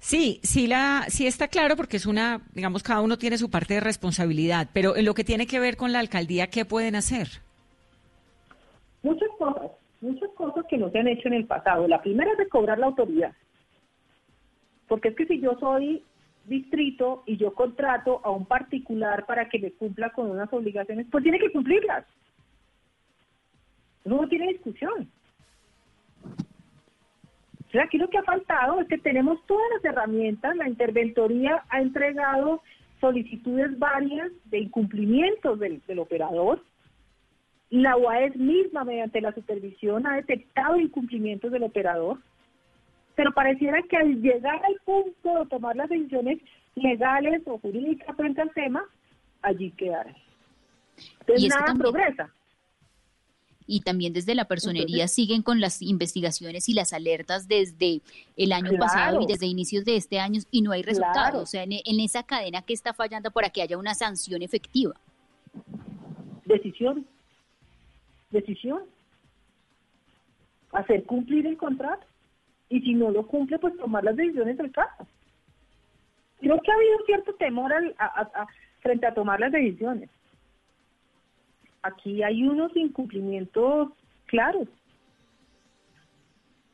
Sí, 0.00 0.40
sí, 0.42 0.66
la, 0.66 1.04
sí 1.08 1.26
está 1.26 1.46
claro 1.46 1.76
porque 1.76 1.96
es 1.96 2.06
una, 2.06 2.40
digamos, 2.54 2.82
cada 2.82 3.02
uno 3.02 3.18
tiene 3.18 3.38
su 3.38 3.50
parte 3.50 3.74
de 3.74 3.80
responsabilidad, 3.80 4.68
pero 4.72 4.96
en 4.96 5.04
lo 5.04 5.14
que 5.14 5.22
tiene 5.22 5.46
que 5.46 5.60
ver 5.60 5.76
con 5.76 5.92
la 5.92 6.00
alcaldía, 6.00 6.48
¿qué 6.48 6.64
pueden 6.64 6.96
hacer? 6.96 7.28
Muchas 9.02 9.28
cosas, 9.38 9.70
muchas 10.00 10.30
cosas 10.30 10.64
que 10.68 10.78
no 10.78 10.90
se 10.90 10.98
han 10.98 11.08
hecho 11.08 11.28
en 11.28 11.34
el 11.34 11.46
pasado. 11.46 11.86
La 11.86 12.02
primera 12.02 12.32
es 12.32 12.38
recobrar 12.38 12.78
la 12.78 12.86
autoridad. 12.86 13.32
Porque 14.88 15.08
es 15.08 15.16
que 15.16 15.26
si 15.26 15.40
yo 15.40 15.56
soy 15.60 16.02
distrito 16.46 17.22
y 17.26 17.36
yo 17.36 17.54
contrato 17.54 18.20
a 18.24 18.30
un 18.30 18.46
particular 18.46 19.24
para 19.26 19.48
que 19.48 19.58
me 19.58 19.70
cumpla 19.70 20.10
con 20.10 20.30
unas 20.30 20.52
obligaciones, 20.52 21.06
pues 21.10 21.22
tiene 21.22 21.38
que 21.38 21.52
cumplirlas. 21.52 22.04
No 24.04 24.28
tiene 24.28 24.48
discusión. 24.48 25.08
O 27.72 27.74
sea, 27.74 27.84
aquí 27.84 27.96
lo 27.96 28.10
que 28.10 28.18
ha 28.18 28.22
faltado 28.22 28.80
es 28.80 28.88
que 28.88 28.98
tenemos 28.98 29.38
todas 29.46 29.64
las 29.74 29.84
herramientas, 29.86 30.54
la 30.56 30.68
interventoría 30.68 31.64
ha 31.70 31.80
entregado 31.80 32.62
solicitudes 33.00 33.78
varias 33.78 34.30
de 34.44 34.58
incumplimientos 34.58 35.58
del, 35.58 35.80
del 35.86 36.00
operador, 36.00 36.62
la 37.70 37.96
UAES 37.96 38.36
misma, 38.36 38.84
mediante 38.84 39.22
la 39.22 39.32
supervisión, 39.32 40.06
ha 40.06 40.16
detectado 40.16 40.76
incumplimientos 40.76 41.50
del 41.50 41.62
operador, 41.62 42.18
pero 43.14 43.32
pareciera 43.32 43.80
que 43.88 43.96
al 43.96 44.20
llegar 44.20 44.62
al 44.62 44.76
punto 44.84 45.38
de 45.38 45.46
tomar 45.48 45.74
las 45.74 45.88
decisiones 45.88 46.40
legales 46.74 47.40
o 47.46 47.56
jurídicas 47.56 48.14
frente 48.14 48.42
al 48.42 48.52
tema, 48.52 48.84
allí 49.40 49.70
quedará. 49.70 50.14
Entonces 51.20 51.48
nada 51.48 51.74
progresa. 51.74 52.30
Y 53.66 53.80
también 53.80 54.12
desde 54.12 54.34
la 54.34 54.46
personería 54.46 55.08
siguen 55.08 55.42
con 55.42 55.60
las 55.60 55.82
investigaciones 55.82 56.68
y 56.68 56.74
las 56.74 56.92
alertas 56.92 57.48
desde 57.48 58.02
el 58.36 58.52
año 58.52 58.72
pasado 58.78 59.20
y 59.20 59.26
desde 59.26 59.46
inicios 59.46 59.84
de 59.84 59.96
este 59.96 60.18
año 60.18 60.40
y 60.50 60.62
no 60.62 60.72
hay 60.72 60.82
resultados. 60.82 61.42
O 61.42 61.46
sea, 61.46 61.62
en, 61.62 61.72
en 61.72 62.00
esa 62.00 62.22
cadena 62.22 62.62
que 62.62 62.72
está 62.72 62.92
fallando 62.92 63.30
para 63.30 63.50
que 63.50 63.62
haya 63.62 63.78
una 63.78 63.94
sanción 63.94 64.42
efectiva. 64.42 64.94
Decisión 66.44 67.06
decisión. 68.32 68.82
Hacer 70.72 71.04
cumplir 71.04 71.46
el 71.46 71.56
contrato. 71.56 72.04
Y 72.68 72.80
si 72.80 72.94
no 72.94 73.10
lo 73.10 73.26
cumple, 73.26 73.58
pues 73.58 73.76
tomar 73.76 74.02
las 74.02 74.16
decisiones 74.16 74.56
del 74.56 74.72
caso. 74.72 75.06
Creo 76.40 76.60
que 76.60 76.72
ha 76.72 76.74
habido 76.74 76.98
cierto 77.06 77.34
temor 77.34 77.72
frente 78.80 79.06
a 79.06 79.14
tomar 79.14 79.38
las 79.38 79.52
decisiones. 79.52 80.08
Aquí 81.82 82.22
hay 82.22 82.44
unos 82.44 82.74
incumplimientos 82.76 83.90
claros. 84.26 84.68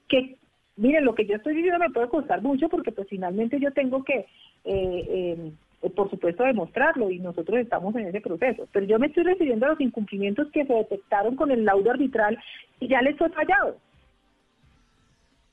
Que, 0.08 0.36
miren, 0.76 1.04
lo 1.04 1.14
que 1.14 1.26
yo 1.26 1.36
estoy 1.36 1.54
diciendo 1.54 1.78
me 1.78 1.90
puede 1.90 2.08
costar 2.08 2.42
mucho 2.42 2.68
porque 2.68 2.92
pues 2.92 3.08
finalmente 3.08 3.58
yo 3.60 3.72
tengo 3.72 4.04
que... 4.04 4.26
Eh, 4.64 5.06
eh, 5.08 5.52
eh, 5.80 5.90
por 5.90 6.10
supuesto 6.10 6.42
demostrarlo 6.42 7.08
y 7.08 7.20
nosotros 7.20 7.60
estamos 7.60 7.94
en 7.94 8.06
ese 8.06 8.20
proceso. 8.20 8.66
Pero 8.72 8.86
yo 8.86 8.98
me 8.98 9.06
estoy 9.06 9.22
refiriendo 9.22 9.66
a 9.66 9.70
los 9.70 9.80
incumplimientos 9.80 10.50
que 10.52 10.66
se 10.66 10.72
detectaron 10.72 11.36
con 11.36 11.52
el 11.52 11.64
laudo 11.64 11.90
arbitral 11.90 12.36
y 12.80 12.88
ya 12.88 13.00
les 13.00 13.16
fue 13.16 13.28
fallado. 13.30 13.76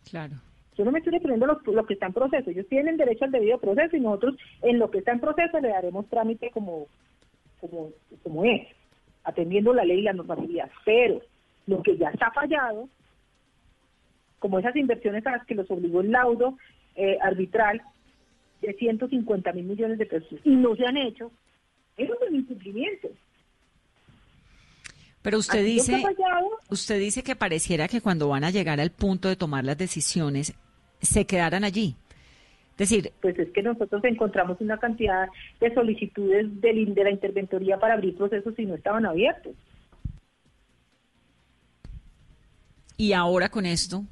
Claro. 0.09 0.33
Yo 0.77 0.83
no 0.83 0.91
me 0.91 0.99
estoy 0.99 1.13
refiriendo 1.13 1.45
a 1.45 1.59
lo, 1.63 1.85
que 1.85 1.93
está 1.93 2.07
en 2.07 2.13
proceso. 2.13 2.49
Ellos 2.49 2.67
tienen 2.67 2.97
derecho 2.97 3.25
al 3.25 3.31
debido 3.31 3.59
proceso 3.59 3.95
y 3.95 4.01
nosotros 4.01 4.35
en 4.61 4.79
lo 4.79 4.89
que 4.89 4.97
está 4.97 5.11
en 5.11 5.19
proceso 5.19 5.59
le 5.59 5.69
daremos 5.69 6.07
trámite 6.09 6.49
como, 6.49 6.87
como, 7.61 7.91
como 8.23 8.43
es, 8.43 8.67
atendiendo 9.25 9.73
la 9.73 9.83
ley 9.83 9.99
y 9.99 10.03
la 10.03 10.13
normatividad. 10.13 10.69
Pero 10.85 11.21
lo 11.67 11.83
que 11.83 11.97
ya 11.97 12.09
está 12.09 12.31
fallado, 12.31 12.87
como 14.39 14.59
esas 14.59 14.75
inversiones 14.75 15.25
a 15.25 15.31
las 15.31 15.45
que 15.45 15.55
los 15.55 15.69
obligó 15.69 16.01
el 16.01 16.11
laudo 16.11 16.57
eh, 16.95 17.17
arbitral, 17.21 17.81
de 18.61 18.73
150 18.73 19.51
mil 19.53 19.65
millones 19.65 19.97
de 19.97 20.05
pesos 20.05 20.39
y 20.43 20.55
no 20.55 20.75
se 20.75 20.85
han 20.85 20.97
hecho, 20.97 21.31
eso 21.97 22.13
es 22.13 22.29
un 22.29 22.35
incumplimiento. 22.35 23.09
Pero 25.21 25.39
usted 25.39 25.65
dice, 25.65 26.03
usted 26.69 26.99
dice 26.99 27.23
que 27.23 27.35
pareciera 27.35 27.87
que 27.87 27.99
cuando 27.99 28.29
van 28.29 28.43
a 28.43 28.51
llegar 28.51 28.79
al 28.79 28.91
punto 28.91 29.27
de 29.27 29.35
tomar 29.35 29.65
las 29.65 29.77
decisiones, 29.77 30.53
se 31.01 31.25
quedaran 31.25 31.63
allí. 31.63 31.95
Decir, 32.77 33.11
pues 33.21 33.39
es 33.39 33.49
que 33.51 33.63
nosotros 33.63 34.03
encontramos 34.03 34.59
una 34.59 34.77
cantidad 34.77 35.27
de 35.61 35.73
solicitudes 35.73 36.61
de, 36.61 36.85
de 36.87 37.03
la 37.03 37.11
interventoría 37.11 37.77
para 37.77 37.93
abrir 37.93 38.17
procesos 38.17 38.53
y 38.57 38.65
no 38.65 38.75
estaban 38.75 39.05
abiertos. 39.05 39.53
Y 42.97 43.13
ahora 43.13 43.49
con 43.49 43.65
esto, 43.65 44.03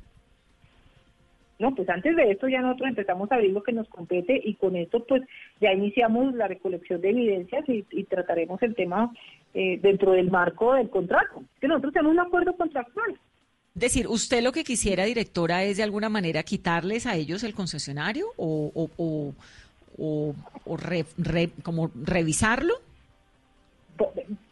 no, 1.63 1.73
pues 1.75 1.87
antes 1.87 2.13
de 2.15 2.31
esto 2.31 2.49
ya 2.49 2.61
nosotros 2.61 2.89
empezamos 2.89 3.31
a 3.31 3.35
abrir 3.35 3.51
lo 3.51 3.63
que 3.63 3.71
nos 3.71 3.87
compete 3.87 4.37
y 4.43 4.55
con 4.55 4.75
esto 4.75 5.05
pues 5.05 5.21
ya 5.61 5.71
iniciamos 5.71 6.33
la 6.33 6.47
recolección 6.47 6.99
de 6.99 7.11
evidencias 7.11 7.63
y, 7.69 8.03
trataremos 8.03 8.61
el 8.63 8.75
tema 8.75 9.13
eh, 9.53 9.79
dentro 9.81 10.11
del 10.11 10.29
marco 10.29 10.73
del 10.73 10.89
contrato. 10.89 11.43
Que 11.61 11.69
nosotros 11.69 11.93
tenemos 11.93 12.13
un 12.13 12.19
acuerdo 12.19 12.57
contractual. 12.57 13.17
Decir, 13.75 14.07
¿usted 14.07 14.43
lo 14.43 14.51
que 14.51 14.63
quisiera, 14.63 15.05
directora, 15.05 15.63
es 15.63 15.77
de 15.77 15.83
alguna 15.83 16.09
manera 16.09 16.43
quitarles 16.43 17.07
a 17.07 17.15
ellos 17.15 17.43
el 17.43 17.55
concesionario 17.55 18.27
o, 18.37 18.71
o, 18.97 19.33
o, 19.97 20.35
como 21.63 21.91
revisarlo? 21.95 22.75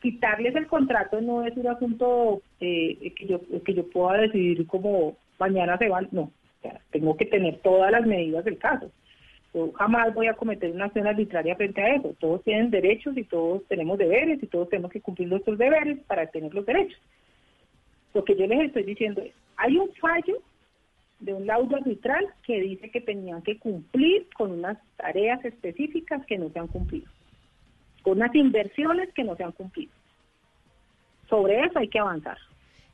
Quitarles 0.01 0.55
el 0.55 0.67
contrato 0.67 1.21
no 1.21 1.45
es 1.45 1.55
un 1.57 1.67
asunto 1.67 2.41
eh, 2.59 3.13
que 3.15 3.27
yo 3.27 3.41
que 3.63 3.73
yo 3.73 3.87
pueda 3.89 4.21
decidir 4.21 4.65
como 4.67 5.17
mañana 5.39 5.77
se 5.77 5.89
van, 5.89 6.07
no 6.11 6.31
tengo 6.91 7.17
que 7.17 7.25
tener 7.25 7.57
todas 7.59 7.91
las 7.91 8.05
medidas 8.05 8.45
del 8.45 8.57
caso. 8.57 8.91
Yo 9.53 9.71
jamás 9.73 10.13
voy 10.13 10.27
a 10.27 10.33
cometer 10.33 10.71
una 10.71 10.85
acción 10.85 11.07
arbitraria 11.07 11.55
frente 11.55 11.81
a 11.81 11.95
eso. 11.95 12.15
Todos 12.19 12.43
tienen 12.43 12.71
derechos 12.71 13.17
y 13.17 13.23
todos 13.23 13.65
tenemos 13.67 13.97
deberes 13.97 14.41
y 14.41 14.47
todos 14.47 14.69
tenemos 14.69 14.91
que 14.91 15.01
cumplir 15.01 15.27
nuestros 15.27 15.57
deberes 15.57 15.99
para 16.07 16.27
tener 16.27 16.53
los 16.53 16.65
derechos. 16.65 16.99
Lo 18.13 18.23
que 18.23 18.35
yo 18.35 18.47
les 18.47 18.67
estoy 18.67 18.83
diciendo 18.83 19.21
es, 19.21 19.33
hay 19.57 19.77
un 19.77 19.91
fallo 19.93 20.41
de 21.19 21.33
un 21.33 21.45
laudo 21.45 21.75
arbitral 21.75 22.27
que 22.45 22.59
dice 22.59 22.89
que 22.89 22.99
tenían 22.99 23.41
que 23.41 23.57
cumplir 23.59 24.27
con 24.35 24.51
unas 24.51 24.77
tareas 24.97 25.43
específicas 25.45 26.25
que 26.25 26.37
no 26.37 26.49
se 26.49 26.59
han 26.59 26.67
cumplido, 26.67 27.09
con 28.01 28.17
unas 28.17 28.33
inversiones 28.35 29.13
que 29.13 29.23
no 29.23 29.35
se 29.35 29.43
han 29.43 29.51
cumplido. 29.51 29.91
Sobre 31.29 31.63
eso 31.63 31.79
hay 31.79 31.87
que 31.87 31.99
avanzar. 31.99 32.37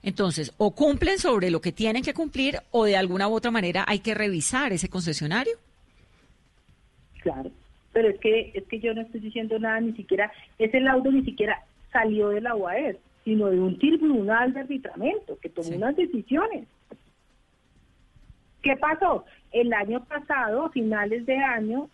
Entonces, 0.04 0.54
o 0.58 0.76
cumplen 0.76 1.18
sobre 1.18 1.50
lo 1.50 1.62
que 1.62 1.72
tienen 1.72 2.04
que 2.04 2.14
cumplir 2.14 2.60
o 2.72 2.86
de 2.86 2.96
alguna 2.96 3.28
u 3.28 3.34
otra 3.34 3.50
manera 3.50 3.84
hay 3.88 4.00
que 4.00 4.14
revisar 4.14 4.72
ese 4.72 4.90
concesionario. 4.90 5.54
Claro, 7.22 7.50
pero 7.94 8.10
es 8.10 8.20
que 8.20 8.52
es 8.54 8.64
que 8.66 8.80
yo 8.80 8.94
no 8.94 9.02
estoy 9.02 9.22
diciendo 9.22 9.58
nada, 9.58 9.80
ni 9.80 9.94
siquiera 9.94 10.32
ese 10.60 10.80
laudo 10.80 11.12
ni 11.12 11.24
siquiera 11.24 11.64
salió 11.92 12.30
de 12.30 12.42
la 12.42 12.56
UAE, 12.56 13.00
sino 13.28 13.50
de 13.50 13.60
un 13.60 13.78
tribunal 13.78 14.54
de 14.54 14.62
arbitramiento 14.62 15.38
que 15.42 15.50
tomó 15.50 15.76
unas 15.76 15.98
decisiones. 15.98 16.66
¿Qué 18.62 18.78
pasó? 18.78 19.26
El 19.52 19.74
año 19.74 20.06
pasado, 20.06 20.64
a 20.64 20.70
finales 20.70 21.26
de 21.26 21.36
año, 21.36 21.90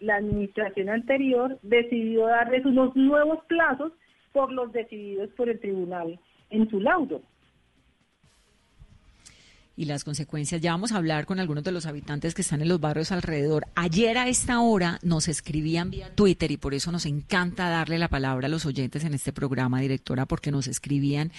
la 0.00 0.16
administración 0.16 0.88
anterior 0.88 1.56
decidió 1.62 2.26
darles 2.26 2.66
unos 2.66 2.96
nuevos 2.96 3.44
plazos 3.44 3.92
por 4.32 4.50
los 4.50 4.72
decididos 4.72 5.30
por 5.36 5.48
el 5.48 5.60
tribunal 5.60 6.18
en 6.50 6.68
su 6.68 6.80
laudo 6.80 7.22
y 9.76 9.86
las 9.86 10.04
consecuencias. 10.04 10.60
Ya 10.60 10.72
vamos 10.72 10.92
a 10.92 10.96
hablar 10.96 11.26
con 11.26 11.40
algunos 11.40 11.64
de 11.64 11.72
los 11.72 11.86
habitantes 11.86 12.34
que 12.34 12.42
están 12.42 12.62
en 12.62 12.68
los 12.68 12.80
barrios 12.80 13.12
alrededor. 13.12 13.66
Ayer 13.74 14.18
a 14.18 14.28
esta 14.28 14.60
hora 14.60 14.98
nos 15.02 15.28
escribían 15.28 15.90
vía 15.90 16.14
Twitter 16.14 16.50
y 16.50 16.56
por 16.56 16.74
eso 16.74 16.92
nos 16.92 17.06
encanta 17.06 17.68
darle 17.68 17.98
la 17.98 18.08
palabra 18.08 18.46
a 18.46 18.50
los 18.50 18.66
oyentes 18.66 19.04
en 19.04 19.14
este 19.14 19.32
programa, 19.32 19.80
directora, 19.80 20.26
porque 20.26 20.50
nos 20.50 20.66
escribían 20.66 21.32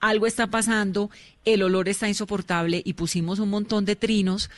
algo 0.00 0.26
está 0.26 0.46
pasando, 0.46 1.10
el 1.44 1.62
olor 1.62 1.88
está 1.88 2.08
insoportable 2.08 2.82
y 2.84 2.92
pusimos 2.92 3.40
un 3.40 3.50
montón 3.50 3.84
de 3.84 3.96
trinos 3.96 4.48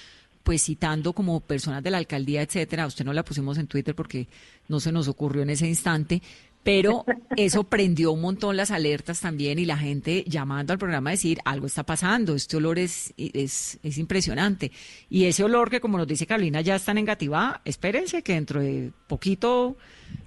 pues 0.43 0.63
citando 0.63 1.13
como 1.13 1.41
personas 1.41 1.83
de 1.83 1.91
la 1.91 1.99
alcaldía, 1.99 2.43
etcétera. 2.43 2.87
usted 2.87 3.05
no 3.05 3.13
la 3.13 3.25
pusimos 3.25 3.59
en 3.59 3.67
Twitter 3.67 3.95
porque 3.95 4.27
no 4.69 4.81
se 4.81 4.91
nos 4.91 5.07
ocurrió 5.07 5.43
en 5.43 5.51
ese 5.51 5.69
instante, 5.69 6.23
pero 6.63 7.05
eso 7.37 7.65
prendió 7.65 8.13
un 8.13 8.21
montón 8.21 8.57
las 8.57 8.71
alertas 8.71 9.21
también 9.21 9.59
y 9.59 9.65
la 9.65 9.79
gente 9.79 10.25
llamando 10.27 10.73
al 10.73 10.79
programa 10.79 11.11
a 11.11 11.13
decir 11.13 11.39
algo 11.45 11.67
está 11.67 11.85
pasando, 11.85 12.35
este 12.35 12.57
olor 12.57 12.79
es, 12.79 13.15
es, 13.17 13.79
es 13.83 13.99
impresionante. 13.99 14.71
Y 15.09 15.25
ese 15.25 15.43
olor 15.43 15.71
que 15.71 15.81
como 15.81 15.97
nos 15.97 16.07
dice 16.07 16.27
Carolina 16.27 16.61
ya 16.61 16.77
está 16.77 16.93
negativa, 16.93 17.61
espérense 17.65 18.23
que 18.23 18.35
dentro 18.35 18.61
de 18.61 18.93
poquito 19.07 19.77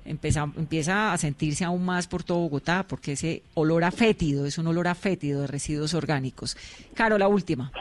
empieza, 0.06 0.52
empieza 0.58 1.14
a 1.14 1.18
sentirse 1.18 1.64
aún 1.66 1.86
más 1.86 2.08
por 2.08 2.24
todo 2.24 2.40
Bogotá, 2.40 2.86
porque 2.88 3.14
ese 3.14 3.44
olor 3.54 3.84
a 3.84 3.92
fétido 3.92 4.46
es 4.46 4.58
un 4.58 4.68
olor 4.68 4.88
a 4.88 4.96
fétido 4.96 5.42
de 5.42 5.48
residuos 5.48 5.94
orgánicos. 5.94 6.58
Caro, 6.94 7.18
la 7.18 7.28
última. 7.28 7.72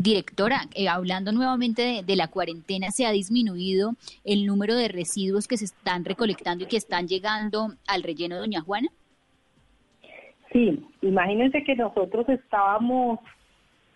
Directora, 0.00 0.60
eh, 0.76 0.88
hablando 0.88 1.32
nuevamente 1.32 2.04
de, 2.06 2.16
la 2.16 2.28
cuarentena, 2.28 2.92
¿se 2.92 3.04
ha 3.04 3.10
disminuido 3.10 3.94
el 4.24 4.46
número 4.46 4.76
de 4.76 4.86
residuos 4.86 5.48
que 5.48 5.56
se 5.56 5.64
están 5.64 6.04
recolectando 6.04 6.62
y 6.62 6.68
que 6.68 6.76
están 6.76 7.08
llegando 7.08 7.74
al 7.84 8.04
relleno 8.04 8.38
Doña 8.38 8.60
Juana? 8.60 8.86
Sí, 10.52 10.86
imagínense 11.02 11.64
que 11.64 11.74
nosotros 11.74 12.28
estábamos 12.28 13.18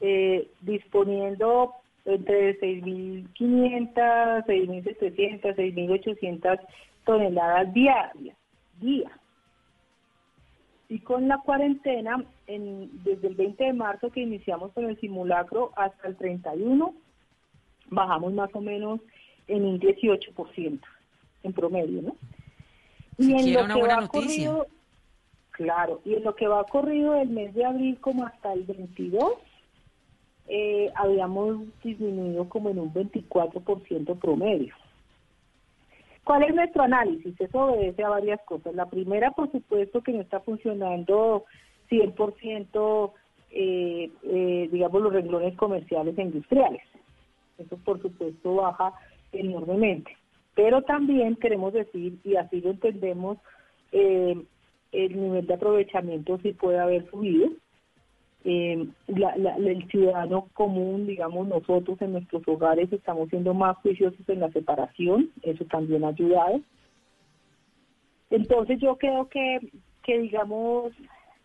eh, 0.00 0.48
disponiendo 0.62 1.74
entre 2.04 2.58
6.500, 2.58 4.44
6.700, 4.44 5.54
6.800 5.54 6.60
toneladas 7.04 7.72
diarias, 7.72 8.36
día. 8.80 9.08
Y 10.92 11.00
con 11.00 11.26
la 11.26 11.38
cuarentena, 11.38 12.22
en, 12.46 13.02
desde 13.02 13.28
el 13.28 13.34
20 13.34 13.64
de 13.64 13.72
marzo 13.72 14.10
que 14.10 14.20
iniciamos 14.20 14.72
con 14.72 14.84
el 14.84 15.00
simulacro 15.00 15.72
hasta 15.74 16.06
el 16.06 16.16
31, 16.16 16.94
bajamos 17.88 18.34
más 18.34 18.50
o 18.52 18.60
menos 18.60 19.00
en 19.48 19.64
un 19.64 19.80
18% 19.80 20.80
en 21.44 21.52
promedio, 21.54 22.02
¿no? 22.02 22.16
Y 23.16 23.32
en 23.32 23.54
lo 23.54 23.74
que 23.74 23.82
va 23.86 24.06
corrido, 24.06 24.66
claro, 25.52 26.02
y 26.04 26.12
en 26.12 26.24
lo 26.24 26.34
que 26.34 26.46
va 26.46 26.62
corrido 26.64 27.12
del 27.12 27.30
mes 27.30 27.54
de 27.54 27.64
abril 27.64 27.98
como 27.98 28.26
hasta 28.26 28.52
el 28.52 28.64
22, 28.64 29.32
eh, 30.48 30.92
habíamos 30.94 31.62
disminuido 31.82 32.50
como 32.50 32.68
en 32.68 32.78
un 32.78 32.92
24% 32.92 34.18
promedio. 34.18 34.74
¿Cuál 36.24 36.44
es 36.44 36.54
nuestro 36.54 36.82
análisis? 36.82 37.38
Eso 37.40 37.58
obedece 37.58 38.04
a 38.04 38.10
varias 38.10 38.40
cosas. 38.44 38.74
La 38.74 38.86
primera, 38.86 39.32
por 39.32 39.50
supuesto, 39.50 40.02
que 40.02 40.12
no 40.12 40.20
está 40.20 40.40
funcionando 40.40 41.44
100%, 41.90 43.12
eh, 43.50 44.10
eh, 44.22 44.68
digamos, 44.70 45.02
los 45.02 45.12
renglones 45.12 45.56
comerciales 45.56 46.16
e 46.16 46.22
industriales. 46.22 46.82
Eso, 47.58 47.76
por 47.78 48.00
supuesto, 48.00 48.54
baja 48.54 48.92
enormemente. 49.32 50.16
Pero 50.54 50.82
también 50.82 51.36
queremos 51.36 51.72
decir, 51.72 52.18
y 52.24 52.36
así 52.36 52.60
lo 52.60 52.70
entendemos, 52.70 53.38
eh, 53.90 54.36
el 54.92 55.20
nivel 55.20 55.46
de 55.46 55.54
aprovechamiento 55.54 56.38
sí 56.42 56.52
puede 56.52 56.78
haber 56.78 57.08
subido 57.10 57.50
eh, 58.44 58.86
el 59.06 59.88
ciudadano 59.88 60.48
común, 60.54 61.06
digamos 61.06 61.46
nosotros 61.46 62.00
en 62.02 62.12
nuestros 62.12 62.42
hogares 62.48 62.92
estamos 62.92 63.28
siendo 63.28 63.54
más 63.54 63.76
juiciosos 63.78 64.28
en 64.28 64.40
la 64.40 64.50
separación, 64.50 65.30
eso 65.42 65.64
también 65.66 66.04
ha 66.04 66.08
ayudado. 66.08 66.60
Entonces 68.30 68.80
yo 68.80 68.96
creo 68.96 69.28
que, 69.28 69.60
que 70.02 70.18
digamos, 70.18 70.92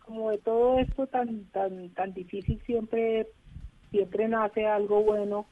como 0.04 0.30
de 0.30 0.38
todo 0.38 0.78
esto 0.78 1.06
tan, 1.06 1.44
tan, 1.52 1.90
tan 1.90 2.14
difícil 2.14 2.60
siempre, 2.66 3.28
siempre 3.90 4.26
nace 4.26 4.66
algo 4.66 5.02
bueno, 5.02 5.46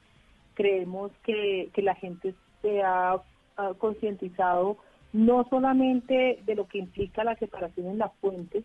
creemos 0.55 1.13
que, 1.23 1.69
que 1.75 1.83
la 1.83 1.95
gente 1.95 2.35
se 2.63 2.83
ha, 2.83 3.21
ha 3.57 3.75
concientizado 3.75 4.79
no 5.13 5.47
solamente 5.49 6.41
de 6.45 6.55
lo 6.55 6.67
que 6.67 6.79
implica 6.79 7.23
la 7.23 7.37
separación 7.37 7.87
en 7.87 7.99
las 7.99 8.13
fuentes, 8.17 8.65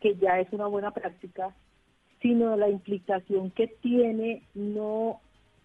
que 0.00 0.16
ya 0.16 0.38
es 0.38 0.52
una 0.52 0.66
buena 0.66 0.90
práctica, 0.90 1.54
sino 2.20 2.56
la 2.56 2.68
implicación 2.68 3.50
que 3.50 3.68
tiene 3.80 4.42
no 4.54 5.20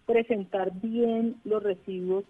presentar 0.06 0.72
bien 0.80 1.36
los 1.44 1.62
residuos 1.62 2.24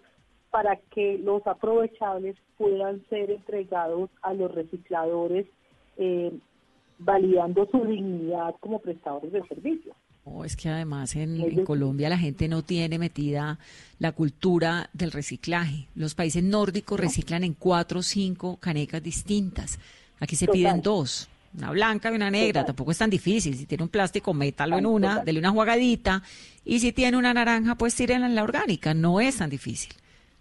para 0.51 0.77
que 0.77 1.17
los 1.17 1.45
aprovechables 1.45 2.37
puedan 2.57 3.03
ser 3.09 3.29
entregados 3.29 4.09
a 4.21 4.33
los 4.33 4.53
recicladores, 4.53 5.45
eh, 5.97 6.31
validando 6.97 7.67
su 7.69 7.83
dignidad 7.85 8.55
como 8.61 8.79
prestadores 8.79 9.33
de 9.33 9.45
servicios. 9.47 9.95
Oh, 10.23 10.43
es 10.43 10.55
que 10.55 10.69
además 10.69 11.15
en, 11.15 11.63
Colombia 11.65 12.09
la 12.09 12.17
gente 12.17 12.47
no 12.47 12.63
tiene 12.63 12.97
metida 12.97 13.59
la 13.99 14.11
cultura 14.13 14.89
del 14.93 15.11
reciclaje. 15.11 15.87
Los 15.93 16.15
países 16.15 16.43
nórdicos 16.43 16.99
reciclan 16.99 17.43
en 17.43 17.53
cuatro 17.53 17.99
o 17.99 18.03
cinco 18.03 18.57
canecas 18.57 19.03
distintas. 19.03 19.77
Aquí 20.19 20.35
se 20.35 20.47
piden 20.47 20.81
dos 20.81 21.29
una 21.57 21.71
blanca 21.71 22.11
y 22.11 22.15
una 22.15 22.29
negra, 22.29 22.65
tampoco 22.65 22.91
es 22.91 22.97
tan 22.97 23.09
difícil. 23.09 23.55
Si 23.55 23.65
tiene 23.65 23.83
un 23.83 23.89
plástico, 23.89 24.33
métalo 24.33 24.77
en 24.77 24.85
una, 24.85 25.23
dele 25.23 25.39
una 25.39 25.51
jugadita. 25.51 26.21
Y 26.63 26.79
si 26.79 26.91
tiene 26.91 27.17
una 27.17 27.33
naranja, 27.33 27.75
pues 27.75 27.95
tírenla 27.95 28.27
en 28.27 28.35
la 28.35 28.43
orgánica. 28.43 28.93
No 28.93 29.19
es 29.19 29.37
tan 29.37 29.49
difícil, 29.49 29.93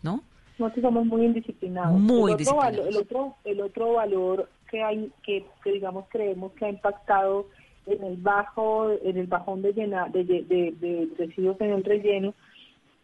¿no? 0.03 0.23
Nosotros 0.59 0.83
somos 0.83 1.07
muy 1.07 1.25
indisciplinados. 1.25 1.99
Muy 1.99 2.33
el 2.33 2.41
otro, 2.43 2.57
Valor, 2.57 2.89
el, 2.89 2.97
otro, 2.97 3.37
el 3.45 3.61
otro 3.61 3.93
valor 3.95 4.49
que 4.71 4.83
hay, 4.83 5.11
que, 5.23 5.45
digamos 5.65 6.07
creemos 6.09 6.53
que 6.53 6.67
ha 6.67 6.69
impactado 6.69 7.49
en 7.87 8.03
el 8.03 8.17
bajo, 8.17 8.91
en 9.03 9.17
el 9.19 9.27
bajón 9.27 9.63
de, 9.63 9.73
llena, 9.73 10.09
de, 10.09 10.25
de, 10.25 10.43
de 10.45 11.09
residuos 11.19 11.61
en 11.61 11.71
el 11.71 11.85
relleno, 11.85 12.35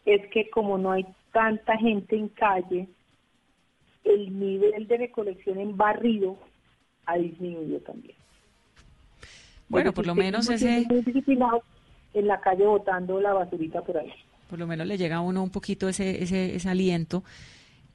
es 0.05 0.27
que 0.29 0.49
como 0.49 0.79
no 0.79 0.93
hay 0.93 1.05
tanta 1.33 1.77
gente 1.77 2.17
en 2.17 2.29
calle, 2.29 2.89
el 4.05 4.39
nivel 4.39 4.87
de 4.87 4.97
recolección 4.97 5.59
en 5.59 5.77
barrido 5.77 6.39
ha 7.11 7.19
disminuido 7.19 7.79
también. 7.81 8.15
Bueno, 9.69 9.93
por 9.93 10.07
lo 10.07 10.15
menos 10.15 10.49
ese... 10.49 10.87
en 12.13 12.27
la 12.27 12.41
calle 12.41 12.67
botando 12.67 13.21
la 13.21 13.33
basurita 13.33 13.83
por 13.83 13.99
ahí. 13.99 14.13
Por 14.49 14.59
lo 14.59 14.67
menos 14.67 14.87
le 14.87 14.99
llega 14.99 15.17
a 15.17 15.21
uno 15.21 15.43
un 15.43 15.51
poquito 15.51 15.89
ese, 15.89 16.23
ese, 16.23 16.57
ese 16.57 16.69
aliento. 16.69 17.23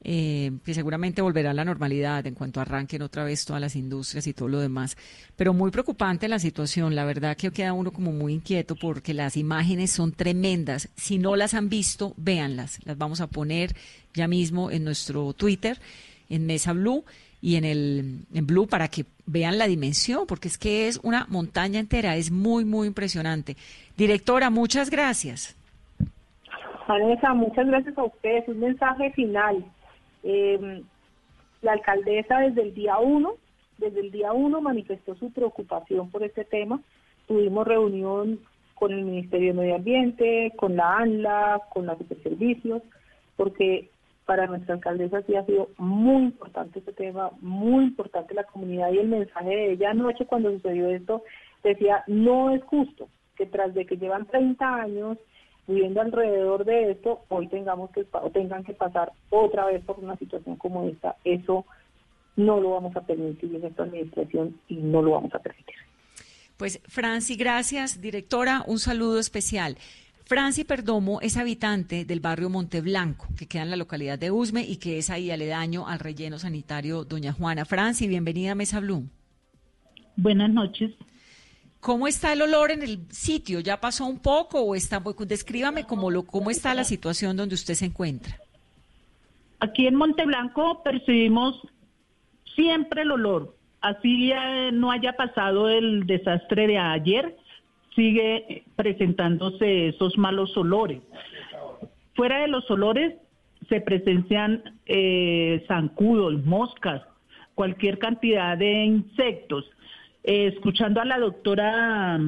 Eh, 0.08 0.52
que 0.64 0.72
seguramente 0.72 1.20
volverá 1.20 1.50
a 1.50 1.54
la 1.54 1.64
normalidad 1.64 2.24
en 2.28 2.34
cuanto 2.34 2.60
arranquen 2.60 3.02
otra 3.02 3.24
vez 3.24 3.44
todas 3.44 3.60
las 3.60 3.74
industrias 3.74 4.26
y 4.28 4.32
todo 4.32 4.46
lo 4.46 4.60
demás. 4.60 4.96
Pero 5.34 5.52
muy 5.52 5.72
preocupante 5.72 6.28
la 6.28 6.38
situación, 6.38 6.94
la 6.94 7.04
verdad 7.04 7.36
que 7.36 7.50
queda 7.50 7.72
uno 7.72 7.92
como 7.92 8.12
muy 8.12 8.34
inquieto 8.34 8.76
porque 8.76 9.14
las 9.14 9.36
imágenes 9.36 9.90
son 9.90 10.12
tremendas. 10.12 10.90
Si 10.94 11.18
no 11.18 11.34
las 11.34 11.54
han 11.54 11.68
visto, 11.68 12.14
véanlas. 12.18 12.78
Las 12.84 12.96
vamos 12.96 13.20
a 13.20 13.26
poner 13.26 13.74
ya 14.14 14.28
mismo 14.28 14.70
en 14.70 14.84
nuestro 14.84 15.32
Twitter, 15.32 15.80
en 16.28 16.46
Mesa 16.46 16.72
Blue 16.72 17.04
y 17.40 17.56
en 17.56 17.64
el 17.64 18.20
en 18.34 18.46
Blue 18.46 18.66
para 18.66 18.88
que 18.88 19.04
vean 19.26 19.58
la 19.58 19.66
dimensión, 19.66 20.26
porque 20.26 20.48
es 20.48 20.58
que 20.58 20.88
es 20.88 20.98
una 21.02 21.26
montaña 21.28 21.80
entera, 21.80 22.16
es 22.16 22.30
muy, 22.30 22.64
muy 22.64 22.88
impresionante. 22.88 23.56
Directora, 23.96 24.50
muchas 24.50 24.90
gracias. 24.90 25.56
Vanessa, 26.86 27.34
muchas 27.34 27.66
gracias 27.66 27.98
a 27.98 28.04
ustedes. 28.04 28.48
Un 28.48 28.60
mensaje 28.60 29.10
final. 29.12 29.64
Em, 30.22 30.82
la 31.62 31.72
alcaldesa 31.72 32.38
desde 32.38 32.62
el 32.62 32.74
día 32.74 32.98
uno, 32.98 33.34
desde 33.78 34.00
el 34.00 34.10
día 34.10 34.32
uno 34.32 34.60
manifestó 34.60 35.14
su 35.16 35.32
preocupación 35.32 36.10
por 36.10 36.22
este 36.22 36.44
tema. 36.44 36.80
Tuvimos 37.26 37.66
reunión 37.66 38.38
con 38.74 38.92
el 38.92 39.04
Ministerio 39.04 39.52
de 39.52 39.60
Medio 39.60 39.76
Ambiente, 39.76 40.52
con 40.56 40.76
la 40.76 40.98
ANLA, 40.98 41.62
con 41.72 41.86
la 41.86 41.96
Superservicios, 41.96 42.82
porque 43.36 43.90
para 44.26 44.46
nuestra 44.46 44.74
alcaldesa 44.74 45.22
sí 45.22 45.36
ha 45.36 45.46
sido 45.46 45.70
muy 45.78 46.24
importante 46.24 46.80
este 46.80 46.92
tema, 46.92 47.30
muy 47.40 47.84
importante 47.84 48.34
la 48.34 48.44
comunidad 48.44 48.92
y 48.92 48.98
el 48.98 49.08
mensaje 49.08 49.48
de 49.48 49.72
ella 49.72 49.90
anoche 49.90 50.26
cuando 50.26 50.50
sucedió 50.50 50.88
esto 50.90 51.22
decía, 51.62 52.04
no 52.06 52.50
es 52.50 52.62
justo 52.64 53.08
que 53.36 53.46
tras 53.46 53.72
de 53.74 53.86
que 53.86 53.96
llevan 53.96 54.26
30 54.26 54.74
años 54.74 55.18
viviendo 55.66 56.00
alrededor 56.00 56.64
de 56.64 56.92
esto, 56.92 57.24
hoy 57.28 57.48
tengamos 57.48 57.90
que 57.90 58.06
o 58.12 58.30
tengan 58.30 58.64
que 58.64 58.72
pasar 58.72 59.12
otra 59.30 59.66
vez 59.66 59.84
por 59.84 59.98
una 59.98 60.16
situación 60.16 60.56
como 60.56 60.84
esta. 60.88 61.16
Eso 61.24 61.64
no 62.36 62.60
lo 62.60 62.70
vamos 62.70 62.94
a 62.96 63.00
permitir 63.00 63.54
en 63.54 63.64
esta 63.64 63.82
administración 63.84 64.60
y 64.68 64.76
no 64.76 65.02
lo 65.02 65.12
vamos 65.12 65.34
a 65.34 65.38
permitir. 65.38 65.74
Pues 66.56 66.80
Franci, 66.86 67.36
gracias, 67.36 68.00
directora, 68.00 68.62
un 68.66 68.78
saludo 68.78 69.18
especial. 69.18 69.76
Franci 70.28 70.64
Perdomo 70.64 71.20
es 71.20 71.36
habitante 71.36 72.04
del 72.04 72.18
barrio 72.18 72.50
Monteblanco, 72.50 73.28
que 73.38 73.46
queda 73.46 73.62
en 73.62 73.70
la 73.70 73.76
localidad 73.76 74.18
de 74.18 74.32
Usme 74.32 74.64
y 74.64 74.78
que 74.78 74.98
es 74.98 75.08
ahí 75.08 75.30
aledaño 75.30 75.86
al 75.86 76.00
relleno 76.00 76.40
sanitario 76.40 77.04
Doña 77.04 77.32
Juana. 77.32 77.64
Franci, 77.64 78.08
bienvenida 78.08 78.50
a 78.50 78.54
Mesa 78.56 78.80
Blue. 78.80 79.08
Buenas 80.16 80.50
noches. 80.50 80.90
¿Cómo 81.78 82.08
está 82.08 82.32
el 82.32 82.42
olor 82.42 82.72
en 82.72 82.82
el 82.82 83.06
sitio? 83.08 83.60
¿Ya 83.60 83.80
pasó 83.80 84.04
un 84.04 84.18
poco 84.18 84.58
o 84.62 84.74
está 84.74 85.00
descríbame 85.20 85.84
cómo 85.84 86.10
lo 86.10 86.24
cómo 86.24 86.50
está 86.50 86.74
la 86.74 86.82
situación 86.82 87.36
donde 87.36 87.54
usted 87.54 87.74
se 87.74 87.84
encuentra? 87.84 88.36
Aquí 89.60 89.86
en 89.86 89.94
Monteblanco 89.94 90.82
percibimos 90.82 91.54
siempre 92.56 93.02
el 93.02 93.12
olor. 93.12 93.56
Así 93.80 94.32
no 94.72 94.90
haya 94.90 95.12
pasado 95.12 95.68
el 95.68 96.04
desastre 96.04 96.66
de 96.66 96.78
ayer, 96.78 97.36
sigue 97.96 98.64
presentándose 98.76 99.88
esos 99.88 100.16
malos 100.16 100.56
olores. 100.56 101.00
Fuera 102.14 102.42
de 102.42 102.48
los 102.48 102.70
olores 102.70 103.14
se 103.68 103.80
presencian 103.80 104.62
eh, 104.86 105.64
zancudos, 105.66 106.44
moscas, 106.44 107.02
cualquier 107.54 107.98
cantidad 107.98 108.56
de 108.56 108.84
insectos. 108.84 109.64
Eh, 110.22 110.48
escuchando 110.54 111.00
a 111.00 111.04
la 111.04 111.18
doctora 111.18 112.20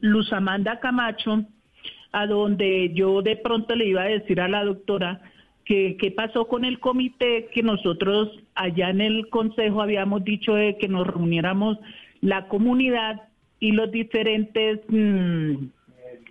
Luz 0.00 0.32
Amanda 0.32 0.80
Camacho, 0.80 1.44
a 2.12 2.26
donde 2.26 2.92
yo 2.94 3.22
de 3.22 3.36
pronto 3.36 3.74
le 3.74 3.86
iba 3.86 4.02
a 4.02 4.06
decir 4.06 4.40
a 4.40 4.48
la 4.48 4.64
doctora 4.64 5.22
que 5.64 5.96
qué 5.98 6.10
pasó 6.10 6.46
con 6.46 6.64
el 6.64 6.80
comité 6.80 7.48
que 7.54 7.62
nosotros 7.62 8.30
allá 8.54 8.90
en 8.90 9.00
el 9.00 9.28
consejo 9.28 9.80
habíamos 9.80 10.24
dicho 10.24 10.54
de 10.54 10.76
que 10.76 10.88
nos 10.88 11.06
reuniéramos 11.06 11.78
la 12.20 12.48
comunidad 12.48 13.22
y 13.62 13.70
los 13.70 13.92
diferentes 13.92 14.80
mm, 14.88 15.66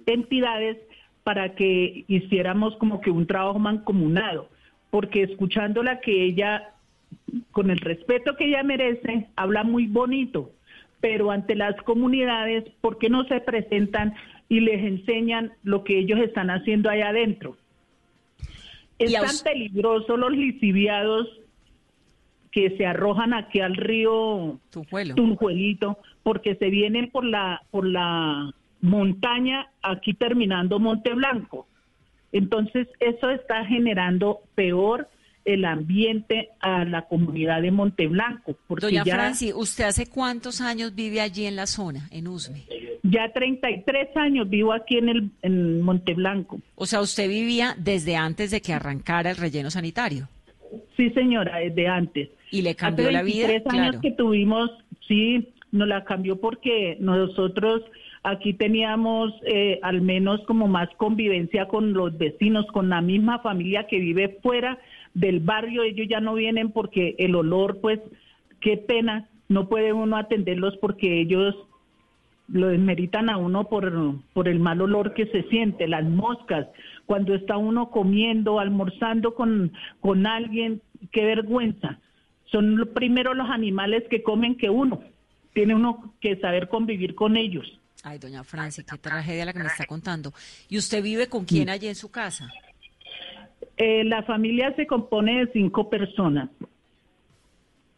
entidades 0.06 0.78
para 1.24 1.56
que 1.56 2.04
hiciéramos 2.10 2.76
como 2.76 3.00
que 3.00 3.10
un 3.10 3.26
trabajo 3.26 3.58
mancomunado, 3.58 4.50
porque 4.90 5.24
escuchándola 5.24 6.02
que 6.02 6.26
ella 6.26 6.74
con 7.52 7.72
el 7.72 7.80
respeto 7.80 8.36
que 8.36 8.48
ella 8.48 8.64
merece, 8.64 9.28
habla 9.38 9.64
muy 9.64 9.88
bonito, 9.88 10.52
pero 11.00 11.32
ante 11.32 11.56
las 11.56 11.76
comunidades, 11.84 12.66
¿por 12.82 12.98
qué 12.98 13.10
no 13.10 13.24
se 13.24 13.40
presentan 13.40 14.14
y 14.50 14.60
les 14.60 14.84
enseñan 14.84 15.54
lo 15.64 15.86
que 15.86 16.00
ellos 16.00 16.20
están 16.20 16.50
haciendo 16.50 16.90
allá 16.90 17.10
adentro? 17.10 17.56
Es 19.00 19.14
tan 19.14 19.54
peligroso 19.54 20.18
los 20.18 20.34
liciviados 20.34 21.30
que 22.52 22.76
se 22.78 22.86
arrojan 22.86 23.34
aquí 23.34 23.62
al 23.62 23.76
río 23.76 24.60
Tunjuelito, 25.16 25.98
porque 26.24 26.56
se 26.56 26.70
vienen 26.70 27.10
por 27.10 27.26
la, 27.26 27.62
por 27.72 27.88
la 27.88 28.54
montaña 28.82 29.70
aquí 29.82 30.14
terminando 30.14 30.80
Monte 30.80 31.14
Blanco. 31.14 31.68
Entonces, 32.32 32.88
eso 33.00 33.30
está 33.30 33.66
generando 33.66 34.42
peor 34.56 35.10
el 35.46 35.66
ambiente 35.66 36.50
a 36.60 36.86
la 36.86 37.04
comunidad 37.04 37.62
de 37.62 37.72
Monteblanco. 37.72 38.56
Porque 38.68 38.86
Doña 38.86 39.04
Franci, 39.04 39.52
¿usted 39.54 39.86
hace 39.86 40.08
cuántos 40.08 40.62
años 40.62 40.94
vive 40.94 41.20
allí 41.20 41.46
en 41.46 41.56
la 41.56 41.68
zona, 41.68 42.08
en 42.12 42.28
Usme? 42.28 42.64
Ya 43.04 43.32
33 43.34 44.16
años 44.16 44.50
vivo 44.50 44.74
aquí 44.74 44.98
en, 44.98 45.10
el, 45.10 45.32
en 45.42 45.82
Monteblanco. 45.82 46.60
O 46.76 46.86
sea, 46.86 47.02
¿usted 47.02 47.28
vivía 47.28 47.76
desde 47.78 48.16
antes 48.16 48.52
de 48.52 48.62
que 48.62 48.74
arrancara 48.74 49.32
el 49.32 49.38
relleno 49.38 49.72
sanitario? 49.72 50.30
Sí, 51.02 51.10
señora, 51.16 51.58
desde 51.58 51.88
antes. 51.88 52.30
¿Y 52.52 52.62
le 52.62 52.76
cambió 52.76 53.10
la 53.10 53.24
vida? 53.24 53.48
Tres 53.48 53.64
años 53.72 53.96
que 54.04 54.12
tuvimos, 54.12 54.70
sí, 55.08 55.50
nos 55.72 55.88
la 55.88 56.04
cambió 56.04 56.40
porque 56.40 56.96
nosotros 57.00 57.82
aquí 58.22 58.54
teníamos 58.54 59.34
eh, 59.48 59.80
al 59.82 60.02
menos 60.04 60.42
como 60.46 60.68
más 60.68 60.88
convivencia 60.98 61.68
con 61.68 61.94
los 61.94 62.16
vecinos, 62.20 62.68
con 62.68 62.90
la 62.90 63.02
misma 63.02 63.40
familia 63.40 63.88
que 63.88 63.98
vive 63.98 64.38
fuera 64.44 64.78
del 65.16 65.40
barrio, 65.40 65.82
ellos 65.82 66.06
ya 66.08 66.20
no 66.20 66.36
vienen 66.36 66.72
porque 66.72 67.16
el 67.18 67.34
olor, 67.34 67.80
pues, 67.82 68.00
qué 68.60 68.78
pena, 68.78 69.28
no 69.50 69.70
puede 69.70 69.94
uno 69.94 70.18
atenderlos 70.18 70.78
porque 70.78 71.20
ellos 71.20 71.56
lo 72.48 72.68
desmeritan 72.68 73.30
a 73.32 73.38
uno 73.38 73.70
por, 73.70 73.92
por 74.34 74.48
el 74.48 74.60
mal 74.60 74.82
olor 74.82 75.16
que 75.16 75.26
se 75.28 75.44
siente, 75.50 75.88
las 75.88 76.04
moscas, 76.04 76.68
cuando 77.08 77.34
está 77.34 77.58
uno 77.58 77.90
comiendo, 77.90 78.60
almorzando 78.60 79.34
con, 79.34 79.72
con 80.00 80.28
alguien, 80.28 80.82
qué 81.12 81.26
vergüenza. 81.26 82.00
Son 82.52 82.90
primero 82.94 83.34
los 83.34 83.50
animales 83.50 84.04
que 84.10 84.24
comen 84.24 84.58
que 84.58 84.70
uno. 84.70 85.02
Tiene 85.54 85.76
uno 85.76 86.14
que 86.22 86.38
saber 86.38 86.68
convivir 86.68 87.16
con 87.16 87.38
ellos. 87.38 87.80
Ay, 88.04 88.18
doña 88.18 88.44
Francia, 88.44 88.84
qué 88.90 88.98
tragedia 88.98 89.46
la 89.46 89.54
que 89.54 89.60
me 89.60 89.68
está 89.68 89.86
contando. 89.86 90.34
¿Y 90.70 90.78
usted 90.78 91.04
vive 91.04 91.28
con 91.28 91.46
quién 91.46 91.70
allí 91.70 91.88
en 91.88 91.96
su 91.96 92.10
casa? 92.10 92.52
Eh, 93.78 94.04
la 94.04 94.24
familia 94.24 94.74
se 94.76 94.88
compone 94.88 95.46
de 95.46 95.52
cinco 95.54 95.90
personas. 95.90 96.50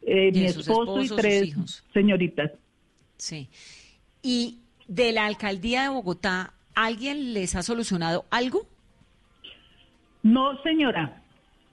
Eh, 0.01 0.31
mi 0.31 0.45
esposo 0.45 1.01
y 1.01 1.09
tres 1.09 1.83
señoritas. 1.93 2.51
Sí. 3.17 3.49
¿Y 4.21 4.59
de 4.87 5.13
la 5.13 5.25
alcaldía 5.25 5.83
de 5.83 5.89
Bogotá, 5.89 6.53
alguien 6.75 7.33
les 7.33 7.55
ha 7.55 7.63
solucionado 7.63 8.25
algo? 8.29 8.67
No, 10.23 10.61
señora. 10.63 11.21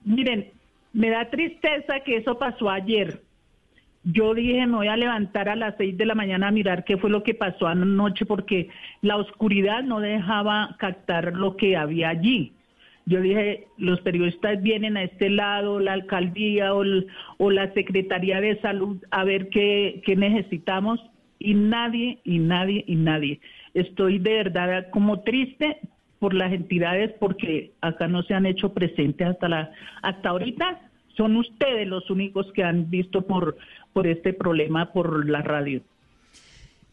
Miren, 0.03 0.51
me 0.93 1.09
da 1.09 1.29
tristeza 1.29 2.01
que 2.01 2.17
eso 2.17 2.37
pasó 2.37 2.69
ayer. 2.69 3.21
Yo 4.03 4.33
dije, 4.33 4.65
me 4.65 4.77
voy 4.77 4.87
a 4.87 4.97
levantar 4.97 5.47
a 5.47 5.55
las 5.55 5.75
seis 5.77 5.95
de 5.95 6.05
la 6.05 6.15
mañana 6.15 6.47
a 6.47 6.51
mirar 6.51 6.83
qué 6.85 6.97
fue 6.97 7.09
lo 7.09 7.21
que 7.21 7.35
pasó 7.35 7.67
anoche, 7.67 8.25
porque 8.25 8.69
la 9.01 9.17
oscuridad 9.17 9.83
no 9.83 9.99
dejaba 9.99 10.75
captar 10.79 11.33
lo 11.33 11.55
que 11.55 11.77
había 11.77 12.09
allí. 12.09 12.53
Yo 13.05 13.21
dije, 13.21 13.67
los 13.77 14.01
periodistas 14.01 14.61
vienen 14.61 14.97
a 14.97 15.03
este 15.03 15.29
lado, 15.29 15.79
la 15.79 15.93
alcaldía 15.93 16.73
o, 16.73 17.51
la 17.51 17.73
Secretaría 17.73 18.41
de 18.41 18.59
Salud 18.61 19.03
a 19.11 19.23
ver 19.23 19.49
qué, 19.49 20.01
necesitamos 20.17 20.99
y 21.39 21.53
nadie, 21.53 22.19
y 22.23 22.39
nadie, 22.39 22.83
y 22.87 22.95
nadie. 22.95 23.39
Estoy 23.73 24.19
de 24.19 24.33
verdad 24.33 24.87
como 24.91 25.21
triste 25.21 25.79
por 26.21 26.35
las 26.35 26.53
entidades 26.53 27.11
porque 27.19 27.71
acá 27.81 28.07
no 28.07 28.21
se 28.21 28.35
han 28.35 28.45
hecho 28.45 28.75
presentes 28.75 29.27
hasta 29.27 29.49
la 29.49 29.71
hasta 30.03 30.29
ahorita 30.29 30.79
son 31.17 31.35
ustedes 31.35 31.87
los 31.87 32.11
únicos 32.11 32.45
que 32.53 32.63
han 32.63 32.91
visto 32.91 33.23
por 33.23 33.57
por 33.91 34.05
este 34.05 34.31
problema 34.31 34.93
por 34.93 35.27
la 35.27 35.41
radio. 35.41 35.81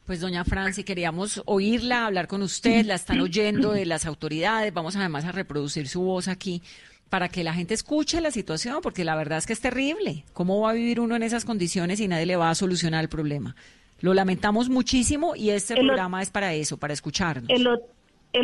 Pues 0.07 0.23
doña 0.23 0.47
Franci, 0.47 0.83
queríamos 0.83 1.43
oírla, 1.45 2.07
hablar 2.07 2.27
con 2.27 2.41
usted, 2.41 2.87
la 2.87 2.95
están 2.95 3.21
oyendo 3.21 3.73
de 3.73 3.85
las 3.85 4.07
autoridades, 4.07 4.73
vamos 4.73 4.97
además 4.97 5.27
a 5.27 5.33
reproducir 5.33 5.89
su 5.89 6.01
voz 6.01 6.27
aquí 6.27 6.63
para 7.11 7.29
que 7.29 7.45
la 7.45 7.53
gente 7.53 7.75
escuche 7.75 8.23
la 8.23 8.31
situación, 8.31 8.79
porque 8.83 9.05
la 9.05 9.15
verdad 9.15 9.37
es 9.37 9.47
que 9.47 9.53
es 9.53 9.61
terrible. 9.61 10.25
¿Cómo 10.33 10.59
va 10.61 10.71
a 10.71 10.73
vivir 10.73 11.01
uno 11.01 11.17
en 11.17 11.23
esas 11.23 11.45
condiciones 11.45 12.01
y 12.01 12.09
nadie 12.09 12.25
le 12.25 12.37
va 12.37 12.49
a 12.49 12.55
solucionar 12.55 13.05
el 13.05 13.11
problema? 13.11 13.55
Lo 14.01 14.15
lamentamos 14.15 14.71
muchísimo 14.71 15.37
y 15.37 15.51
este 15.51 15.75
programa 15.75 16.23
es 16.23 16.31
para 16.31 16.55
eso, 16.55 16.79
para 16.79 16.95
escucharnos. 16.95 17.51
El, 17.51 17.69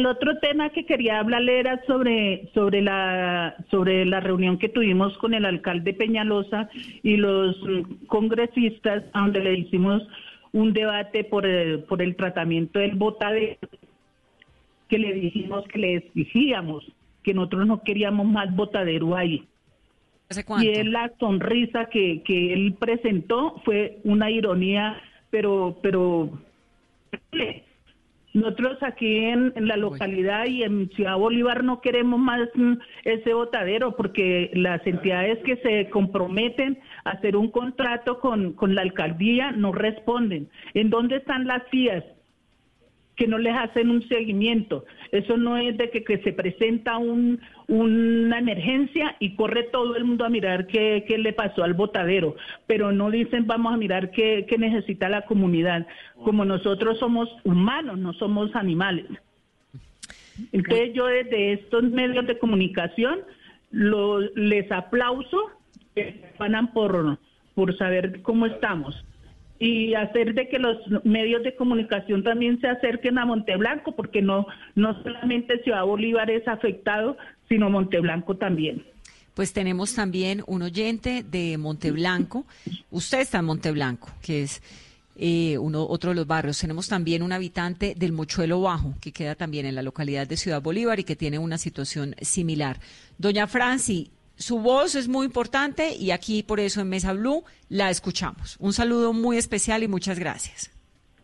otro 0.07 0.38
tema 0.38 0.70
que 0.70 0.87
quería 0.87 1.18
hablarle 1.18 1.61
era 1.61 1.85
sobre, 1.87 2.51
sobre, 2.55 2.83
la, 2.83 3.55
sobre 3.70 4.05
la 4.05 4.20
reunión 4.20 4.59
que 4.59 4.68
tuvimos 4.68 5.16
con 5.18 5.35
el 5.35 5.44
alcalde 5.44 5.92
Peñalosa 5.92 6.68
y 7.03 7.16
los 7.16 7.57
congresistas, 8.07 9.05
donde 9.12 9.40
le 9.40 9.59
hicimos 9.59 10.03
un 10.53 10.73
debate 10.73 11.25
por 11.25 11.47
el, 11.47 11.81
por 11.81 12.01
el 12.01 12.16
tratamiento 12.16 12.79
del 12.79 12.94
botadero, 12.94 13.59
que 14.88 14.99
le 14.99 15.12
dijimos 15.12 15.64
que 15.68 15.79
le 15.79 15.94
exigíamos 15.97 16.85
que 17.23 17.35
nosotros 17.35 17.66
no 17.66 17.83
queríamos 17.83 18.27
más 18.27 18.55
botadero 18.55 19.16
ahí. 19.16 19.47
Y 20.61 20.68
él, 20.68 20.92
la 20.92 21.12
sonrisa 21.18 21.87
que, 21.87 22.23
que 22.23 22.53
él 22.53 22.75
presentó 22.79 23.61
fue 23.64 23.99
una 24.05 24.31
ironía, 24.31 25.01
pero, 25.31 25.79
pero 25.83 26.31
nosotros 28.35 28.79
aquí 28.83 29.16
en, 29.16 29.53
la 29.57 29.77
localidad 29.77 30.47
y 30.47 30.64
en 30.64 30.90
Ciudad 30.90 31.16
Bolívar 31.16 31.62
no 31.62 31.81
queremos 31.81 32.18
más 32.18 32.40
mm, 32.55 32.75
ese 33.05 33.33
botadero 33.33 33.94
porque 33.97 34.51
las 34.55 34.85
entidades 34.87 35.38
que 35.44 35.57
se 35.59 35.88
comprometen 35.88 36.81
a 37.05 37.12
hacer 37.12 37.37
un 37.37 37.50
contrato 37.50 38.19
con, 38.19 38.52
con 38.54 38.75
la 38.75 38.83
alcaldía 38.83 39.52
no 39.52 39.71
responden. 39.71 40.48
¿En 40.75 40.90
dónde 40.90 41.17
están 41.17 41.46
las 41.46 41.63
CIAs? 41.71 42.04
que 43.17 43.29
no 43.29 43.38
les 43.38 43.54
hacen 43.54 43.90
un 43.90 44.06
seguimiento. 44.08 44.85
Eso 45.15 45.37
no 45.37 45.56
es 45.56 45.77
de 45.79 45.90
que, 45.90 46.19
se 46.25 46.33
presenta 46.33 46.98
un, 46.98 47.40
una 47.69 48.37
emergencia 48.40 49.15
y 49.21 49.37
corre 49.37 49.62
todo 49.71 49.94
el 49.94 50.02
mundo 50.02 50.25
a 50.25 50.29
mirar 50.29 50.67
qué, 50.67 51.06
le 51.17 51.33
pasó 51.33 51.62
al 51.62 51.75
botadero, 51.75 52.35
pero 52.67 52.90
no 52.90 53.12
dicen 53.12 53.46
vamos 53.46 53.73
a 53.73 53.77
mirar 53.77 54.10
qué, 54.10 54.44
necesita 54.58 55.08
la 55.08 55.23
comunidad. 55.23 55.87
Como 56.25 56.44
nosotros 56.44 56.98
somos 56.98 57.29
humanos, 57.44 57.96
no 57.96 58.12
somos 58.15 58.56
animales. 58.56 59.06
Entonces 60.50 60.92
yo 60.94 61.06
desde 61.06 61.52
estos 61.52 61.85
medios 61.85 62.27
de 62.27 62.37
comunicación 62.37 63.21
lo, 63.71 64.19
les 64.19 64.69
aplauso 64.73 65.52
que 65.94 66.25
por, 66.73 67.19
por 67.54 67.77
saber 67.77 68.21
cómo 68.23 68.46
estamos 68.46 69.04
y 69.59 69.94
hacer 69.94 70.35
de 70.35 70.48
que 70.48 70.59
los 70.59 70.77
medios 71.05 71.42
de 71.42 71.55
comunicación 71.55 72.23
también 72.23 72.61
se 72.61 72.69
acerquen 72.69 73.19
a 73.19 73.25
Monteblanco, 73.25 73.92
porque 73.92 74.21
no, 74.21 74.46
no 74.75 75.02
solamente 75.02 75.63
Ciudad 75.63 75.85
Bolívar 75.85 76.31
es 76.31 76.46
afectado, 76.48 77.17
sino 77.48 77.71
Monteblanco 77.71 78.37
también. 78.37 78.85
Pues 79.35 79.52
tenemos 79.52 79.94
también 79.94 80.42
un 80.46 80.63
oyente 80.63 81.25
de 81.29 81.59
Monteblanco, 81.59 82.46
usted 82.90 83.21
está 83.21 83.38
en 83.38 83.46
Monteblanco, 83.46 84.09
que 84.23 84.42
es 84.42 84.63
eh, 85.17 85.59
uno, 85.59 85.85
otro 85.87 86.11
de 86.11 86.17
los 86.17 86.27
barrios. 86.27 86.59
Tenemos 86.59 86.88
también 86.88 87.23
un 87.23 87.33
habitante 87.33 87.94
del 87.96 88.13
Mochuelo 88.13 88.61
Bajo, 88.61 88.94
que 89.00 89.13
queda 89.13 89.35
también 89.35 89.67
en 89.67 89.75
la 89.75 89.83
localidad 89.83 90.27
de 90.27 90.37
Ciudad 90.37 90.63
Bolívar 90.63 90.98
y 91.00 91.05
que 91.05 91.17
tiene 91.17 91.38
una 91.38 91.59
situación 91.59 92.15
similar. 92.21 92.79
Doña 93.19 93.46
Franci, 93.46 94.11
su 94.37 94.58
voz 94.58 94.94
es 94.94 95.08
muy 95.08 95.26
importante 95.26 95.94
y 95.94 96.10
aquí 96.10 96.42
por 96.42 96.60
eso 96.60 96.80
en 96.80 96.88
Mesa 96.88 97.12
Blue 97.12 97.44
la 97.68 97.90
escuchamos. 97.90 98.56
Un 98.58 98.72
saludo 98.72 99.12
muy 99.12 99.37
especial 99.37 99.82
y 99.82 99.88
muchas 99.88 100.18
gracias. 100.18 100.70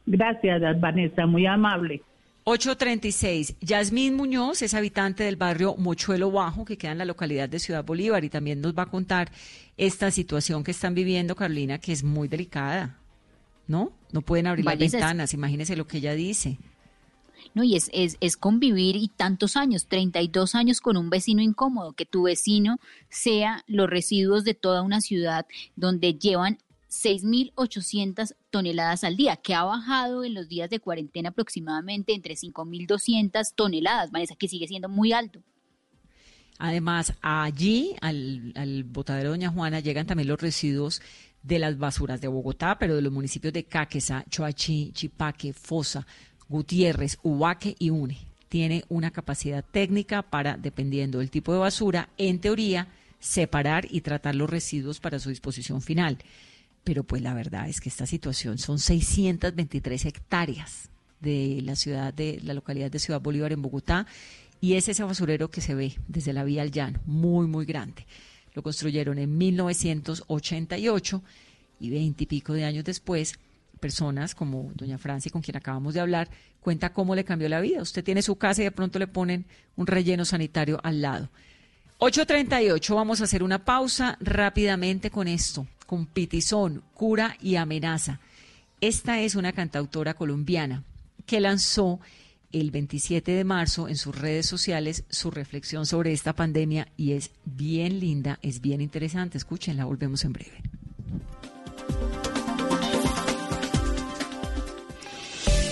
Gracias, 0.07 0.81
Vanessa, 0.81 1.27
muy 1.27 1.47
amable. 1.47 2.03
836. 2.45 3.57
Yasmín 3.61 4.17
Muñoz 4.17 4.63
es 4.63 4.75
habitante 4.75 5.25
del 5.25 5.37
barrio 5.37 5.77
Mochuelo 5.77 6.31
Bajo, 6.31 6.65
que 6.65 6.79
queda 6.79 6.93
en 6.93 6.99
la 6.99 7.05
localidad 7.05 7.49
de 7.49 7.59
Ciudad 7.59 7.85
Bolívar, 7.85 8.25
y 8.25 8.31
también 8.31 8.61
nos 8.61 8.77
va 8.77 8.85
a 8.85 8.87
contar 8.87 9.31
esta 9.77 10.11
situación 10.11 10.65
que 10.65 10.71
están 10.71 10.95
viviendo, 10.95 11.37
Carolina, 11.37 11.79
que 11.79 11.93
es 11.93 12.03
muy 12.03 12.29
delicada. 12.29 12.97
¿No? 13.67 13.93
No 14.11 14.23
pueden 14.23 14.49
abrir 14.49 14.65
las 14.65 14.79
ventanas, 14.79 15.33
imagínese 15.33 15.77
lo 15.77 15.87
que 15.87 15.99
ella 15.99 16.15
dice. 16.15 16.59
No, 17.55 17.65
y 17.65 17.77
es, 17.77 17.91
es, 17.93 18.17
es 18.21 18.37
convivir 18.37 18.97
y 18.97 19.09
tantos 19.09 19.57
años, 19.57 19.87
32 19.87 20.55
años 20.55 20.81
con 20.81 20.97
un 20.97 21.11
vecino 21.11 21.43
incómodo, 21.43 21.93
que 21.93 22.07
tu 22.07 22.23
vecino 22.25 22.79
sea 23.09 23.65
los 23.67 23.91
residuos 23.91 24.45
de 24.45 24.55
toda 24.55 24.83
una 24.83 25.01
ciudad 25.01 25.47
donde 25.75 26.15
llevan 26.15 26.59
6.800 26.91 28.35
toneladas 28.51 29.05
al 29.05 29.17
día, 29.17 29.37
que 29.37 29.55
ha 29.55 29.65
bajado 29.65 30.25
en 30.25 30.35
los 30.35 30.49
días 30.49 30.71
de 30.71 30.81
cuarentena 30.81 31.31
aproximadamente 31.31 32.15
entre 32.15 32.35
5.200 32.35 33.53
toneladas, 33.55 34.11
Vanessa, 34.11 34.35
que 34.37 34.49
sigue 34.49 34.67
siendo 34.67 34.89
muy 34.89 35.13
alto. 35.13 35.43
Además, 36.59 37.15
allí, 37.23 37.97
al, 38.03 38.53
al 38.55 38.85
botadero 38.85 39.31
Doña 39.31 39.51
Juana, 39.51 39.81
llegan 39.81 40.07
también 40.07 40.29
los 40.29 40.41
residuos 40.41 41.01
de 41.43 41.59
las 41.59 41.79
basuras 41.79 42.21
de 42.21 42.29
Bogotá, 42.29 42.79
pero 42.79 42.95
de 42.95 43.03
los 43.03 43.13
municipios 43.13 43.55
de 43.55 43.65
Caquesa, 43.65 44.25
Choachí, 44.29 44.93
Chipaque, 44.93 45.55
Fosa, 45.55 46.07
Gutiérrez, 46.51 47.19
Ubaque 47.23 47.77
y 47.79 47.89
Une. 47.89 48.19
Tiene 48.51 48.85
una 48.91 49.11
capacidad 49.11 49.65
técnica 49.65 50.21
para, 50.21 50.59
dependiendo 50.59 51.21
del 51.21 51.31
tipo 51.31 51.55
de 51.55 51.61
basura, 51.61 52.11
en 52.19 52.41
teoría, 52.41 52.89
separar 53.21 53.87
y 53.91 54.03
tratar 54.03 54.35
los 54.35 54.51
residuos 54.51 55.01
para 55.01 55.19
su 55.19 55.31
disposición 55.31 55.81
final 55.81 56.19
pero 56.85 57.05
pues 57.05 57.23
la 57.23 57.35
verdad 57.35 57.69
es 57.69 57.81
que 57.81 57.89
esta 57.89 58.07
situación 58.07 58.59
son 58.59 58.79
623 58.79 60.07
hectáreas 60.07 60.89
de 61.21 61.61
la 61.63 61.77
ciudad 61.77 62.13
de 62.15 62.41
la 62.43 62.55
localidad 62.55 62.91
de 62.91 62.99
Ciudad 62.99 63.21
Bolívar 63.21 63.53
en 63.53 63.63
Bogotá 63.63 64.07
y 64.61 64.75
es 64.75 64.89
ese 64.89 65.05
basurero 65.05 65.51
que 65.51 65.61
se 65.61 65.75
ve 65.75 65.95
desde 66.09 66.33
la 66.33 66.45
vía 66.45 66.63
al 66.63 66.71
llano, 66.71 67.01
muy 67.07 67.47
muy 67.47 67.67
grande. 67.67 68.07
Lo 68.55 68.63
construyeron 68.63 69.19
en 69.19 69.37
1988 69.39 71.23
y 71.81 71.91
veinte 71.91 72.25
y 72.25 72.27
pico 72.27 72.53
de 72.53 72.65
años 72.65 72.85
después, 72.85 73.39
personas 73.81 74.35
como 74.35 74.71
doña 74.75 74.99
Francia, 74.99 75.31
con 75.33 75.43
quien 75.43 75.57
acabamos 75.57 75.95
de 75.95 76.01
hablar, 76.01 76.29
cuenta 76.61 76.93
cómo 76.93 77.15
le 77.15 77.25
cambió 77.25 77.49
la 77.49 77.61
vida. 77.61 77.83
Usted 77.83 78.05
tiene 78.05 78.23
su 78.23 78.37
casa 78.37 78.61
y 78.61 78.65
de 78.65 78.71
pronto 78.71 78.99
le 78.99 79.07
ponen 79.07 79.47
un 79.77 79.87
relleno 79.87 80.25
sanitario 80.25 80.79
al 80.83 81.03
lado. 81.03 81.31
8.38, 81.99 82.95
vamos 82.95 83.21
a 83.21 83.25
hacer 83.25 83.43
una 83.43 83.65
pausa 83.65 84.17
rápidamente 84.21 85.11
con 85.11 85.29
esto 85.29 85.67
con 85.91 86.07
Pitizón, 86.07 86.85
Cura 86.95 87.37
y 87.41 87.57
Amenaza. 87.57 88.21
Esta 88.81 89.19
es 89.19 89.35
una 89.35 89.53
cantautora 89.53 90.15
colombiana 90.15 90.85
que 91.27 91.41
lanzó 91.41 91.99
el 92.53 92.71
27 92.71 93.33
de 93.33 93.43
marzo 93.43 93.89
en 93.89 93.97
sus 93.97 94.17
redes 94.17 94.47
sociales 94.47 95.03
su 95.11 95.33
reflexión 95.33 95.87
sobre 95.87 96.13
esta 96.13 96.37
pandemia 96.37 96.87
y 96.97 97.15
es 97.15 97.33
bien 97.45 97.99
linda, 97.99 98.39
es 98.41 98.61
bien 98.61 98.81
interesante. 98.81 99.37
Escúchenla, 99.37 99.85
volvemos 99.85 100.25
en 100.25 100.33
breve. 100.33 100.63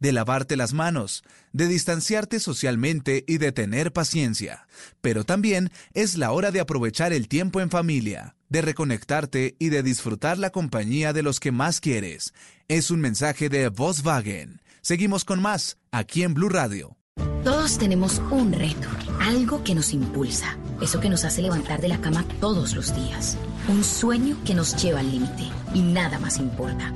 de 0.00 0.12
lavarte 0.12 0.56
las 0.56 0.72
manos, 0.72 1.22
de 1.52 1.68
distanciarte 1.68 2.40
socialmente 2.40 3.24
y 3.28 3.38
de 3.38 3.52
tener 3.52 3.92
paciencia. 3.92 4.66
Pero 5.00 5.24
también 5.24 5.70
es 5.94 6.16
la 6.16 6.32
hora 6.32 6.50
de 6.50 6.60
aprovechar 6.60 7.12
el 7.12 7.28
tiempo 7.28 7.60
en 7.60 7.70
familia, 7.70 8.34
de 8.48 8.62
reconectarte 8.62 9.54
y 9.58 9.68
de 9.68 9.82
disfrutar 9.82 10.38
la 10.38 10.50
compañía 10.50 11.12
de 11.12 11.22
los 11.22 11.38
que 11.38 11.52
más 11.52 11.80
quieres. 11.80 12.34
Es 12.66 12.90
un 12.90 13.00
mensaje 13.00 13.48
de 13.48 13.68
Volkswagen. 13.68 14.60
Seguimos 14.80 15.24
con 15.24 15.40
más 15.40 15.78
aquí 15.92 16.22
en 16.22 16.34
Blue 16.34 16.48
Radio. 16.48 16.96
Todos 17.44 17.78
tenemos 17.78 18.20
un 18.30 18.52
reto, 18.52 18.88
algo 19.20 19.64
que 19.64 19.74
nos 19.74 19.92
impulsa, 19.92 20.58
eso 20.80 21.00
que 21.00 21.08
nos 21.08 21.24
hace 21.24 21.40
levantar 21.40 21.80
de 21.80 21.88
la 21.88 22.00
cama 22.00 22.24
todos 22.38 22.74
los 22.74 22.94
días, 22.94 23.38
un 23.68 23.82
sueño 23.82 24.36
que 24.44 24.54
nos 24.54 24.76
lleva 24.82 25.00
al 25.00 25.10
límite 25.10 25.44
y 25.74 25.80
nada 25.80 26.18
más 26.18 26.38
importa. 26.38 26.92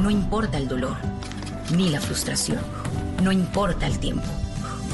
No 0.00 0.10
importa 0.10 0.56
el 0.56 0.66
dolor, 0.68 0.96
ni 1.70 1.90
la 1.90 2.00
frustración, 2.00 2.60
no 3.22 3.32
importa 3.32 3.86
el 3.86 3.98
tiempo. 3.98 4.26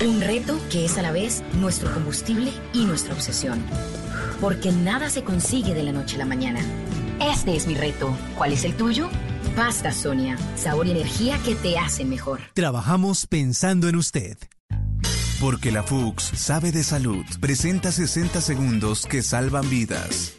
Un 0.04 0.20
reto 0.20 0.60
que 0.70 0.84
es 0.84 0.96
a 0.96 1.02
la 1.02 1.10
vez 1.10 1.42
nuestro 1.54 1.92
combustible 1.92 2.52
y 2.72 2.84
nuestra 2.84 3.14
obsesión. 3.14 3.62
Porque 4.40 4.70
nada 4.70 5.10
se 5.10 5.24
consigue 5.24 5.74
de 5.74 5.82
la 5.82 5.92
noche 5.92 6.14
a 6.16 6.18
la 6.20 6.24
mañana. 6.24 6.60
Este 7.20 7.56
es 7.56 7.66
mi 7.66 7.74
reto. 7.74 8.16
¿Cuál 8.36 8.52
es 8.52 8.64
el 8.64 8.76
tuyo? 8.76 9.08
Pasta 9.56 9.90
Sonia, 9.90 10.38
sabor 10.56 10.86
y 10.86 10.92
energía 10.92 11.38
que 11.44 11.56
te 11.56 11.78
hacen 11.78 12.08
mejor. 12.08 12.40
Trabajamos 12.54 13.26
pensando 13.26 13.88
en 13.88 13.96
usted. 13.96 14.38
Porque 15.40 15.72
la 15.72 15.82
FUX 15.82 16.32
sabe 16.36 16.70
de 16.70 16.84
salud. 16.84 17.24
Presenta 17.40 17.90
60 17.90 18.40
segundos 18.40 19.04
que 19.04 19.22
salvan 19.22 19.68
vidas. 19.68 20.38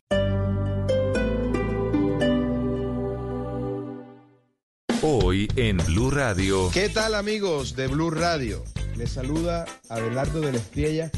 Hoy 5.06 5.50
en 5.58 5.76
Blue 5.86 6.12
Radio. 6.12 6.70
¿Qué 6.72 6.88
tal 6.88 7.14
amigos 7.14 7.76
de 7.76 7.88
Blue 7.88 8.10
Radio? 8.10 8.64
Les 8.96 9.12
saluda 9.12 9.66
Abelardo 9.90 10.40
de 10.40 10.54
la 10.54 10.58
Espriella 10.60 11.12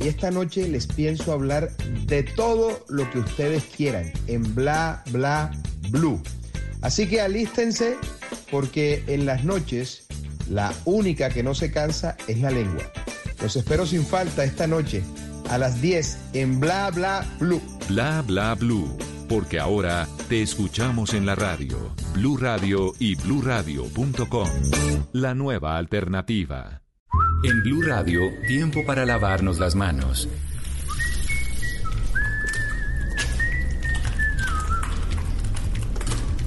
y 0.00 0.08
esta 0.08 0.32
noche 0.32 0.66
les 0.66 0.88
pienso 0.88 1.32
hablar 1.32 1.70
de 2.06 2.24
todo 2.24 2.84
lo 2.88 3.08
que 3.08 3.20
ustedes 3.20 3.62
quieran 3.62 4.12
en 4.26 4.52
Bla 4.56 5.04
Bla 5.12 5.52
Blue. 5.90 6.20
Así 6.82 7.06
que 7.06 7.20
alístense 7.20 7.96
porque 8.50 9.04
en 9.06 9.26
las 9.26 9.44
noches 9.44 10.08
la 10.48 10.74
única 10.84 11.30
que 11.30 11.44
no 11.44 11.54
se 11.54 11.70
cansa 11.70 12.16
es 12.26 12.40
la 12.40 12.50
lengua. 12.50 12.82
Los 13.40 13.54
espero 13.54 13.86
sin 13.86 14.04
falta 14.04 14.42
esta 14.42 14.66
noche 14.66 15.04
a 15.48 15.56
las 15.56 15.80
10 15.80 16.18
en 16.32 16.58
Bla 16.58 16.90
Bla 16.90 17.24
Blue. 17.38 17.62
Bla 17.86 18.24
Bla 18.26 18.56
Blue 18.56 18.98
porque 19.30 19.60
ahora 19.60 20.08
te 20.28 20.42
escuchamos 20.42 21.14
en 21.14 21.24
la 21.24 21.36
radio, 21.36 21.94
Blue 22.14 22.36
Radio 22.36 22.92
y 22.98 23.14
bluradio.com. 23.14 24.48
La 25.12 25.34
nueva 25.34 25.76
alternativa. 25.76 26.82
En 27.44 27.62
Blue 27.62 27.82
Radio, 27.82 28.22
tiempo 28.48 28.80
para 28.84 29.06
lavarnos 29.06 29.60
las 29.60 29.76
manos. 29.76 30.28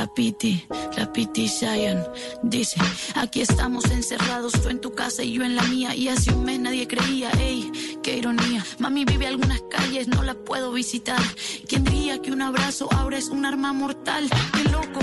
La 0.00 0.06
Piti, 0.06 0.64
la 0.96 1.12
Piti 1.12 1.46
Zion 1.46 2.02
dice, 2.42 2.80
aquí 3.16 3.42
estamos 3.42 3.84
encerrados, 3.90 4.52
tú 4.52 4.70
en 4.70 4.80
tu 4.80 4.94
casa 4.94 5.22
y 5.22 5.32
yo 5.32 5.44
en 5.44 5.54
la 5.54 5.62
mía, 5.64 5.94
y 5.94 6.08
hace 6.08 6.32
un 6.32 6.42
mes 6.42 6.58
nadie 6.58 6.88
creía, 6.88 7.30
ey, 7.32 7.70
qué 8.02 8.16
ironía, 8.16 8.64
mami 8.78 9.04
vive 9.04 9.26
algunas 9.26 9.60
calles, 9.70 10.08
no 10.08 10.22
la 10.22 10.32
puedo 10.32 10.72
visitar, 10.72 11.20
¿quién 11.68 11.84
diría 11.84 12.22
que 12.22 12.32
un 12.32 12.40
abrazo 12.40 12.88
ahora 12.90 13.18
es 13.18 13.28
un 13.28 13.44
arma 13.44 13.74
mortal? 13.74 14.30
Qué 14.54 14.70
loco, 14.70 15.00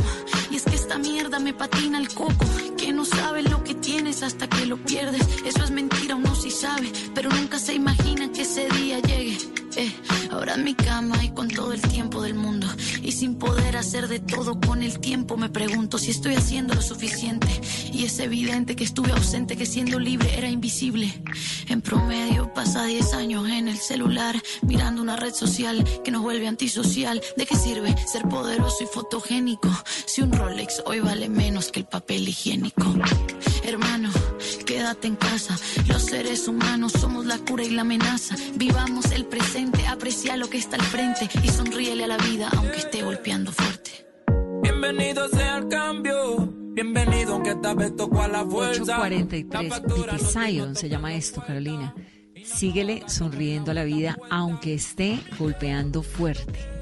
y 0.50 0.56
es 0.56 0.64
que 0.64 0.74
esta 0.74 0.98
mierda 0.98 1.38
me 1.38 1.54
patina 1.54 2.00
el 2.00 2.12
coco, 2.12 2.48
que 2.76 2.92
no 2.92 3.06
sabes 3.06 3.48
lo 3.52 3.64
que 3.64 3.76
tienes 3.76 4.24
hasta 4.24 4.48
que 4.48 4.66
lo 4.66 4.78
pierdes, 4.78 5.22
eso 5.46 5.64
es 5.64 5.70
mentira, 5.70 6.16
uno 6.16 6.34
sí 6.34 6.50
sabe, 6.50 6.92
pero 7.14 7.30
nunca 7.30 7.60
se 7.60 7.76
imagina 7.76 8.32
que 8.32 8.42
ese 8.42 8.68
día 8.70 9.00
llegue. 9.02 9.38
Eh, 9.78 9.94
ahora 10.32 10.56
en 10.56 10.64
mi 10.64 10.74
cama 10.74 11.24
y 11.24 11.30
con 11.30 11.48
todo 11.50 11.72
el 11.72 11.82
tiempo 11.82 12.24
del 12.24 12.34
mundo. 12.34 12.68
Y 13.04 13.12
sin 13.12 13.36
poder 13.36 13.78
hacer 13.78 14.08
de 14.08 14.20
todo 14.20 14.60
con 14.60 14.82
el 14.82 15.00
tiempo 15.00 15.38
me 15.38 15.50
pregunto 15.50 16.00
si 16.00 16.10
estoy 16.10 16.34
haciendo 16.34 16.74
lo 16.74 16.82
suficiente. 16.82 17.48
Y 17.94 18.06
es 18.06 18.18
evidente 18.20 18.76
que 18.76 18.84
estuve 18.84 19.12
ausente 19.12 19.56
que 19.56 19.68
siendo 19.68 20.00
libre 20.00 20.36
era 20.36 20.50
invisible. 20.50 21.14
En 21.68 21.82
promedio 21.82 22.52
pasa 22.54 22.86
10 22.86 23.14
años 23.14 23.48
en 23.50 23.68
el 23.68 23.78
celular 23.78 24.36
mirando 24.64 25.02
una 25.02 25.16
red 25.16 25.34
social 25.34 25.84
que 26.04 26.10
nos 26.10 26.24
vuelve 26.24 26.48
antisocial. 26.48 27.22
¿de 27.36 27.46
qué 27.46 27.56
sirve 27.56 27.96
ser 28.08 28.24
poderoso 28.24 28.84
y 28.84 28.88
fotogénico 28.88 29.70
si 30.06 30.22
un 30.22 30.32
Rolex 30.32 30.82
hoy 30.86 31.02
vale 31.02 31.30
menos 31.30 31.72
que 31.72 31.82
el 31.82 31.86
papel 31.86 32.28
higiénico. 32.28 32.96
Hermano 33.64 34.10
quédate 34.88 35.08
en 35.08 35.16
casa 35.18 35.58
los 35.90 36.02
seres 36.04 36.48
humanos 36.48 36.94
somos 36.94 37.26
la 37.26 37.38
cura 37.40 37.64
y 37.64 37.72
la 37.72 37.82
amenaza 37.82 38.36
vivamos 38.56 39.12
el 39.12 39.26
presente 39.26 39.86
aprecia 39.86 40.38
lo 40.38 40.50
que 40.50 40.58
está 40.58 40.78
al 40.78 40.82
frente 40.82 41.28
y 41.44 41.50
sonríele 41.50 42.06
a 42.06 42.08
la 42.08 42.18
vida 42.18 42.50
aunque 42.56 42.78
esté 42.78 43.04
golpeando 43.04 43.52
fuerte. 43.52 44.08
Bienvenido 44.62 45.28
sea 45.28 45.58
el 45.58 45.68
cambio. 45.68 46.54
Bienvenido 46.74 47.34
aunque 47.34 47.50
esta 47.50 47.74
vez 47.74 47.98
tocó 47.98 48.22
a 48.22 48.30
la 48.30 48.46
fuerza. 48.46 49.02
843 49.02 49.82
Pity 49.82 50.26
Zion 50.26 50.76
se 50.76 50.88
llama 50.88 51.14
esto, 51.16 51.44
Carolina. 51.46 51.94
Síguele 52.46 53.04
sonriendo 53.08 53.72
a 53.72 53.74
la 53.74 53.84
vida 53.84 54.18
aunque 54.30 54.74
esté 54.74 55.20
golpeando 55.38 56.02
fuerte. 56.02 56.77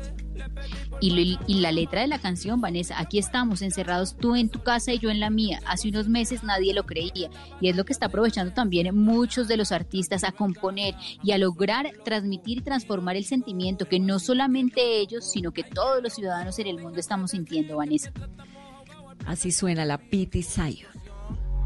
Y, 1.02 1.60
la 1.60 1.72
letra 1.72 2.02
de 2.02 2.08
la 2.08 2.20
canción, 2.20 2.62
Vanessa, 2.62 3.00
aquí 3.00 3.18
estamos 3.18 3.62
encerrados 3.62 4.16
tú 4.16 4.36
en 4.36 4.50
tu 4.50 4.64
casa 4.64 4.94
y 4.94 5.00
yo 5.00 5.10
en 5.10 5.20
la 5.20 5.30
mía. 5.30 5.60
Hace 5.68 5.90
unos 5.90 6.08
meses 6.08 6.44
nadie 6.44 6.74
lo 6.74 6.86
creía 6.86 7.30
y 7.60 7.70
es 7.70 7.76
lo 7.76 7.86
que 7.86 7.94
está 7.94 8.08
aprovechando 8.08 8.54
también 8.54 8.96
muchos 8.96 9.48
de 9.48 9.58
los 9.58 9.72
artistas 9.72 10.24
a 10.24 10.32
componer 10.32 10.96
y 11.24 11.32
a 11.32 11.38
lograr 11.38 11.92
transmitir 12.04 12.60
y 12.60 12.62
transformar 12.62 13.16
el 13.16 13.26
sentimiento 13.26 13.88
que 13.88 14.00
no 14.00 14.20
solamente 14.20 15.00
ellos, 15.00 15.30
sino 15.30 15.52
que 15.52 15.64
todos 15.64 16.02
los 16.02 16.14
ciudadanos 16.14 16.58
en 16.60 16.68
el 16.68 16.80
mundo 16.80 17.00
estamos 17.00 17.32
sintiendo, 17.32 17.78
Vanessa. 17.78 18.12
Así 19.26 19.52
suena 19.52 19.86
la 19.86 19.98
Pity 19.98 20.44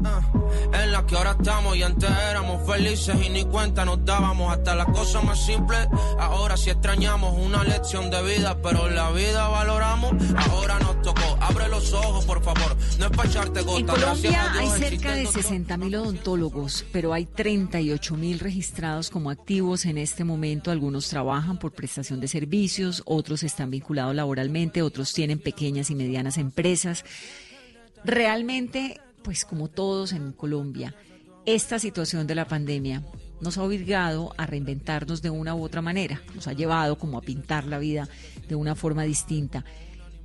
Zion. 0.00 0.40
en 0.72 0.92
la 0.92 1.06
que 1.06 1.16
ahora 1.16 1.32
estamos 1.32 1.76
y 1.76 1.82
antes 1.82 2.10
éramos 2.30 2.66
felices 2.66 3.16
y 3.24 3.28
ni 3.28 3.44
cuenta 3.44 3.84
nos 3.84 4.04
dábamos 4.04 4.52
hasta 4.52 4.74
las 4.74 4.86
cosas 4.86 5.24
más 5.24 5.44
simples. 5.44 5.88
Ahora 6.18 6.56
sí 6.56 6.70
extrañamos 6.70 7.36
una 7.38 7.64
lección 7.64 8.10
de 8.10 8.22
vida, 8.22 8.60
pero 8.62 8.88
la 8.88 9.10
vida 9.10 9.48
valoramos. 9.48 10.12
Ahora 10.50 10.78
nos 10.78 11.02
tocó. 11.02 11.38
Abre 11.40 11.68
los 11.68 11.92
ojos, 11.92 12.24
por 12.24 12.42
favor. 12.42 12.76
No 12.98 13.06
es 13.06 13.10
para 13.12 13.28
echarte 13.28 13.62
gota. 13.62 13.78
En 13.78 13.86
Colombia 13.86 14.52
hay 14.52 14.68
cerca 14.68 15.14
de 15.14 15.26
60 15.26 15.76
mil 15.76 15.94
odontólogos, 15.96 16.84
pero 16.92 17.12
hay 17.12 17.26
38 17.26 18.16
mil 18.16 18.38
registrados 18.38 19.10
como 19.10 19.30
activos 19.30 19.84
en 19.86 19.98
este 19.98 20.24
momento. 20.24 20.70
Algunos 20.70 21.08
trabajan 21.08 21.58
por 21.58 21.72
prestación 21.72 22.20
de 22.20 22.28
servicios, 22.28 23.02
otros 23.06 23.42
están 23.42 23.70
vinculados 23.70 24.14
laboralmente, 24.14 24.82
otros 24.82 25.12
tienen 25.12 25.38
pequeñas 25.38 25.90
y 25.90 25.94
medianas 25.94 26.38
empresas. 26.38 27.04
Realmente 28.04 29.00
pues 29.22 29.44
como 29.44 29.68
todos 29.68 30.12
en 30.12 30.32
Colombia, 30.32 30.94
esta 31.46 31.78
situación 31.78 32.26
de 32.26 32.34
la 32.34 32.46
pandemia 32.46 33.02
nos 33.40 33.56
ha 33.56 33.62
obligado 33.62 34.34
a 34.36 34.46
reinventarnos 34.46 35.22
de 35.22 35.30
una 35.30 35.54
u 35.54 35.62
otra 35.62 35.80
manera, 35.80 36.20
nos 36.34 36.46
ha 36.46 36.52
llevado 36.52 36.98
como 36.98 37.18
a 37.18 37.22
pintar 37.22 37.64
la 37.64 37.78
vida 37.78 38.08
de 38.48 38.54
una 38.54 38.74
forma 38.74 39.04
distinta. 39.04 39.64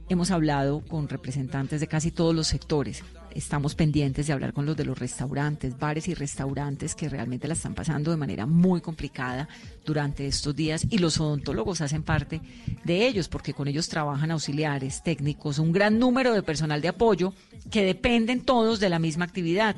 Hemos 0.08 0.30
hablado 0.30 0.84
con 0.88 1.10
representantes 1.10 1.82
de 1.82 1.88
casi 1.88 2.12
todos 2.12 2.36
los 2.36 2.46
sectores. 2.46 3.04
Estamos 3.32 3.74
pendientes 3.74 4.28
de 4.28 4.34
hablar 4.34 4.54
con 4.54 4.68
los 4.68 4.78
de 4.78 4.86
los 4.86 5.00
restaurantes, 5.00 5.80
bares 5.80 6.08
y 6.08 6.14
restaurantes 6.14 6.94
que 6.94 7.10
realmente 7.10 7.48
la 7.48 7.56
están 7.56 7.74
pasando 7.74 8.12
de 8.12 8.18
manera 8.18 8.46
muy 8.46 8.82
complicada 8.82 9.50
durante 9.84 10.28
estos 10.28 10.56
días 10.56 10.86
y 10.92 11.00
los 11.00 11.20
odontólogos 11.20 11.82
hacen 11.82 12.04
parte 12.04 12.40
de 12.84 13.08
ellos 13.08 13.28
porque 13.28 13.56
con 13.56 13.68
ellos 13.68 13.90
trabajan 13.90 14.30
auxiliares, 14.30 15.02
técnicos, 15.02 15.58
un 15.58 15.72
gran 15.72 15.98
número 15.98 16.34
de 16.34 16.44
personal 16.44 16.82
de 16.82 16.90
apoyo 16.90 17.34
que 17.72 17.84
dependen 17.84 18.42
todos 18.42 18.80
de 18.80 18.90
la 18.90 19.00
misma 19.00 19.26
actividad 19.26 19.76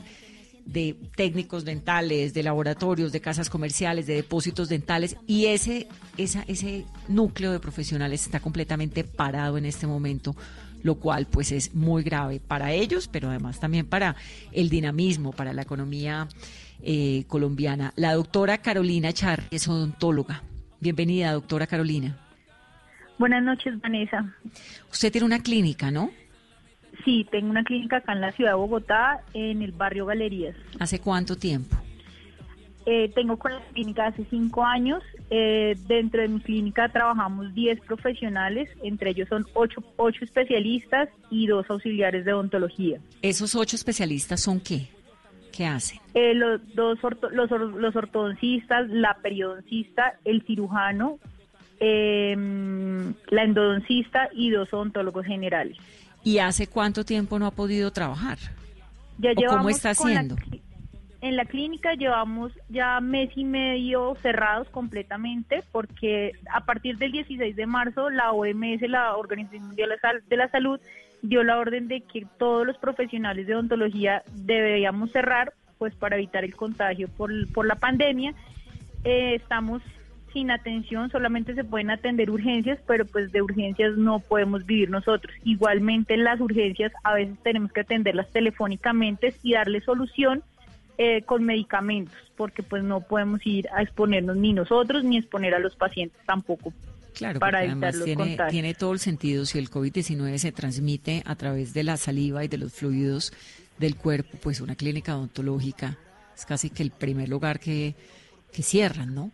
de 0.68 0.96
técnicos 1.16 1.64
dentales, 1.64 2.34
de 2.34 2.44
laboratorios, 2.44 3.12
de 3.12 3.22
casas 3.22 3.50
comerciales, 3.50 4.06
de 4.06 4.16
depósitos 4.16 4.68
dentales 4.68 5.16
y 5.26 5.46
ese 5.46 5.88
esa, 6.18 6.44
ese 6.48 6.86
núcleo 7.08 7.52
de 7.52 7.60
profesionales 7.60 8.26
está 8.26 8.40
completamente 8.40 9.04
parado 9.04 9.58
en 9.58 9.66
este 9.66 9.88
momento, 9.88 10.36
lo 10.84 10.96
cual 10.96 11.26
pues 11.26 11.52
es 11.52 11.74
muy 11.74 12.04
grave 12.04 12.42
para 12.42 12.74
ellos, 12.74 13.08
pero 13.08 13.30
además 13.30 13.60
también 13.60 13.86
para 13.86 14.16
el 14.52 14.70
dinamismo, 14.70 15.32
para 15.32 15.54
la 15.54 15.62
economía 15.62 16.28
eh, 16.84 17.24
colombiana. 17.28 17.94
La 17.96 18.14
doctora 18.14 18.58
Carolina 18.58 19.14
Char 19.14 19.44
es 19.52 19.68
odontóloga. 19.68 20.44
Bienvenida, 20.82 21.32
doctora 21.32 21.66
Carolina. 21.66 22.18
Buenas 23.18 23.42
noches, 23.42 23.80
Vanessa. 23.82 24.36
Usted 24.92 25.12
tiene 25.12 25.26
una 25.26 25.40
clínica, 25.40 25.90
¿no? 25.92 26.12
Sí, 27.08 27.26
tengo 27.32 27.50
una 27.52 27.64
clínica 27.64 27.98
acá 27.98 28.12
en 28.12 28.20
la 28.20 28.34
ciudad 28.34 28.52
de 28.52 28.58
Bogotá, 28.58 29.24
en 29.34 29.62
el 29.62 29.72
barrio 29.72 30.06
Galerías. 30.06 30.58
¿Hace 30.78 31.00
cuánto 31.00 31.38
tiempo? 31.38 31.78
Eh, 32.86 33.10
tengo 33.16 33.38
con 33.38 33.54
la 33.54 33.62
clínica 33.72 34.08
hace 34.08 34.26
cinco 34.30 34.66
años. 34.66 35.02
Eh, 35.30 35.78
dentro 35.88 36.22
de 36.22 36.28
mi 36.28 36.42
clínica 36.42 36.90
trabajamos 36.90 37.54
10 37.56 37.80
profesionales, 37.80 38.70
entre 38.84 39.12
ellos 39.12 39.30
son 39.30 39.46
ocho, 39.54 39.82
ocho 39.96 40.26
especialistas 40.26 41.08
y 41.32 41.48
dos 41.48 41.66
auxiliares 41.70 42.26
de 42.26 42.34
odontología. 42.34 43.00
¿Esos 43.22 43.56
ocho 43.56 43.78
especialistas 43.78 44.42
son 44.42 44.60
qué? 44.60 44.90
¿Qué 45.54 45.66
hacen? 45.66 46.00
Eh, 46.14 46.34
los, 46.34 46.60
dos 46.76 47.00
los, 47.32 47.50
los 47.50 47.96
ortodoncistas, 47.96 48.90
la 48.90 49.16
periodoncista, 49.24 50.20
el 50.26 50.42
cirujano, 50.42 51.20
em, 51.80 53.14
la 53.30 53.44
endodoncista 53.44 54.28
y 54.34 54.50
dos 54.50 54.74
odontólogos 54.74 55.26
generales. 55.26 55.78
¿Y 56.28 56.40
hace 56.40 56.68
cuánto 56.68 57.06
tiempo 57.06 57.40
no 57.40 57.46
ha 57.48 57.52
podido 57.52 57.90
trabajar? 57.92 58.38
Ya 59.18 59.32
¿O 59.32 59.58
¿Cómo 59.58 59.70
está 59.70 59.92
haciendo? 59.92 60.36
en 61.22 61.36
la 61.38 61.46
clínica 61.46 61.94
llevamos 61.94 62.52
ya 62.68 63.00
mes 63.00 63.32
y 63.36 63.46
medio 63.46 64.16
cerrados 64.22 64.68
completamente 64.70 65.64
porque 65.72 66.34
a 66.54 66.66
partir 66.66 66.98
del 66.98 67.14
16 67.14 67.56
de 67.56 67.66
marzo 67.66 68.10
la 68.10 68.34
OMS, 68.34 68.82
la 68.82 69.16
Organización 69.16 69.68
Mundial 69.68 69.90
de 70.28 70.38
la 70.38 70.50
Salud, 70.50 70.82
dio 71.22 71.44
la 71.44 71.58
orden 71.58 71.88
de 71.88 72.02
que 72.02 72.28
todos 72.38 72.68
los 72.68 72.78
profesionales 72.78 73.48
de 73.48 73.56
odontología 73.56 74.22
deberíamos 74.34 75.12
cerrar 75.12 75.54
pues 75.78 75.96
para 75.96 76.18
evitar 76.18 76.44
el 76.44 76.56
contagio 76.58 77.08
por, 77.08 77.32
por 77.54 77.66
la 77.66 77.76
pandemia. 77.76 78.34
Eh, 79.06 79.36
estamos 79.36 79.82
sin 80.34 80.52
atención, 80.52 81.10
solamente 81.10 81.56
se 81.56 81.64
pueden 81.64 81.90
atender 81.90 82.30
urgencias, 82.30 82.80
pero 82.86 83.06
pues 83.06 83.32
de 83.32 83.42
urgencias 83.42 83.98
no 83.98 84.20
podemos 84.20 84.66
vivir 84.66 84.90
nosotros. 84.90 85.34
Igualmente 85.44 86.14
en 86.14 86.24
las 86.24 86.40
urgencias 86.40 86.92
a 87.04 87.16
veces 87.16 87.38
tenemos 87.44 87.72
que 87.72 87.82
atenderlas 87.82 88.30
telefónicamente 88.32 89.34
y 89.44 89.54
darle 89.54 89.82
solución 89.82 90.44
eh, 90.98 91.22
con 91.24 91.44
medicamentos, 91.44 92.16
porque 92.36 92.64
pues 92.64 92.84
no 92.84 93.02
podemos 93.02 93.46
ir 93.46 93.68
a 93.72 93.82
exponernos 93.82 94.36
ni 94.36 94.54
nosotros 94.54 95.04
ni 95.04 95.18
exponer 95.18 95.54
a 95.54 95.60
los 95.60 95.76
pacientes 95.76 96.20
tampoco. 96.26 96.74
Claro, 97.14 97.40
para 97.40 97.64
evitar 97.64 97.96
los 97.96 98.06
tiene, 98.06 98.38
tiene 98.50 98.74
todo 98.76 98.94
el 98.94 99.00
sentido 99.00 99.46
si 99.46 99.58
el 99.58 99.72
COVID-19 99.72 100.38
se 100.38 100.52
transmite 100.52 101.24
a 101.26 101.36
través 101.36 101.74
de 101.74 101.84
la 101.84 101.98
saliva 101.98 102.44
y 102.44 102.48
de 102.48 102.58
los 102.58 102.74
fluidos 102.74 103.34
del 103.80 103.96
cuerpo, 103.96 104.38
pues 104.42 104.62
una 104.62 104.76
clínica 104.76 105.16
odontológica 105.18 105.98
es 106.36 106.46
casi 106.46 106.70
que 106.70 106.84
el 106.84 106.92
primer 106.92 107.30
lugar 107.30 107.60
que, 107.60 107.96
que 108.52 108.62
cierran, 108.62 109.16
¿no? 109.16 109.32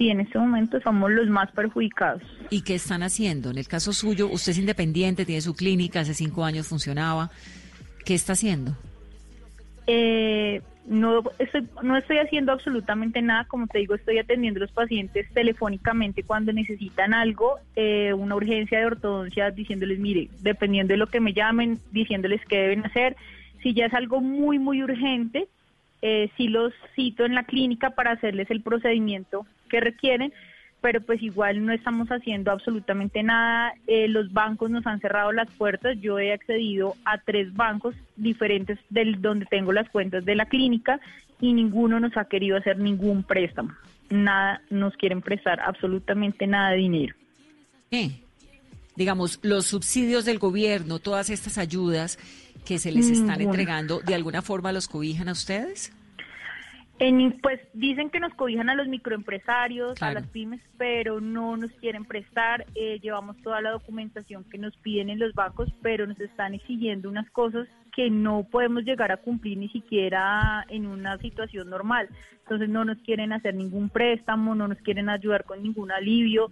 Sí, 0.00 0.08
en 0.08 0.20
este 0.20 0.38
momento 0.38 0.80
somos 0.80 1.10
los 1.10 1.28
más 1.28 1.52
perjudicados. 1.52 2.22
¿Y 2.48 2.62
qué 2.62 2.74
están 2.74 3.02
haciendo? 3.02 3.50
En 3.50 3.58
el 3.58 3.68
caso 3.68 3.92
suyo, 3.92 4.28
usted 4.28 4.52
es 4.52 4.58
independiente, 4.58 5.26
tiene 5.26 5.42
su 5.42 5.54
clínica, 5.54 6.00
hace 6.00 6.14
cinco 6.14 6.42
años 6.42 6.68
funcionaba. 6.68 7.30
¿Qué 8.06 8.14
está 8.14 8.32
haciendo? 8.32 8.72
Eh, 9.86 10.62
no 10.86 11.22
estoy, 11.38 11.68
no 11.82 11.98
estoy 11.98 12.16
haciendo 12.16 12.50
absolutamente 12.50 13.20
nada, 13.20 13.44
como 13.44 13.66
te 13.66 13.80
digo, 13.80 13.94
estoy 13.94 14.16
atendiendo 14.16 14.56
a 14.60 14.62
los 14.62 14.72
pacientes 14.72 15.30
telefónicamente 15.34 16.22
cuando 16.22 16.54
necesitan 16.54 17.12
algo, 17.12 17.58
eh, 17.76 18.14
una 18.14 18.36
urgencia 18.36 18.78
de 18.78 18.86
ortodoncia, 18.86 19.50
diciéndoles, 19.50 19.98
mire, 19.98 20.30
dependiendo 20.40 20.94
de 20.94 20.96
lo 20.96 21.08
que 21.08 21.20
me 21.20 21.34
llamen, 21.34 21.78
diciéndoles 21.90 22.40
qué 22.46 22.56
deben 22.56 22.86
hacer. 22.86 23.16
Si 23.62 23.74
ya 23.74 23.84
es 23.84 23.92
algo 23.92 24.22
muy, 24.22 24.58
muy 24.58 24.82
urgente, 24.82 25.46
eh, 26.00 26.30
sí 26.38 26.48
los 26.48 26.72
cito 26.96 27.26
en 27.26 27.34
la 27.34 27.44
clínica 27.44 27.90
para 27.90 28.12
hacerles 28.12 28.50
el 28.50 28.62
procedimiento 28.62 29.44
que 29.70 29.80
requieren, 29.80 30.32
pero 30.80 31.00
pues 31.00 31.22
igual 31.22 31.64
no 31.64 31.72
estamos 31.72 32.08
haciendo 32.08 32.50
absolutamente 32.50 33.22
nada. 33.22 33.72
Eh, 33.86 34.08
los 34.08 34.32
bancos 34.32 34.70
nos 34.70 34.86
han 34.86 35.00
cerrado 35.00 35.32
las 35.32 35.50
puertas. 35.52 35.98
Yo 36.00 36.18
he 36.18 36.32
accedido 36.32 36.96
a 37.04 37.18
tres 37.18 37.54
bancos 37.54 37.94
diferentes 38.16 38.78
del 38.90 39.20
donde 39.22 39.46
tengo 39.46 39.72
las 39.72 39.88
cuentas 39.88 40.24
de 40.24 40.34
la 40.34 40.46
clínica 40.46 41.00
y 41.40 41.52
ninguno 41.52 42.00
nos 42.00 42.16
ha 42.16 42.26
querido 42.26 42.56
hacer 42.56 42.78
ningún 42.78 43.22
préstamo. 43.22 43.72
Nada, 44.10 44.60
nos 44.70 44.96
quieren 44.96 45.22
prestar 45.22 45.60
absolutamente 45.60 46.46
nada 46.46 46.70
de 46.70 46.76
dinero. 46.76 47.14
¿Qué? 47.90 48.10
Digamos, 48.96 49.38
los 49.42 49.66
subsidios 49.66 50.24
del 50.24 50.38
gobierno, 50.38 50.98
todas 50.98 51.30
estas 51.30 51.58
ayudas 51.58 52.18
que 52.64 52.78
se 52.78 52.92
les 52.92 53.08
están 53.08 53.40
entregando, 53.40 54.00
¿de 54.00 54.14
alguna 54.14 54.42
forma 54.42 54.72
los 54.72 54.88
cobijan 54.88 55.28
a 55.28 55.32
ustedes? 55.32 55.92
Pues 57.40 57.60
dicen 57.72 58.10
que 58.10 58.20
nos 58.20 58.34
cobijan 58.34 58.68
a 58.68 58.74
los 58.74 58.86
microempresarios, 58.86 60.02
a 60.02 60.12
las 60.12 60.26
pymes, 60.26 60.60
pero 60.76 61.18
no 61.18 61.56
nos 61.56 61.70
quieren 61.72 62.04
prestar. 62.04 62.66
Eh, 62.74 62.98
llevamos 63.00 63.40
toda 63.42 63.62
la 63.62 63.70
documentación 63.70 64.44
que 64.44 64.58
nos 64.58 64.76
piden 64.76 65.08
en 65.08 65.18
los 65.18 65.32
bancos, 65.32 65.72
pero 65.80 66.06
nos 66.06 66.20
están 66.20 66.52
exigiendo 66.52 67.08
unas 67.08 67.30
cosas 67.30 67.66
que 67.94 68.10
no 68.10 68.44
podemos 68.44 68.84
llegar 68.84 69.12
a 69.12 69.16
cumplir 69.16 69.56
ni 69.56 69.70
siquiera 69.70 70.66
en 70.68 70.86
una 70.86 71.16
situación 71.16 71.70
normal. 71.70 72.08
Entonces 72.42 72.68
no 72.68 72.84
nos 72.84 72.98
quieren 72.98 73.32
hacer 73.32 73.54
ningún 73.54 73.88
préstamo, 73.88 74.54
no 74.54 74.68
nos 74.68 74.78
quieren 74.78 75.08
ayudar 75.08 75.44
con 75.44 75.62
ningún 75.62 75.90
alivio. 75.92 76.50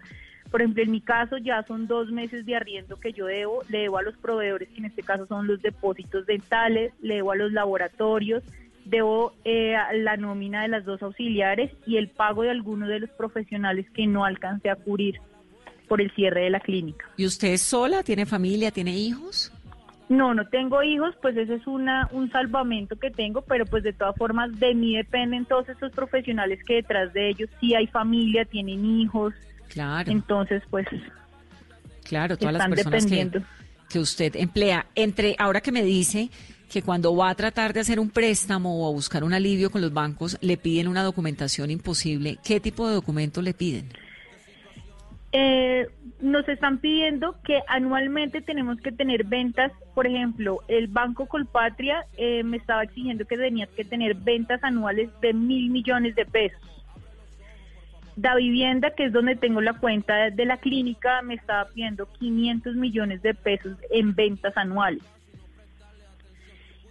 Por 0.51 0.63
ejemplo, 0.63 0.83
en 0.83 0.93
mi 0.93 1.03
caso 1.03 1.37
ya 1.37 1.63
son 1.65 1.87
dos 1.87 2.11
meses 2.11 2.47
de 2.47 2.57
arriendo 2.57 2.97
que 2.97 3.13
yo 3.13 3.27
debo, 3.27 3.65
le 3.69 3.81
debo 3.81 3.99
a 3.99 4.03
los 4.03 4.17
proveedores, 4.17 4.71
que 4.71 4.79
en 4.79 4.87
este 4.87 5.03
caso 5.03 5.27
son 5.27 5.47
los 5.47 5.61
depósitos 5.61 6.25
dentales, 6.25 6.95
le 7.03 7.17
debo 7.17 7.33
a 7.33 7.37
los 7.37 7.53
laboratorios 7.53 8.43
debo 8.89 9.35
eh, 9.45 9.75
la 9.95 10.17
nómina 10.17 10.63
de 10.63 10.69
las 10.69 10.85
dos 10.85 11.03
auxiliares 11.03 11.71
y 11.87 11.97
el 11.97 12.09
pago 12.09 12.43
de 12.43 12.51
algunos 12.51 12.89
de 12.89 13.01
los 13.01 13.11
profesionales 13.11 13.87
que 13.95 14.07
no 14.07 14.25
alcancé 14.25 14.71
a 14.71 14.77
cubrir 14.77 15.21
por 15.89 16.01
el 16.01 16.11
cierre 16.15 16.43
de 16.43 16.51
la 16.51 16.61
clínica. 16.61 17.07
¿Y 17.17 17.27
usted 17.27 17.49
es 17.49 17.63
sola? 17.63 18.03
¿Tiene 18.03 18.27
familia? 18.27 18.71
¿Tiene 18.71 18.97
hijos? 18.97 19.53
No, 20.09 20.33
no 20.33 20.47
tengo 20.49 20.83
hijos, 20.83 21.15
pues 21.21 21.37
ese 21.37 21.57
es 21.57 21.67
una, 21.67 22.09
un 22.13 22.31
salvamento 22.31 22.97
que 22.97 23.11
tengo, 23.11 23.43
pero 23.43 23.67
pues 23.67 23.83
de 23.83 23.93
todas 23.93 24.17
formas 24.17 24.59
de 24.59 24.75
mí 24.75 24.97
dependen 24.97 25.45
todos 25.45 25.69
estos 25.69 25.93
profesionales 25.93 26.61
que 26.65 26.77
detrás 26.77 27.13
de 27.13 27.29
ellos 27.29 27.51
sí 27.61 27.75
hay 27.75 27.87
familia, 27.87 28.47
tienen 28.47 28.85
hijos. 28.87 29.35
Claro. 29.69 30.11
Entonces, 30.11 30.63
pues... 30.71 30.87
Claro, 32.05 32.39
todas 32.39 32.55
las 32.55 32.69
personas 32.69 33.05
que, 33.05 33.43
que 33.89 33.99
usted 33.99 34.37
emplea. 34.37 34.87
Entre, 34.95 35.35
ahora 35.39 35.61
que 35.61 35.73
me 35.73 35.83
dice 35.83 36.31
que 36.71 36.83
cuando 36.83 37.17
va 37.17 37.31
a 37.31 37.35
tratar 37.35 37.73
de 37.73 37.81
hacer 37.81 37.99
un 37.99 38.11
préstamo 38.11 38.83
o 38.83 38.89
a 38.89 38.93
buscar 38.93 39.25
un 39.25 39.33
alivio 39.33 39.71
con 39.71 39.81
los 39.81 39.93
bancos, 39.93 40.39
le 40.41 40.57
piden 40.57 40.89
una 40.89 41.03
documentación 41.03 41.71
imposible. 41.71 42.39
¿Qué 42.45 42.61
tipo 42.61 42.87
de 42.87 42.95
documento 42.95 43.43
le 43.43 43.55
piden? 43.55 43.89
Eh, 45.33 45.87
nos 46.21 46.49
están 46.49 46.79
pidiendo 46.79 47.37
que 47.45 47.61
anualmente 47.69 48.41
tenemos 48.41 48.79
que 48.81 48.93
tener 48.93 49.25
ventas, 49.25 49.73
por 49.95 50.07
ejemplo, 50.07 50.61
el 50.69 50.89
Banco 50.89 51.27
Colpatria 51.27 52.07
eh, 52.17 52.43
me 52.45 52.57
estaba 52.57 52.83
exigiendo 52.83 53.27
que 53.27 53.37
tenía 53.37 53.67
que 53.67 53.85
tener 53.85 54.15
ventas 54.15 54.63
anuales 54.65 55.11
de 55.21 55.33
mil 55.33 55.71
millones 55.71 56.15
de 56.15 56.25
pesos. 56.25 56.78
Da 58.21 58.35
Vivienda, 58.35 58.91
que 58.91 59.05
es 59.05 59.13
donde 59.13 59.37
tengo 59.37 59.61
la 59.61 59.75
cuenta 59.75 60.31
de 60.31 60.45
la 60.45 60.57
clínica, 60.57 61.23
me 61.23 61.35
estaba 61.35 61.67
pidiendo 61.67 62.07
500 62.19 62.75
millones 62.75 63.23
de 63.23 63.35
pesos 63.35 63.77
en 63.91 64.15
ventas 64.15 64.57
anuales 64.57 65.03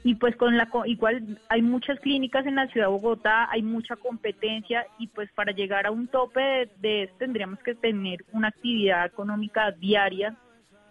y 0.08 0.16
pues 0.16 0.38
con 0.38 0.56
la 0.56 0.70
igual 0.86 1.38
hay 1.50 1.62
muchas 1.62 2.00
clínicas 2.00 2.46
en 2.46 2.56
la 2.56 2.68
ciudad 2.68 2.88
de 2.88 2.94
Bogotá, 2.94 3.50
hay 3.52 3.62
mucha 3.62 3.98
competencia 3.98 4.86
y 4.98 5.08
pues 5.08 5.30
para 5.34 5.52
llegar 5.52 5.86
a 5.86 5.92
un 5.92 6.08
tope 6.08 6.40
de, 6.40 6.70
de 6.80 7.10
tendríamos 7.20 7.60
que 7.60 7.76
tener 7.76 8.24
una 8.32 8.48
actividad 8.48 9.06
económica 9.06 9.72
diaria 9.72 10.34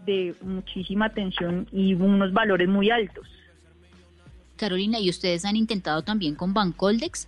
de 0.04 0.34
muchísima 0.42 1.06
atención 1.06 1.66
y 1.72 1.94
unos 1.94 2.34
valores 2.34 2.68
muy 2.68 2.90
altos. 2.90 3.26
Carolina, 4.56 5.00
¿y 5.00 5.08
ustedes 5.08 5.46
han 5.46 5.56
intentado 5.56 6.02
también 6.02 6.34
con 6.34 6.52
Bancoldex? 6.52 7.26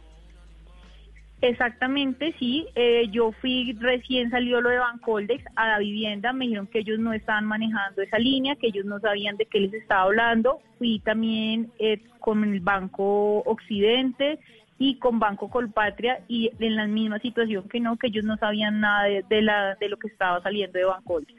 Exactamente, 1.40 2.34
sí. 2.38 2.66
Eh, 2.74 3.08
yo 3.12 3.32
fui, 3.40 3.72
recién 3.78 4.30
salió 4.30 4.60
lo 4.60 4.70
de 4.70 4.78
Bancoldex 4.78 5.44
a 5.54 5.68
la 5.68 5.78
vivienda, 5.78 6.32
me 6.32 6.46
dijeron 6.46 6.66
que 6.66 6.80
ellos 6.80 6.98
no 6.98 7.12
estaban 7.12 7.44
manejando 7.44 8.02
esa 8.02 8.18
línea, 8.18 8.56
que 8.56 8.68
ellos 8.68 8.84
no 8.84 8.98
sabían 8.98 9.36
de 9.36 9.46
qué 9.46 9.60
les 9.60 9.74
estaba 9.74 10.02
hablando. 10.02 10.60
Fui 10.78 10.98
también 11.00 11.70
eh, 11.78 12.00
con 12.18 12.42
el 12.42 12.60
Banco 12.60 13.38
Occidente 13.40 14.40
y 14.78 14.96
con 14.96 15.20
Banco 15.20 15.48
Colpatria 15.48 16.20
y 16.28 16.50
en 16.58 16.76
la 16.76 16.86
misma 16.86 17.20
situación 17.20 17.68
que 17.68 17.80
no, 17.80 17.96
que 17.96 18.08
ellos 18.08 18.24
no 18.24 18.36
sabían 18.36 18.80
nada 18.80 19.04
de, 19.04 19.42
la, 19.42 19.76
de 19.76 19.88
lo 19.88 19.96
que 19.96 20.08
estaba 20.08 20.42
saliendo 20.42 20.78
de 20.78 20.84
Bancoldex. 20.84 21.34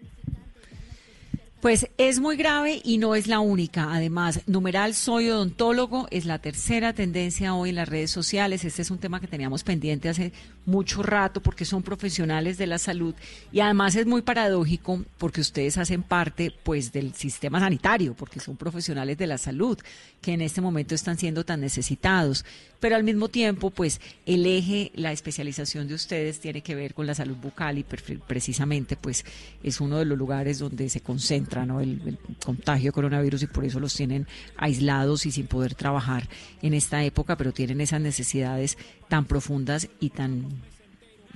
Pues 1.62 1.90
es 1.98 2.22
muy 2.22 2.38
grave 2.38 2.80
y 2.86 3.00
no 3.00 3.16
es 3.16 3.28
la 3.28 3.42
única. 3.42 3.94
Además, 3.94 4.40
numeral 4.48 4.96
soy 4.96 5.30
odontólogo 5.30 6.08
es 6.10 6.24
la 6.24 6.40
tercera 6.40 6.94
tendencia 6.94 7.54
hoy 7.54 7.72
en 7.72 7.76
las 7.76 7.90
redes 7.90 8.12
sociales. 8.12 8.64
Este 8.64 8.82
es 8.82 8.92
un 8.92 8.98
tema 8.98 9.20
que 9.20 9.28
teníamos 9.28 9.66
pendiente 9.66 10.08
hace 10.08 10.32
mucho 10.66 11.04
rato 11.04 11.42
porque 11.42 11.66
son 11.66 11.84
profesionales 11.84 12.58
de 12.58 12.68
la 12.68 12.78
salud 12.78 13.14
y 13.52 13.60
además 13.60 13.96
es 13.96 14.06
muy 14.06 14.22
paradójico 14.22 15.04
porque 15.18 15.42
ustedes 15.42 15.78
hacen 15.78 16.02
parte 16.02 16.54
pues 16.64 16.94
del 16.94 17.14
sistema 17.14 17.60
sanitario 17.60 18.14
porque 18.14 18.40
son 18.40 18.56
profesionales 18.56 19.18
de 19.18 19.28
la 19.28 19.38
salud 19.38 19.78
que 20.22 20.32
en 20.32 20.42
este 20.42 20.62
momento 20.62 20.96
están 20.96 21.18
siendo 21.18 21.44
tan 21.44 21.60
necesitados. 21.60 22.46
Pero 22.80 22.96
al 22.96 23.04
mismo 23.04 23.28
tiempo, 23.28 23.72
pues 23.72 24.00
el 24.26 24.46
eje, 24.46 24.94
la 24.96 25.12
especialización 25.12 25.90
de 25.90 25.96
ustedes 25.96 26.40
tiene 26.40 26.62
que 26.62 26.76
ver 26.76 26.94
con 26.94 27.06
la 27.06 27.16
salud 27.16 27.36
bucal 27.36 27.78
y 27.78 27.84
precisamente 27.84 28.96
pues 28.96 29.26
es 29.62 29.82
uno 29.82 29.98
de 29.98 30.06
los 30.06 30.18
lugares 30.18 30.60
donde 30.60 30.88
se 30.88 31.02
concentra 31.02 31.49
el, 31.54 32.18
contagio 32.44 32.90
de 32.90 32.94
coronavirus 32.94 33.44
y 33.44 33.48
por 33.48 33.66
eso 33.66 33.80
los 33.80 33.94
tienen 33.94 34.28
aislados 34.58 35.26
y 35.26 35.32
sin 35.32 35.48
poder 35.48 35.76
trabajar 35.76 36.28
en 36.62 36.74
esta 36.74 37.04
época, 37.04 37.38
pero 37.38 37.52
tienen 37.52 37.82
esas 37.82 38.02
necesidades 38.02 38.78
tan 39.08 39.26
profundas 39.26 39.90
y 40.00 40.10
tan, 40.10 40.46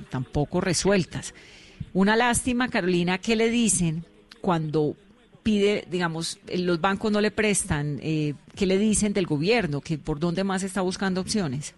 tan 0.10 0.24
poco 0.24 0.62
resueltas. 0.62 1.34
Una 1.94 2.16
lástima, 2.16 2.70
Carolina, 2.70 3.18
¿qué 3.18 3.36
le 3.36 3.50
dicen 3.50 4.06
cuando 4.42 4.96
pide, 5.44 5.86
digamos, 5.90 6.40
los 6.56 6.80
bancos 6.80 7.12
no 7.12 7.22
le 7.22 7.32
prestan? 7.32 8.00
Eh, 8.02 8.34
¿Qué 8.56 8.66
le 8.66 8.78
dicen 8.78 9.14
del 9.14 9.26
gobierno? 9.26 9.82
¿Que 9.82 9.98
¿Por 9.98 10.20
dónde 10.20 10.44
más 10.44 10.64
está 10.64 10.82
buscando 10.82 11.22
opciones? 11.22 11.76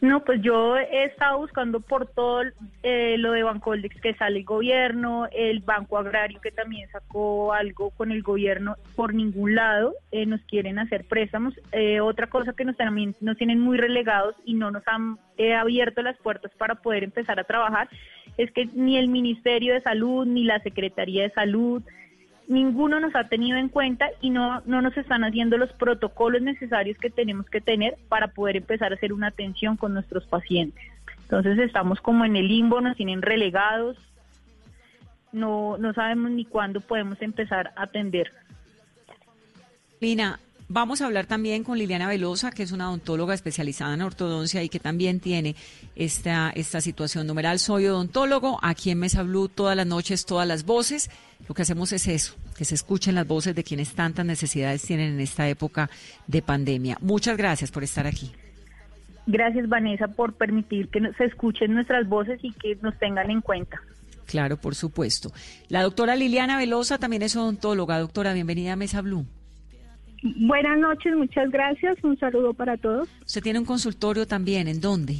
No, 0.00 0.24
pues 0.24 0.40
yo 0.42 0.76
he 0.76 1.04
estado 1.04 1.38
buscando 1.38 1.80
por 1.80 2.06
todo 2.06 2.42
eh, 2.84 3.16
lo 3.18 3.32
de 3.32 3.42
Bancoldex 3.42 4.00
que 4.00 4.14
sale 4.14 4.38
el 4.38 4.44
gobierno, 4.44 5.26
el 5.32 5.58
Banco 5.60 5.98
Agrario 5.98 6.40
que 6.40 6.52
también 6.52 6.88
sacó 6.90 7.52
algo 7.52 7.90
con 7.90 8.12
el 8.12 8.22
gobierno, 8.22 8.76
por 8.94 9.12
ningún 9.12 9.56
lado 9.56 9.94
eh, 10.12 10.24
nos 10.24 10.40
quieren 10.42 10.78
hacer 10.78 11.04
préstamos. 11.04 11.54
Eh, 11.72 12.00
otra 12.00 12.28
cosa 12.28 12.52
que 12.52 12.64
nos, 12.64 12.76
también 12.76 13.16
nos 13.20 13.36
tienen 13.36 13.58
muy 13.58 13.76
relegados 13.76 14.36
y 14.44 14.54
no 14.54 14.70
nos 14.70 14.86
han 14.86 15.18
abierto 15.56 16.02
las 16.02 16.16
puertas 16.18 16.50
para 16.58 16.76
poder 16.76 17.04
empezar 17.04 17.38
a 17.38 17.44
trabajar 17.44 17.88
es 18.36 18.50
que 18.52 18.66
ni 18.74 18.98
el 18.98 19.08
Ministerio 19.08 19.74
de 19.74 19.82
Salud 19.82 20.26
ni 20.26 20.44
la 20.44 20.60
Secretaría 20.60 21.22
de 21.24 21.30
Salud 21.30 21.82
ninguno 22.48 22.98
nos 22.98 23.14
ha 23.14 23.28
tenido 23.28 23.58
en 23.58 23.68
cuenta 23.68 24.08
y 24.20 24.30
no, 24.30 24.62
no 24.64 24.82
nos 24.82 24.96
están 24.96 25.22
haciendo 25.22 25.58
los 25.58 25.70
protocolos 25.74 26.42
necesarios 26.42 26.98
que 26.98 27.10
tenemos 27.10 27.46
que 27.46 27.60
tener 27.60 27.96
para 28.08 28.28
poder 28.28 28.56
empezar 28.56 28.90
a 28.90 28.96
hacer 28.96 29.12
una 29.12 29.28
atención 29.28 29.76
con 29.76 29.92
nuestros 29.94 30.26
pacientes. 30.26 30.82
Entonces 31.22 31.58
estamos 31.58 32.00
como 32.00 32.24
en 32.24 32.36
el 32.36 32.48
limbo, 32.48 32.80
nos 32.80 32.96
tienen 32.96 33.20
relegados, 33.20 33.98
no, 35.30 35.76
no 35.76 35.92
sabemos 35.92 36.30
ni 36.30 36.46
cuándo 36.46 36.80
podemos 36.80 37.20
empezar 37.20 37.72
a 37.76 37.82
atender. 37.82 38.32
Lina, 40.00 40.40
Vamos 40.70 41.00
a 41.00 41.06
hablar 41.06 41.24
también 41.24 41.64
con 41.64 41.78
Liliana 41.78 42.08
Velosa, 42.08 42.50
que 42.50 42.62
es 42.62 42.72
una 42.72 42.88
odontóloga 42.88 43.32
especializada 43.32 43.94
en 43.94 44.02
ortodoncia 44.02 44.62
y 44.62 44.68
que 44.68 44.78
también 44.78 45.18
tiene 45.18 45.56
esta, 45.96 46.50
esta 46.50 46.82
situación. 46.82 47.26
Numeral, 47.26 47.58
soy 47.58 47.86
odontólogo, 47.86 48.58
aquí 48.62 48.90
en 48.90 48.98
Mesa 48.98 49.22
Blue 49.22 49.48
todas 49.48 49.74
las 49.74 49.86
noches, 49.86 50.26
todas 50.26 50.46
las 50.46 50.66
voces. 50.66 51.10
Lo 51.48 51.54
que 51.54 51.62
hacemos 51.62 51.92
es 51.92 52.06
eso, 52.06 52.36
que 52.54 52.66
se 52.66 52.74
escuchen 52.74 53.14
las 53.14 53.26
voces 53.26 53.54
de 53.54 53.64
quienes 53.64 53.94
tantas 53.94 54.26
necesidades 54.26 54.82
tienen 54.82 55.14
en 55.14 55.20
esta 55.20 55.48
época 55.48 55.88
de 56.26 56.42
pandemia. 56.42 56.98
Muchas 57.00 57.38
gracias 57.38 57.70
por 57.70 57.82
estar 57.82 58.06
aquí. 58.06 58.30
Gracias 59.26 59.70
Vanessa 59.70 60.08
por 60.08 60.34
permitir 60.34 60.88
que 60.88 61.00
se 61.16 61.24
escuchen 61.24 61.72
nuestras 61.72 62.06
voces 62.06 62.40
y 62.42 62.52
que 62.52 62.76
nos 62.82 62.98
tengan 62.98 63.30
en 63.30 63.40
cuenta. 63.40 63.80
Claro, 64.26 64.58
por 64.58 64.74
supuesto. 64.74 65.32
La 65.68 65.82
doctora 65.82 66.14
Liliana 66.14 66.58
Velosa 66.58 66.98
también 66.98 67.22
es 67.22 67.36
odontóloga. 67.36 67.98
Doctora, 67.98 68.34
bienvenida 68.34 68.74
a 68.74 68.76
Mesa 68.76 69.00
Blue. 69.00 69.24
Buenas 70.22 70.78
noches, 70.78 71.14
muchas 71.16 71.50
gracias. 71.50 72.02
Un 72.02 72.18
saludo 72.18 72.52
para 72.54 72.76
todos. 72.76 73.08
Usted 73.24 73.42
tiene 73.42 73.58
un 73.58 73.64
consultorio 73.64 74.26
también. 74.26 74.68
¿En 74.68 74.80
dónde? 74.80 75.16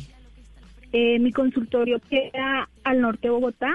Eh, 0.93 1.19
mi 1.19 1.33
consultorio 1.33 2.01
queda 2.09 2.69
al 2.85 3.01
norte 3.01 3.29
de 3.29 3.31
Bogotá, 3.31 3.71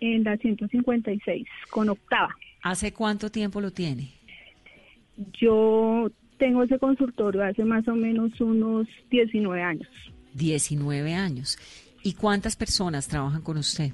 en 0.00 0.24
la 0.24 0.36
156, 0.36 1.46
con 1.70 1.88
octava. 1.88 2.34
¿Hace 2.62 2.92
cuánto 2.92 3.30
tiempo 3.30 3.60
lo 3.60 3.72
tiene? 3.72 4.10
Yo 5.40 6.10
tengo 6.38 6.62
ese 6.62 6.78
consultorio 6.78 7.44
hace 7.44 7.64
más 7.64 7.86
o 7.88 7.94
menos 7.94 8.40
unos 8.40 8.86
19 9.10 9.62
años. 9.62 9.88
19 10.34 11.14
años. 11.14 11.58
¿Y 12.02 12.14
cuántas 12.14 12.56
personas 12.56 13.08
trabajan 13.08 13.42
con 13.42 13.58
usted? 13.58 13.92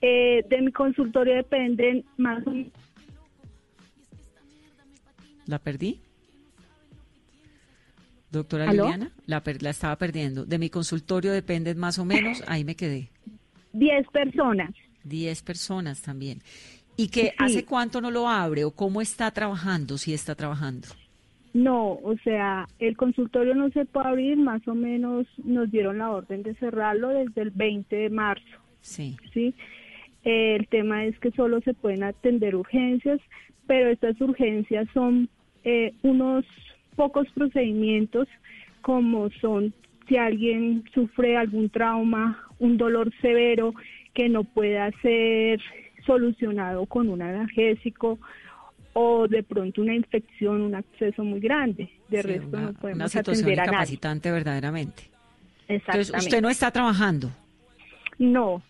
Eh, 0.00 0.44
de 0.48 0.62
mi 0.62 0.72
consultorio 0.72 1.34
dependen 1.34 2.04
más 2.16 2.46
o 2.46 2.50
menos. 2.50 2.72
¿La 5.46 5.58
perdí? 5.58 6.00
Doctora 8.30 8.66
Liliana, 8.66 9.12
la, 9.26 9.42
la 9.60 9.70
estaba 9.70 9.96
perdiendo. 9.96 10.44
De 10.44 10.58
mi 10.58 10.68
consultorio 10.68 11.32
dependen 11.32 11.78
más 11.78 11.98
o 11.98 12.04
menos, 12.04 12.42
ahí 12.46 12.64
me 12.64 12.74
quedé. 12.74 13.08
10 13.72 14.08
personas. 14.08 14.70
10 15.04 15.42
personas 15.42 16.02
también. 16.02 16.42
¿Y 16.96 17.08
que 17.08 17.32
hace 17.38 17.64
cuánto 17.64 18.00
no 18.00 18.10
lo 18.10 18.28
abre 18.28 18.64
o 18.64 18.70
cómo 18.70 19.00
está 19.00 19.30
trabajando, 19.30 19.98
si 19.98 20.14
está 20.14 20.34
trabajando? 20.34 20.88
No, 21.52 21.92
o 21.92 22.16
sea, 22.24 22.66
el 22.78 22.96
consultorio 22.96 23.54
no 23.54 23.70
se 23.70 23.84
puede 23.84 24.08
abrir, 24.08 24.36
más 24.36 24.66
o 24.66 24.74
menos 24.74 25.26
nos 25.42 25.70
dieron 25.70 25.98
la 25.98 26.10
orden 26.10 26.42
de 26.42 26.54
cerrarlo 26.54 27.08
desde 27.08 27.42
el 27.42 27.50
20 27.50 27.94
de 27.96 28.10
marzo. 28.10 28.44
Sí. 28.80 29.16
Sí. 29.32 29.54
el 30.22 30.66
tema 30.68 31.04
es 31.04 31.18
que 31.18 31.30
solo 31.32 31.60
se 31.60 31.74
pueden 31.74 32.02
atender 32.02 32.56
urgencias, 32.56 33.20
pero 33.66 33.88
estas 33.90 34.20
urgencias 34.20 34.86
son 34.92 35.28
eh, 35.66 35.92
unos 36.02 36.44
pocos 36.94 37.26
procedimientos 37.34 38.28
como 38.82 39.28
son 39.40 39.74
si 40.06 40.16
alguien 40.16 40.84
sufre 40.94 41.36
algún 41.36 41.68
trauma, 41.70 42.40
un 42.60 42.78
dolor 42.78 43.12
severo 43.20 43.74
que 44.14 44.28
no 44.28 44.44
pueda 44.44 44.92
ser 45.02 45.60
solucionado 46.06 46.86
con 46.86 47.08
un 47.08 47.20
analgésico 47.20 48.20
o 48.92 49.26
de 49.26 49.42
pronto 49.42 49.82
una 49.82 49.96
infección, 49.96 50.62
un 50.62 50.76
acceso 50.76 51.24
muy 51.24 51.40
grande. 51.40 51.90
De 52.08 52.22
resto 52.22 52.60
no 52.60 52.72
podemos 52.74 53.00
una 53.00 53.08
situación 53.08 53.46
atender 53.46 53.60
a 53.60 53.64
incapacitante 53.64 54.30
verdaderamente. 54.30 55.02
Exactamente. 55.66 56.10
Entonces, 56.12 56.26
¿usted 56.26 56.42
no 56.42 56.48
está 56.48 56.70
trabajando? 56.70 57.32
No, 58.20 58.62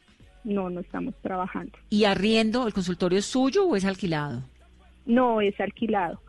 no, 0.45 0.71
no 0.71 0.81
estamos 0.81 1.15
trabajando. 1.21 1.73
¿Y 1.91 2.05
arriendo, 2.05 2.67
el 2.67 2.73
consultorio 2.73 3.19
es 3.19 3.27
suyo 3.27 3.67
o 3.67 3.77
es 3.77 3.85
alquilado? 3.85 4.43
No, 5.05 5.43
es 5.43 5.61
alquilado. 5.61 6.23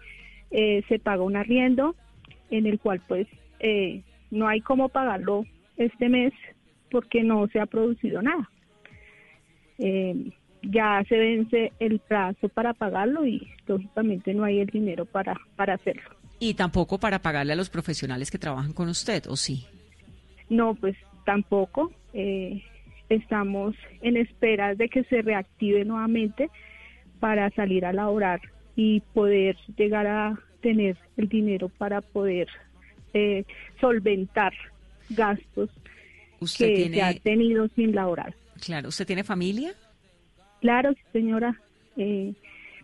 Eh, 0.52 0.84
se 0.88 1.00
paga 1.00 1.24
un 1.24 1.36
arriendo 1.36 1.96
en 2.50 2.66
el 2.66 2.80
cual 2.80 3.02
pues 3.08 3.28
eh, 3.60 4.02
no 4.32 4.48
hay 4.48 4.62
cómo 4.62 4.90
pagarlo 4.90 5.44
este 5.78 6.10
mes 6.10 6.34
porque 6.90 7.24
no 7.24 7.48
se 7.48 7.60
ha 7.60 7.66
producido 7.66 8.22
nada. 8.22 8.50
Eh, 9.78 10.32
ya 10.64 11.04
se 11.08 11.18
vence 11.18 11.72
el 11.80 12.00
plazo 12.00 12.50
para 12.50 12.74
pagarlo 12.74 13.26
y 13.26 13.48
lógicamente 13.68 14.34
no 14.34 14.44
hay 14.44 14.60
el 14.60 14.68
dinero 14.68 15.06
para, 15.06 15.36
para 15.56 15.76
hacerlo. 15.76 16.10
Y 16.40 16.54
tampoco 16.54 17.00
para 17.00 17.20
pagarle 17.20 17.54
a 17.54 17.56
los 17.56 17.70
profesionales 17.70 18.32
que 18.32 18.38
trabajan 18.38 18.74
con 18.74 18.90
usted, 18.90 19.26
¿o 19.28 19.36
sí? 19.36 19.66
No, 20.50 20.76
pues 20.76 20.96
tampoco. 21.26 21.92
Eh, 22.14 22.64
estamos 23.10 23.76
en 24.02 24.18
espera 24.18 24.76
de 24.76 24.90
que 24.90 25.04
se 25.06 25.22
reactive 25.22 25.86
nuevamente 25.86 26.50
para 27.20 27.50
salir 27.52 27.86
a 27.86 27.94
laborar 27.94 28.40
y 28.78 29.02
poder 29.14 29.58
llegar 29.76 30.06
a 30.06 30.40
tener 30.62 30.96
el 31.18 31.28
dinero 31.28 31.68
para 31.68 32.00
poder 32.00 32.48
eh, 33.14 33.44
solventar 33.82 34.54
gastos 35.10 35.70
que 36.58 37.02
ha 37.02 37.14
tenido 37.16 37.68
sin 37.70 37.96
laborar. 37.96 38.36
Claro, 38.64 38.90
¿usted 38.90 39.08
tiene 39.08 39.24
familia? 39.24 39.74
Claro, 40.62 40.94
señora. 41.12 41.60
Eh, 41.98 42.34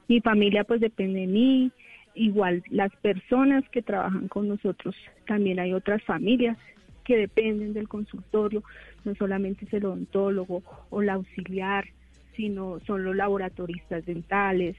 mi 0.08 0.20
familia 0.20 0.64
pues 0.64 0.82
depende 0.82 1.22
de 1.22 1.28
mí, 1.28 1.72
igual 2.16 2.64
las 2.72 2.92
personas 2.96 3.64
que 3.70 3.84
trabajan 3.84 4.28
con 4.28 4.48
nosotros, 4.48 4.96
también 5.28 5.60
hay 5.60 5.74
otras 5.74 6.04
familias 6.04 6.58
que 7.04 7.18
dependen 7.18 7.74
del 7.74 7.88
consultorio, 7.88 8.64
no 9.06 9.14
solamente 9.14 9.66
es 9.66 9.74
el 9.74 9.86
odontólogo 9.86 10.64
o 10.90 11.02
la 11.04 11.14
auxiliar, 11.14 11.86
sino 12.36 12.80
son 12.88 13.04
los 13.04 13.16
laboratoristas 13.16 14.04
dentales, 14.06 14.76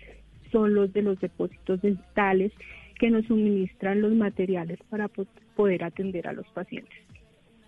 son 0.55 0.73
los 0.73 0.93
de 0.93 1.03
los 1.03 1.19
depósitos 1.19 1.83
dentales 1.83 2.53
que 3.01 3.11
nos 3.11 3.27
suministran 3.27 4.01
los 4.01 4.13
materiales 4.13 4.79
para 4.89 5.09
poder 5.57 5.83
atender 5.83 6.29
a 6.29 6.33
los 6.33 6.47
pacientes. 6.51 6.95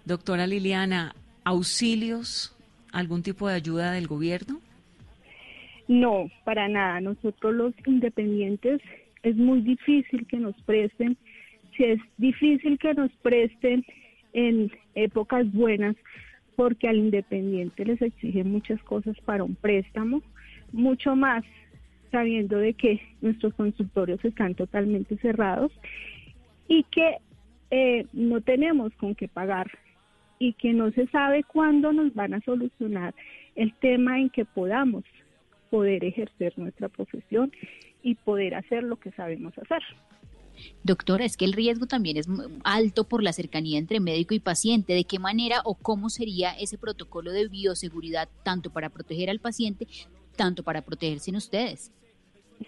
Doctora 0.04 0.46
Liliana, 0.46 1.16
¿auxilios, 1.42 2.56
algún 2.92 3.24
tipo 3.24 3.48
de 3.48 3.56
ayuda 3.56 3.90
del 3.90 4.06
gobierno? 4.06 4.60
No, 5.88 6.30
para 6.44 6.68
nada. 6.68 7.00
Nosotros 7.00 7.54
los 7.54 7.74
independientes 7.86 8.80
es 9.24 9.34
muy 9.34 9.62
difícil 9.62 10.24
que 10.28 10.36
nos 10.36 10.54
presten. 10.62 11.16
Si 11.76 11.82
es 11.82 11.98
difícil 12.18 12.78
que 12.78 12.94
nos 12.94 13.10
presten 13.16 13.84
en 14.32 14.70
épocas 14.94 15.52
buenas, 15.52 15.96
porque 16.54 16.86
al 16.88 16.98
independiente 16.98 17.84
les 17.84 18.00
exigen 18.00 18.52
muchas 18.52 18.80
cosas 18.84 19.16
para 19.24 19.42
un 19.42 19.56
préstamo, 19.56 20.22
mucho 20.72 21.16
más 21.16 21.44
sabiendo 22.16 22.56
de 22.56 22.72
que 22.72 22.98
nuestros 23.20 23.52
consultorios 23.52 24.24
están 24.24 24.54
totalmente 24.54 25.18
cerrados 25.18 25.70
y 26.66 26.82
que 26.84 27.18
eh, 27.70 28.06
no 28.14 28.40
tenemos 28.40 28.94
con 28.94 29.14
qué 29.14 29.28
pagar 29.28 29.70
y 30.38 30.54
que 30.54 30.72
no 30.72 30.90
se 30.92 31.06
sabe 31.08 31.44
cuándo 31.44 31.92
nos 31.92 32.14
van 32.14 32.32
a 32.32 32.40
solucionar 32.40 33.14
el 33.54 33.74
tema 33.74 34.18
en 34.18 34.30
que 34.30 34.46
podamos 34.46 35.04
poder 35.68 36.06
ejercer 36.06 36.54
nuestra 36.56 36.88
profesión 36.88 37.52
y 38.02 38.14
poder 38.14 38.54
hacer 38.54 38.82
lo 38.82 38.96
que 38.96 39.10
sabemos 39.10 39.52
hacer. 39.58 39.82
Doctora, 40.84 41.26
es 41.26 41.36
que 41.36 41.44
el 41.44 41.52
riesgo 41.52 41.86
también 41.86 42.16
es 42.16 42.28
alto 42.64 43.04
por 43.04 43.22
la 43.22 43.34
cercanía 43.34 43.78
entre 43.78 44.00
médico 44.00 44.32
y 44.32 44.40
paciente. 44.40 44.94
¿De 44.94 45.04
qué 45.04 45.18
manera 45.18 45.60
o 45.66 45.74
cómo 45.74 46.08
sería 46.08 46.52
ese 46.52 46.78
protocolo 46.78 47.30
de 47.30 47.46
bioseguridad 47.48 48.30
tanto 48.42 48.70
para 48.70 48.88
proteger 48.88 49.28
al 49.28 49.38
paciente, 49.38 49.86
tanto 50.34 50.62
para 50.62 50.80
protegerse 50.80 51.28
en 51.28 51.36
ustedes? 51.36 51.92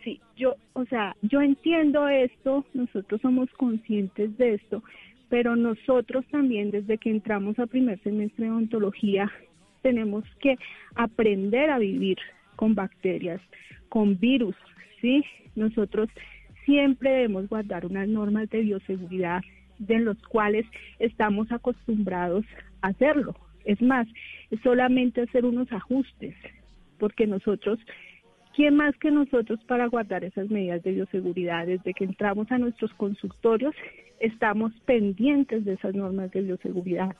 Sí, 0.04 0.20
yo, 0.36 0.54
o 0.74 0.84
sea, 0.86 1.16
yo 1.22 1.40
entiendo 1.40 2.08
esto, 2.08 2.64
nosotros 2.74 3.20
somos 3.20 3.50
conscientes 3.52 4.36
de 4.36 4.54
esto, 4.54 4.82
pero 5.28 5.56
nosotros 5.56 6.24
también 6.30 6.70
desde 6.70 6.98
que 6.98 7.10
entramos 7.10 7.58
a 7.58 7.66
primer 7.66 7.98
semestre 8.02 8.46
de 8.46 8.50
odontología 8.50 9.30
tenemos 9.82 10.24
que 10.40 10.56
aprender 10.94 11.70
a 11.70 11.78
vivir 11.78 12.18
con 12.56 12.74
bacterias, 12.74 13.40
con 13.88 14.18
virus, 14.18 14.56
¿sí? 15.00 15.24
Nosotros 15.54 16.08
siempre 16.64 17.10
debemos 17.10 17.48
guardar 17.48 17.86
unas 17.86 18.08
normas 18.08 18.50
de 18.50 18.60
bioseguridad 18.60 19.42
de 19.78 20.00
los 20.00 20.18
cuales 20.26 20.66
estamos 20.98 21.50
acostumbrados 21.52 22.44
a 22.82 22.88
hacerlo. 22.88 23.34
Es 23.64 23.80
más, 23.80 24.06
es 24.50 24.60
solamente 24.60 25.22
hacer 25.22 25.44
unos 25.44 25.70
ajustes, 25.72 26.34
porque 26.98 27.26
nosotros 27.26 27.78
¿Quién 28.58 28.74
más 28.74 28.96
que 28.96 29.12
nosotros 29.12 29.60
para 29.68 29.86
guardar 29.86 30.24
esas 30.24 30.50
medidas 30.50 30.82
de 30.82 30.90
bioseguridad? 30.90 31.68
Desde 31.68 31.94
que 31.94 32.02
entramos 32.02 32.50
a 32.50 32.58
nuestros 32.58 32.92
consultorios, 32.94 33.72
estamos 34.18 34.72
pendientes 34.84 35.64
de 35.64 35.74
esas 35.74 35.94
normas 35.94 36.32
de 36.32 36.42
bioseguridad. 36.42 37.14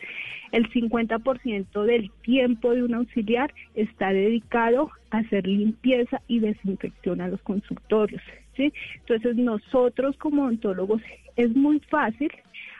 El 0.51 0.68
50% 0.68 1.84
del 1.84 2.11
tiempo 2.22 2.74
de 2.74 2.82
un 2.82 2.93
auxiliar 2.93 3.55
está 3.76 4.12
dedicado 4.12 4.91
a 5.11 5.18
hacer 5.18 5.47
limpieza 5.47 6.20
y 6.26 6.41
desinfección 6.41 7.20
a 7.20 7.28
los 7.28 7.41
consultorios. 7.43 8.20
¿sí? 8.57 8.72
Entonces, 8.97 9.36
nosotros 9.36 10.16
como 10.16 10.43
odontólogos 10.43 11.03
es 11.36 11.55
muy 11.55 11.78
fácil 11.89 12.32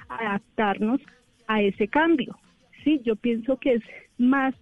adaptarnos 0.09 1.01
a 1.47 1.63
ese 1.63 1.87
cambio. 1.87 2.37
¿sí? 2.83 3.01
Yo 3.05 3.15
pienso 3.15 3.57
que 3.59 3.75
es 3.75 3.83
más 4.19 4.53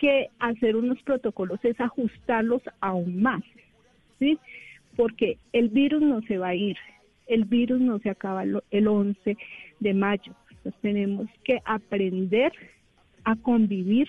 que 0.00 0.30
hacer 0.38 0.76
unos 0.76 1.00
protocolos 1.02 1.60
es 1.62 1.78
ajustarlos 1.78 2.62
aún 2.80 3.20
más, 3.20 3.42
¿sí? 4.18 4.38
Porque 4.96 5.36
el 5.52 5.68
virus 5.68 6.00
no 6.00 6.22
se 6.22 6.38
va 6.38 6.48
a 6.48 6.54
ir, 6.54 6.78
el 7.26 7.44
virus 7.44 7.80
no 7.80 7.98
se 7.98 8.08
acaba 8.08 8.42
el 8.42 8.88
11 8.88 9.36
de 9.80 9.94
mayo, 9.94 10.34
entonces 10.48 10.80
tenemos 10.80 11.28
que 11.44 11.60
aprender 11.66 12.52
a 13.24 13.36
convivir 13.36 14.08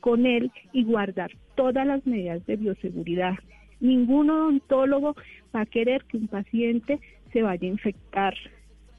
con 0.00 0.26
él 0.26 0.52
y 0.74 0.84
guardar 0.84 1.30
todas 1.54 1.86
las 1.86 2.06
medidas 2.06 2.44
de 2.44 2.56
bioseguridad. 2.56 3.34
Ningún 3.80 4.28
odontólogo 4.28 5.16
va 5.56 5.62
a 5.62 5.66
querer 5.66 6.04
que 6.04 6.18
un 6.18 6.28
paciente 6.28 7.00
se 7.32 7.42
vaya 7.42 7.66
a 7.66 7.72
infectar 7.72 8.34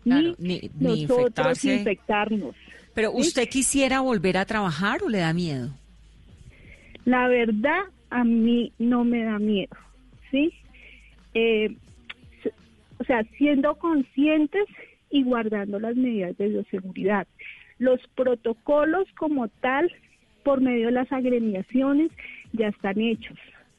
ni, 0.03 0.35
nosotros 0.79 1.63
infectarnos. 1.63 2.55
Pero 2.95 3.11
¿usted 3.11 3.47
quisiera 3.47 4.01
volver 4.01 4.37
a 4.37 4.45
trabajar 4.45 5.03
o 5.03 5.09
le 5.09 5.19
da 5.19 5.33
miedo? 5.33 5.69
La 7.05 7.27
verdad, 7.27 7.83
a 8.09 8.23
mí 8.23 8.73
no 8.79 9.03
me 9.03 9.23
da 9.23 9.37
miedo, 9.39 9.75
¿sí? 10.31 10.51
Eh, 11.33 11.75
o 12.99 13.03
sea, 13.03 13.23
siendo 13.37 13.75
conscientes 13.75 14.65
y 15.11 15.23
guardando 15.23 15.79
las 15.79 15.95
medidas 15.95 16.35
de 16.37 16.49
bioseguridad. 16.49 17.27
Los 17.77 17.99
protocolos 18.15 19.07
como 19.17 19.47
tal, 19.47 19.91
por 20.43 20.61
medio 20.61 20.87
de 20.87 20.93
las 20.93 21.11
agremiaciones, 21.11 22.11
ya 22.53 22.69
están 22.69 22.99
hechos, 22.99 23.37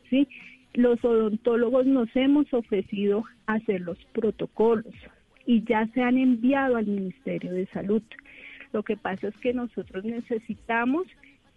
¿sí? 0.08 0.28
Los 0.74 1.02
odontólogos 1.04 1.86
nos 1.86 2.14
hemos 2.14 2.52
ofrecido 2.52 3.24
hacer 3.46 3.80
los 3.80 3.98
protocolos 4.12 4.94
y 5.46 5.64
ya 5.64 5.86
se 5.94 6.02
han 6.02 6.18
enviado 6.18 6.76
al 6.76 6.86
Ministerio 6.86 7.52
de 7.52 7.66
Salud. 7.68 8.02
Lo 8.72 8.82
que 8.82 8.96
pasa 8.96 9.28
es 9.28 9.36
que 9.38 9.54
nosotros 9.54 10.04
necesitamos 10.04 11.06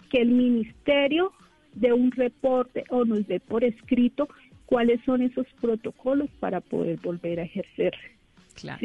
que 0.09 0.21
el 0.21 0.29
Ministerio 0.29 1.33
dé 1.73 1.93
un 1.93 2.11
reporte 2.11 2.83
o 2.89 3.05
nos 3.05 3.27
dé 3.27 3.39
por 3.39 3.63
escrito 3.63 4.27
cuáles 4.65 4.99
son 5.05 5.21
esos 5.21 5.47
protocolos 5.61 6.29
para 6.39 6.61
poder 6.61 6.99
volver 6.99 7.39
a 7.39 7.43
ejercer. 7.43 7.93
Claro. 8.53 8.79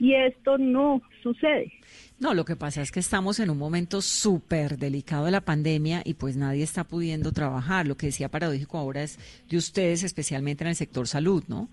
Y 0.00 0.14
esto 0.14 0.56
no 0.56 1.02
sucede. 1.22 1.70
No, 2.18 2.32
lo 2.32 2.44
que 2.44 2.56
pasa 2.56 2.80
es 2.80 2.90
que 2.90 3.00
estamos 3.00 3.38
en 3.40 3.50
un 3.50 3.58
momento 3.58 4.00
súper 4.00 4.78
delicado 4.78 5.26
de 5.26 5.30
la 5.30 5.42
pandemia 5.42 6.00
y 6.04 6.14
pues 6.14 6.36
nadie 6.36 6.64
está 6.64 6.84
pudiendo 6.84 7.32
trabajar. 7.32 7.86
Lo 7.86 7.96
que 7.96 8.06
decía 8.06 8.30
paradójico 8.30 8.78
ahora 8.78 9.02
es 9.02 9.18
de 9.48 9.58
ustedes, 9.58 10.02
especialmente 10.02 10.64
en 10.64 10.68
el 10.68 10.76
sector 10.76 11.06
salud, 11.06 11.44
¿no? 11.46 11.68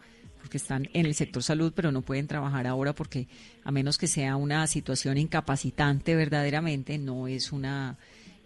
porque 0.46 0.58
están 0.58 0.88
en 0.94 1.08
el 1.08 1.16
sector 1.16 1.42
salud, 1.42 1.74
pero 1.76 1.92
no 1.92 2.04
pueden 2.04 2.28
trabajar 2.28 2.68
ahora 2.68 2.94
porque 2.94 3.28
a 3.64 3.72
menos 3.72 3.98
que 3.98 4.06
sea 4.06 4.36
una 4.36 4.68
situación 4.68 5.18
incapacitante 5.18 6.14
verdaderamente, 6.14 7.00
no 7.00 7.28
es 7.28 7.52
una, 7.52 7.98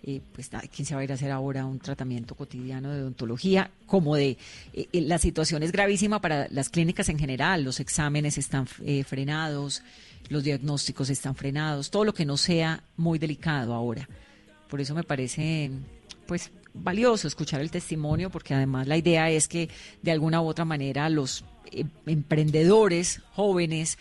eh, 0.03 0.21
pues 0.33 0.49
quién 0.73 0.85
se 0.85 0.95
va 0.95 1.01
a 1.01 1.03
ir 1.03 1.11
a 1.11 1.15
hacer 1.15 1.31
ahora 1.31 1.65
un 1.65 1.79
tratamiento 1.79 2.35
cotidiano 2.35 2.91
de 2.91 3.01
odontología, 3.01 3.71
como 3.85 4.15
de 4.15 4.37
eh, 4.73 4.87
eh, 4.91 5.01
la 5.01 5.17
situación 5.17 5.63
es 5.63 5.71
gravísima 5.71 6.21
para 6.21 6.47
las 6.49 6.69
clínicas 6.69 7.09
en 7.09 7.19
general, 7.19 7.63
los 7.63 7.79
exámenes 7.79 8.37
están 8.37 8.67
frenados, 8.67 9.83
los 10.29 10.43
diagnósticos 10.43 11.09
están 11.09 11.35
frenados, 11.35 11.89
todo 11.89 12.05
lo 12.05 12.13
que 12.13 12.25
no 12.25 12.37
sea 12.37 12.83
muy 12.97 13.19
delicado 13.19 13.73
ahora. 13.73 14.07
Por 14.69 14.81
eso 14.81 14.93
me 14.93 15.03
parece, 15.03 15.71
pues, 16.27 16.51
valioso 16.73 17.27
escuchar 17.27 17.61
el 17.61 17.71
testimonio, 17.71 18.29
porque 18.29 18.53
además 18.53 18.87
la 18.87 18.97
idea 18.97 19.29
es 19.29 19.47
que 19.47 19.69
de 20.01 20.11
alguna 20.11 20.41
u 20.41 20.45
otra 20.45 20.65
manera 20.65 21.09
los 21.09 21.43
eh, 21.71 21.85
emprendedores 22.05 23.21
jóvenes 23.33 23.97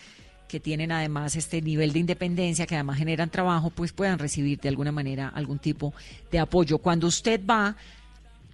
que 0.49 0.59
tienen 0.59 0.91
además 0.91 1.37
este 1.37 1.61
nivel 1.61 1.93
de 1.93 1.99
independencia, 1.99 2.65
que 2.65 2.75
además 2.75 2.97
generan 2.97 3.29
trabajo, 3.29 3.69
pues 3.69 3.93
puedan 3.93 4.19
recibir 4.19 4.59
de 4.59 4.67
alguna 4.67 4.91
manera 4.91 5.29
algún 5.29 5.59
tipo 5.59 5.93
de 6.31 6.39
apoyo. 6.39 6.79
Cuando 6.79 7.07
usted 7.07 7.39
va 7.49 7.77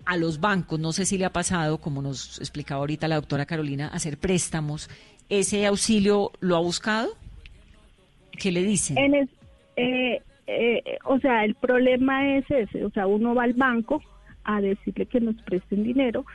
a 0.06 0.18
los 0.18 0.40
bancos, 0.40 0.80
no 0.80 0.92
sé 0.92 1.06
si 1.06 1.18
le 1.18 1.26
ha 1.26 1.32
pasado, 1.32 1.80
como 1.80 2.02
nos 2.02 2.40
explicaba 2.40 2.82
ahorita 2.82 3.08
la 3.08 3.16
doctora 3.16 3.46
Carolina, 3.46 3.88
hacer 3.88 4.18
préstamos, 4.18 4.90
¿ese 5.30 5.66
auxilio 5.66 6.32
lo 6.42 6.58
ha 6.58 6.60
buscado? 6.60 7.10
¿Qué 8.38 8.52
le 8.52 8.62
dicen? 8.62 8.98
Eh, 9.78 10.22
eh, 10.48 10.84
o 11.06 11.18
sea, 11.20 11.44
el 11.44 11.56
problema 11.56 12.38
es 12.38 12.46
ese, 12.52 12.86
o 12.86 12.92
sea, 12.92 13.08
uno 13.08 13.34
va 13.34 13.44
al 13.44 13.54
banco 13.54 14.04
a 14.44 14.62
decirle 14.62 15.08
que 15.08 15.20
nos 15.20 15.36
presten 15.42 15.84
dinero 15.84 16.26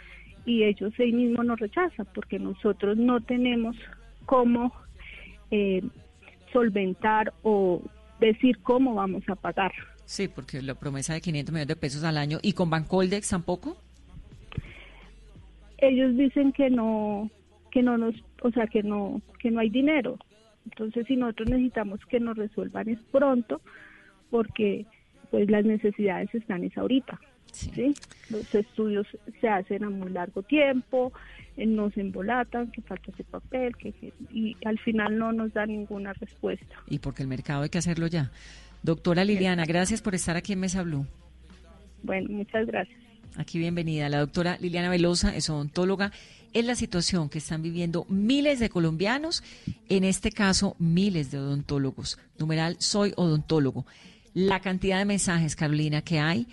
y 0.45 0.65
ellos 0.65 0.93
ahí 0.99 1.13
mismo 1.13 1.45
nos 1.45 1.61
rechazan 1.61 2.09
porque 2.15 2.39
nosotros 2.39 2.97
no 2.97 3.21
tenemos 3.21 3.77
cómo 4.25 4.73
eh, 5.51 5.83
solventar 6.53 7.33
o 7.43 7.83
decir 8.21 8.59
cómo 8.63 8.95
vamos 8.95 9.23
a 9.29 9.35
pagar. 9.35 9.73
Sí, 10.05 10.29
porque 10.29 10.61
la 10.63 10.75
promesa 10.75 11.15
de 11.15 11.21
500 11.21 11.53
millones 11.53 11.69
de 11.69 11.77
pesos 11.77 12.05
al 12.05 12.19
año 12.19 12.39
y 12.43 12.53
con 12.53 12.69
Bancoldex 12.71 13.29
tampoco. 13.29 13.77
Ellos 15.79 16.17
dicen 16.17 16.53
que 16.53 16.69
no, 16.69 17.31
que 17.71 17.83
no 17.83 17.97
nos, 17.97 18.15
o 18.43 18.51
sea, 18.51 18.67
que 18.67 18.83
no, 18.83 19.23
que 19.39 19.51
no 19.51 19.61
hay 19.61 19.71
dinero. 19.71 20.19
Entonces, 20.65 21.07
si 21.07 21.17
nosotros 21.17 21.49
necesitamos 21.49 22.01
que 22.07 22.21
nos 22.21 22.37
resuelvan 22.37 22.89
es 22.89 22.99
pronto, 23.11 23.61
porque 24.31 24.87
pues 25.31 25.49
las 25.49 25.65
necesidades 25.65 26.35
están 26.35 26.65
es 26.65 26.77
ahorita. 26.77 27.19
Sí. 27.53 27.95
Los 28.31 28.55
estudios 28.55 29.07
se 29.41 29.49
hacen 29.49 29.85
a 29.85 29.91
muy 29.91 30.11
largo 30.11 30.43
tiempo, 30.43 31.13
eh, 31.57 31.67
nos 31.67 31.97
embolatan, 31.97 32.71
que 32.71 32.83
falta 32.83 33.11
ese 33.13 33.25
papel, 33.25 33.77
que, 33.77 33.93
y 34.33 34.57
al 34.65 34.79
final 34.79 35.19
no 35.19 35.33
nos 35.33 35.53
da 35.53 35.67
ninguna 35.67 36.13
respuesta. 36.15 36.77
Y 36.89 36.99
porque 36.99 37.23
el 37.23 37.29
mercado 37.29 37.63
hay 37.63 37.69
que 37.69 37.79
hacerlo 37.79 38.07
ya. 38.07 38.31
Doctora 38.83 39.25
Liliana, 39.25 39.65
gracias 39.67 40.01
por 40.01 40.15
estar 40.15 40.37
aquí 40.37 40.55
en 40.55 40.61
Mesa 40.61 40.83
Blue. 40.83 41.07
Bueno, 42.03 42.29
muchas 42.31 42.67
gracias. 42.67 42.99
Aquí 43.37 43.59
bienvenida. 43.59 44.09
La 44.09 44.19
doctora 44.19 44.57
Liliana 44.61 44.89
Velosa 44.89 45.37
es 45.37 45.51
odontóloga. 45.51 46.13
Es 46.53 46.65
la 46.65 46.75
situación 46.75 47.29
que 47.29 47.39
están 47.39 47.63
viviendo 47.63 48.07
miles 48.09 48.59
de 48.59 48.71
colombianos, 48.71 49.45
en 49.89 50.03
este 50.03 50.33
caso 50.33 50.75
miles 50.79 51.31
de 51.31 51.39
odontólogos. 51.39 52.19
Numeral, 52.39 52.77
soy 52.81 53.13
odontólogo. 53.17 53.87
La 54.35 54.61
cantidad 54.61 54.99
de 54.99 55.05
mensajes, 55.05 55.55
Carolina, 55.55 56.03
que 56.03 56.19
hay 56.19 56.47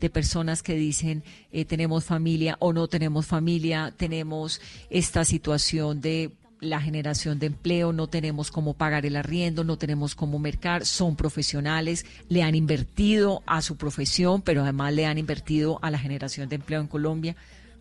de 0.00 0.10
personas 0.10 0.62
que 0.62 0.74
dicen 0.74 1.24
eh, 1.52 1.64
tenemos 1.64 2.04
familia 2.04 2.56
o 2.58 2.72
no 2.72 2.88
tenemos 2.88 3.26
familia, 3.26 3.94
tenemos 3.96 4.60
esta 4.90 5.24
situación 5.24 6.00
de 6.00 6.32
la 6.60 6.80
generación 6.80 7.38
de 7.38 7.46
empleo, 7.46 7.92
no 7.92 8.06
tenemos 8.06 8.50
cómo 8.50 8.74
pagar 8.74 9.06
el 9.06 9.16
arriendo, 9.16 9.64
no 9.64 9.76
tenemos 9.76 10.14
cómo 10.14 10.38
mercar, 10.38 10.86
son 10.86 11.14
profesionales, 11.14 12.06
le 12.28 12.42
han 12.42 12.54
invertido 12.54 13.42
a 13.46 13.62
su 13.62 13.76
profesión, 13.76 14.42
pero 14.42 14.62
además 14.62 14.94
le 14.94 15.06
han 15.06 15.18
invertido 15.18 15.78
a 15.82 15.90
la 15.90 15.98
generación 15.98 16.48
de 16.48 16.56
empleo 16.56 16.80
en 16.80 16.88
Colombia. 16.88 17.36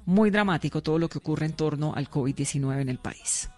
Muy 0.05 0.31
dramático 0.31 0.83
todo 0.83 0.99
lo 0.99 1.07
que 1.07 1.19
ocurre 1.19 1.45
en 1.45 1.53
torno 1.53 1.93
al 1.95 2.09
COVID-19 2.09 2.81
en 2.81 2.89
el 2.89 2.97
país. 2.97 3.49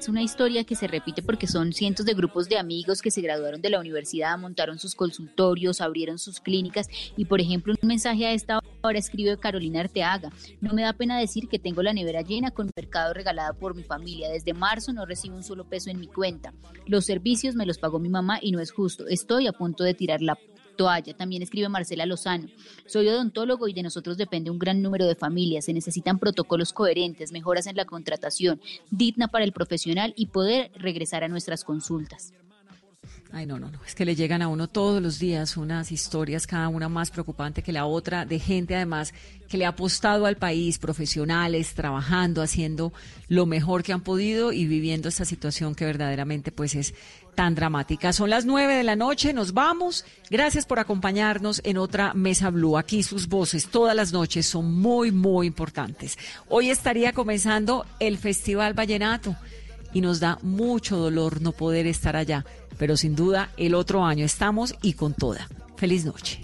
Es 0.00 0.08
una 0.08 0.22
historia 0.22 0.64
que 0.64 0.76
se 0.76 0.86
repite 0.86 1.20
porque 1.20 1.46
son 1.46 1.74
cientos 1.74 2.06
de 2.06 2.14
grupos 2.14 2.48
de 2.48 2.56
amigos 2.56 3.02
que 3.02 3.10
se 3.10 3.20
graduaron 3.20 3.60
de 3.60 3.68
la 3.68 3.78
universidad, 3.78 4.38
montaron 4.38 4.78
sus 4.78 4.94
consultorios, 4.94 5.82
abrieron 5.82 6.18
sus 6.18 6.40
clínicas 6.40 6.88
y, 7.18 7.26
por 7.26 7.38
ejemplo, 7.38 7.74
un 7.82 7.86
mensaje 7.86 8.24
a 8.24 8.32
esta 8.32 8.60
hora 8.80 8.98
escribe 8.98 9.36
Carolina 9.36 9.80
Arteaga. 9.80 10.30
No 10.62 10.72
me 10.72 10.84
da 10.84 10.94
pena 10.94 11.18
decir 11.18 11.48
que 11.50 11.58
tengo 11.58 11.82
la 11.82 11.92
nevera 11.92 12.22
llena 12.22 12.50
con 12.50 12.70
mercado 12.74 13.12
regalada 13.12 13.52
por 13.52 13.74
mi 13.74 13.82
familia. 13.82 14.30
Desde 14.30 14.54
marzo 14.54 14.94
no 14.94 15.04
recibo 15.04 15.36
un 15.36 15.42
solo 15.42 15.68
peso 15.68 15.90
en 15.90 16.00
mi 16.00 16.06
cuenta. 16.06 16.54
Los 16.86 17.04
servicios 17.04 17.54
me 17.54 17.66
los 17.66 17.76
pagó 17.76 17.98
mi 17.98 18.08
mamá 18.08 18.38
y 18.40 18.52
no 18.52 18.60
es 18.60 18.72
justo. 18.72 19.06
Estoy 19.06 19.48
a 19.48 19.52
punto 19.52 19.84
de 19.84 19.92
tirar 19.92 20.22
la 20.22 20.38
También 21.16 21.42
escribe 21.42 21.68
Marcela 21.68 22.06
Lozano. 22.06 22.48
Soy 22.86 23.08
odontólogo 23.08 23.68
y 23.68 23.74
de 23.74 23.82
nosotros 23.82 24.16
depende 24.16 24.50
un 24.50 24.58
gran 24.58 24.80
número 24.80 25.06
de 25.06 25.14
familias. 25.14 25.66
Se 25.66 25.74
necesitan 25.74 26.18
protocolos 26.18 26.72
coherentes, 26.72 27.32
mejoras 27.32 27.66
en 27.66 27.76
la 27.76 27.84
contratación, 27.84 28.60
digna 28.90 29.28
para 29.28 29.44
el 29.44 29.52
profesional 29.52 30.14
y 30.16 30.26
poder 30.26 30.70
regresar 30.76 31.22
a 31.22 31.28
nuestras 31.28 31.64
consultas. 31.64 32.32
Ay, 33.32 33.46
no, 33.46 33.60
no, 33.60 33.70
no. 33.70 33.78
Es 33.86 33.94
que 33.94 34.04
le 34.04 34.16
llegan 34.16 34.42
a 34.42 34.48
uno 34.48 34.68
todos 34.68 35.00
los 35.00 35.20
días 35.20 35.56
unas 35.56 35.92
historias, 35.92 36.48
cada 36.48 36.68
una 36.68 36.88
más 36.88 37.10
preocupante 37.10 37.62
que 37.62 37.72
la 37.72 37.86
otra, 37.86 38.24
de 38.24 38.40
gente 38.40 38.74
además 38.74 39.14
que 39.48 39.56
le 39.56 39.66
ha 39.66 39.68
apostado 39.68 40.26
al 40.26 40.36
país, 40.36 40.78
profesionales, 40.78 41.74
trabajando, 41.74 42.42
haciendo 42.42 42.92
lo 43.28 43.46
mejor 43.46 43.84
que 43.84 43.92
han 43.92 44.00
podido 44.00 44.52
y 44.52 44.66
viviendo 44.66 45.08
esta 45.08 45.24
situación 45.24 45.76
que 45.76 45.84
verdaderamente 45.84 46.50
pues 46.50 46.74
es 46.74 46.94
tan 47.34 47.54
dramática. 47.54 48.12
Son 48.12 48.30
las 48.30 48.44
nueve 48.44 48.74
de 48.74 48.84
la 48.84 48.96
noche, 48.96 49.32
nos 49.32 49.52
vamos. 49.52 50.04
Gracias 50.30 50.66
por 50.66 50.78
acompañarnos 50.78 51.60
en 51.64 51.78
otra 51.78 52.14
Mesa 52.14 52.50
Blue. 52.50 52.76
Aquí 52.76 53.02
sus 53.02 53.28
voces 53.28 53.68
todas 53.68 53.96
las 53.96 54.12
noches 54.12 54.46
son 54.46 54.74
muy, 54.74 55.10
muy 55.10 55.46
importantes. 55.46 56.18
Hoy 56.48 56.70
estaría 56.70 57.12
comenzando 57.12 57.86
el 57.98 58.18
Festival 58.18 58.74
Vallenato 58.74 59.36
y 59.92 60.00
nos 60.00 60.20
da 60.20 60.38
mucho 60.42 60.96
dolor 60.96 61.40
no 61.40 61.52
poder 61.52 61.86
estar 61.86 62.16
allá, 62.16 62.44
pero 62.78 62.96
sin 62.96 63.16
duda 63.16 63.50
el 63.56 63.74
otro 63.74 64.04
año 64.04 64.24
estamos 64.24 64.74
y 64.82 64.94
con 64.94 65.14
toda. 65.14 65.48
Feliz 65.76 66.04
noche. 66.04 66.40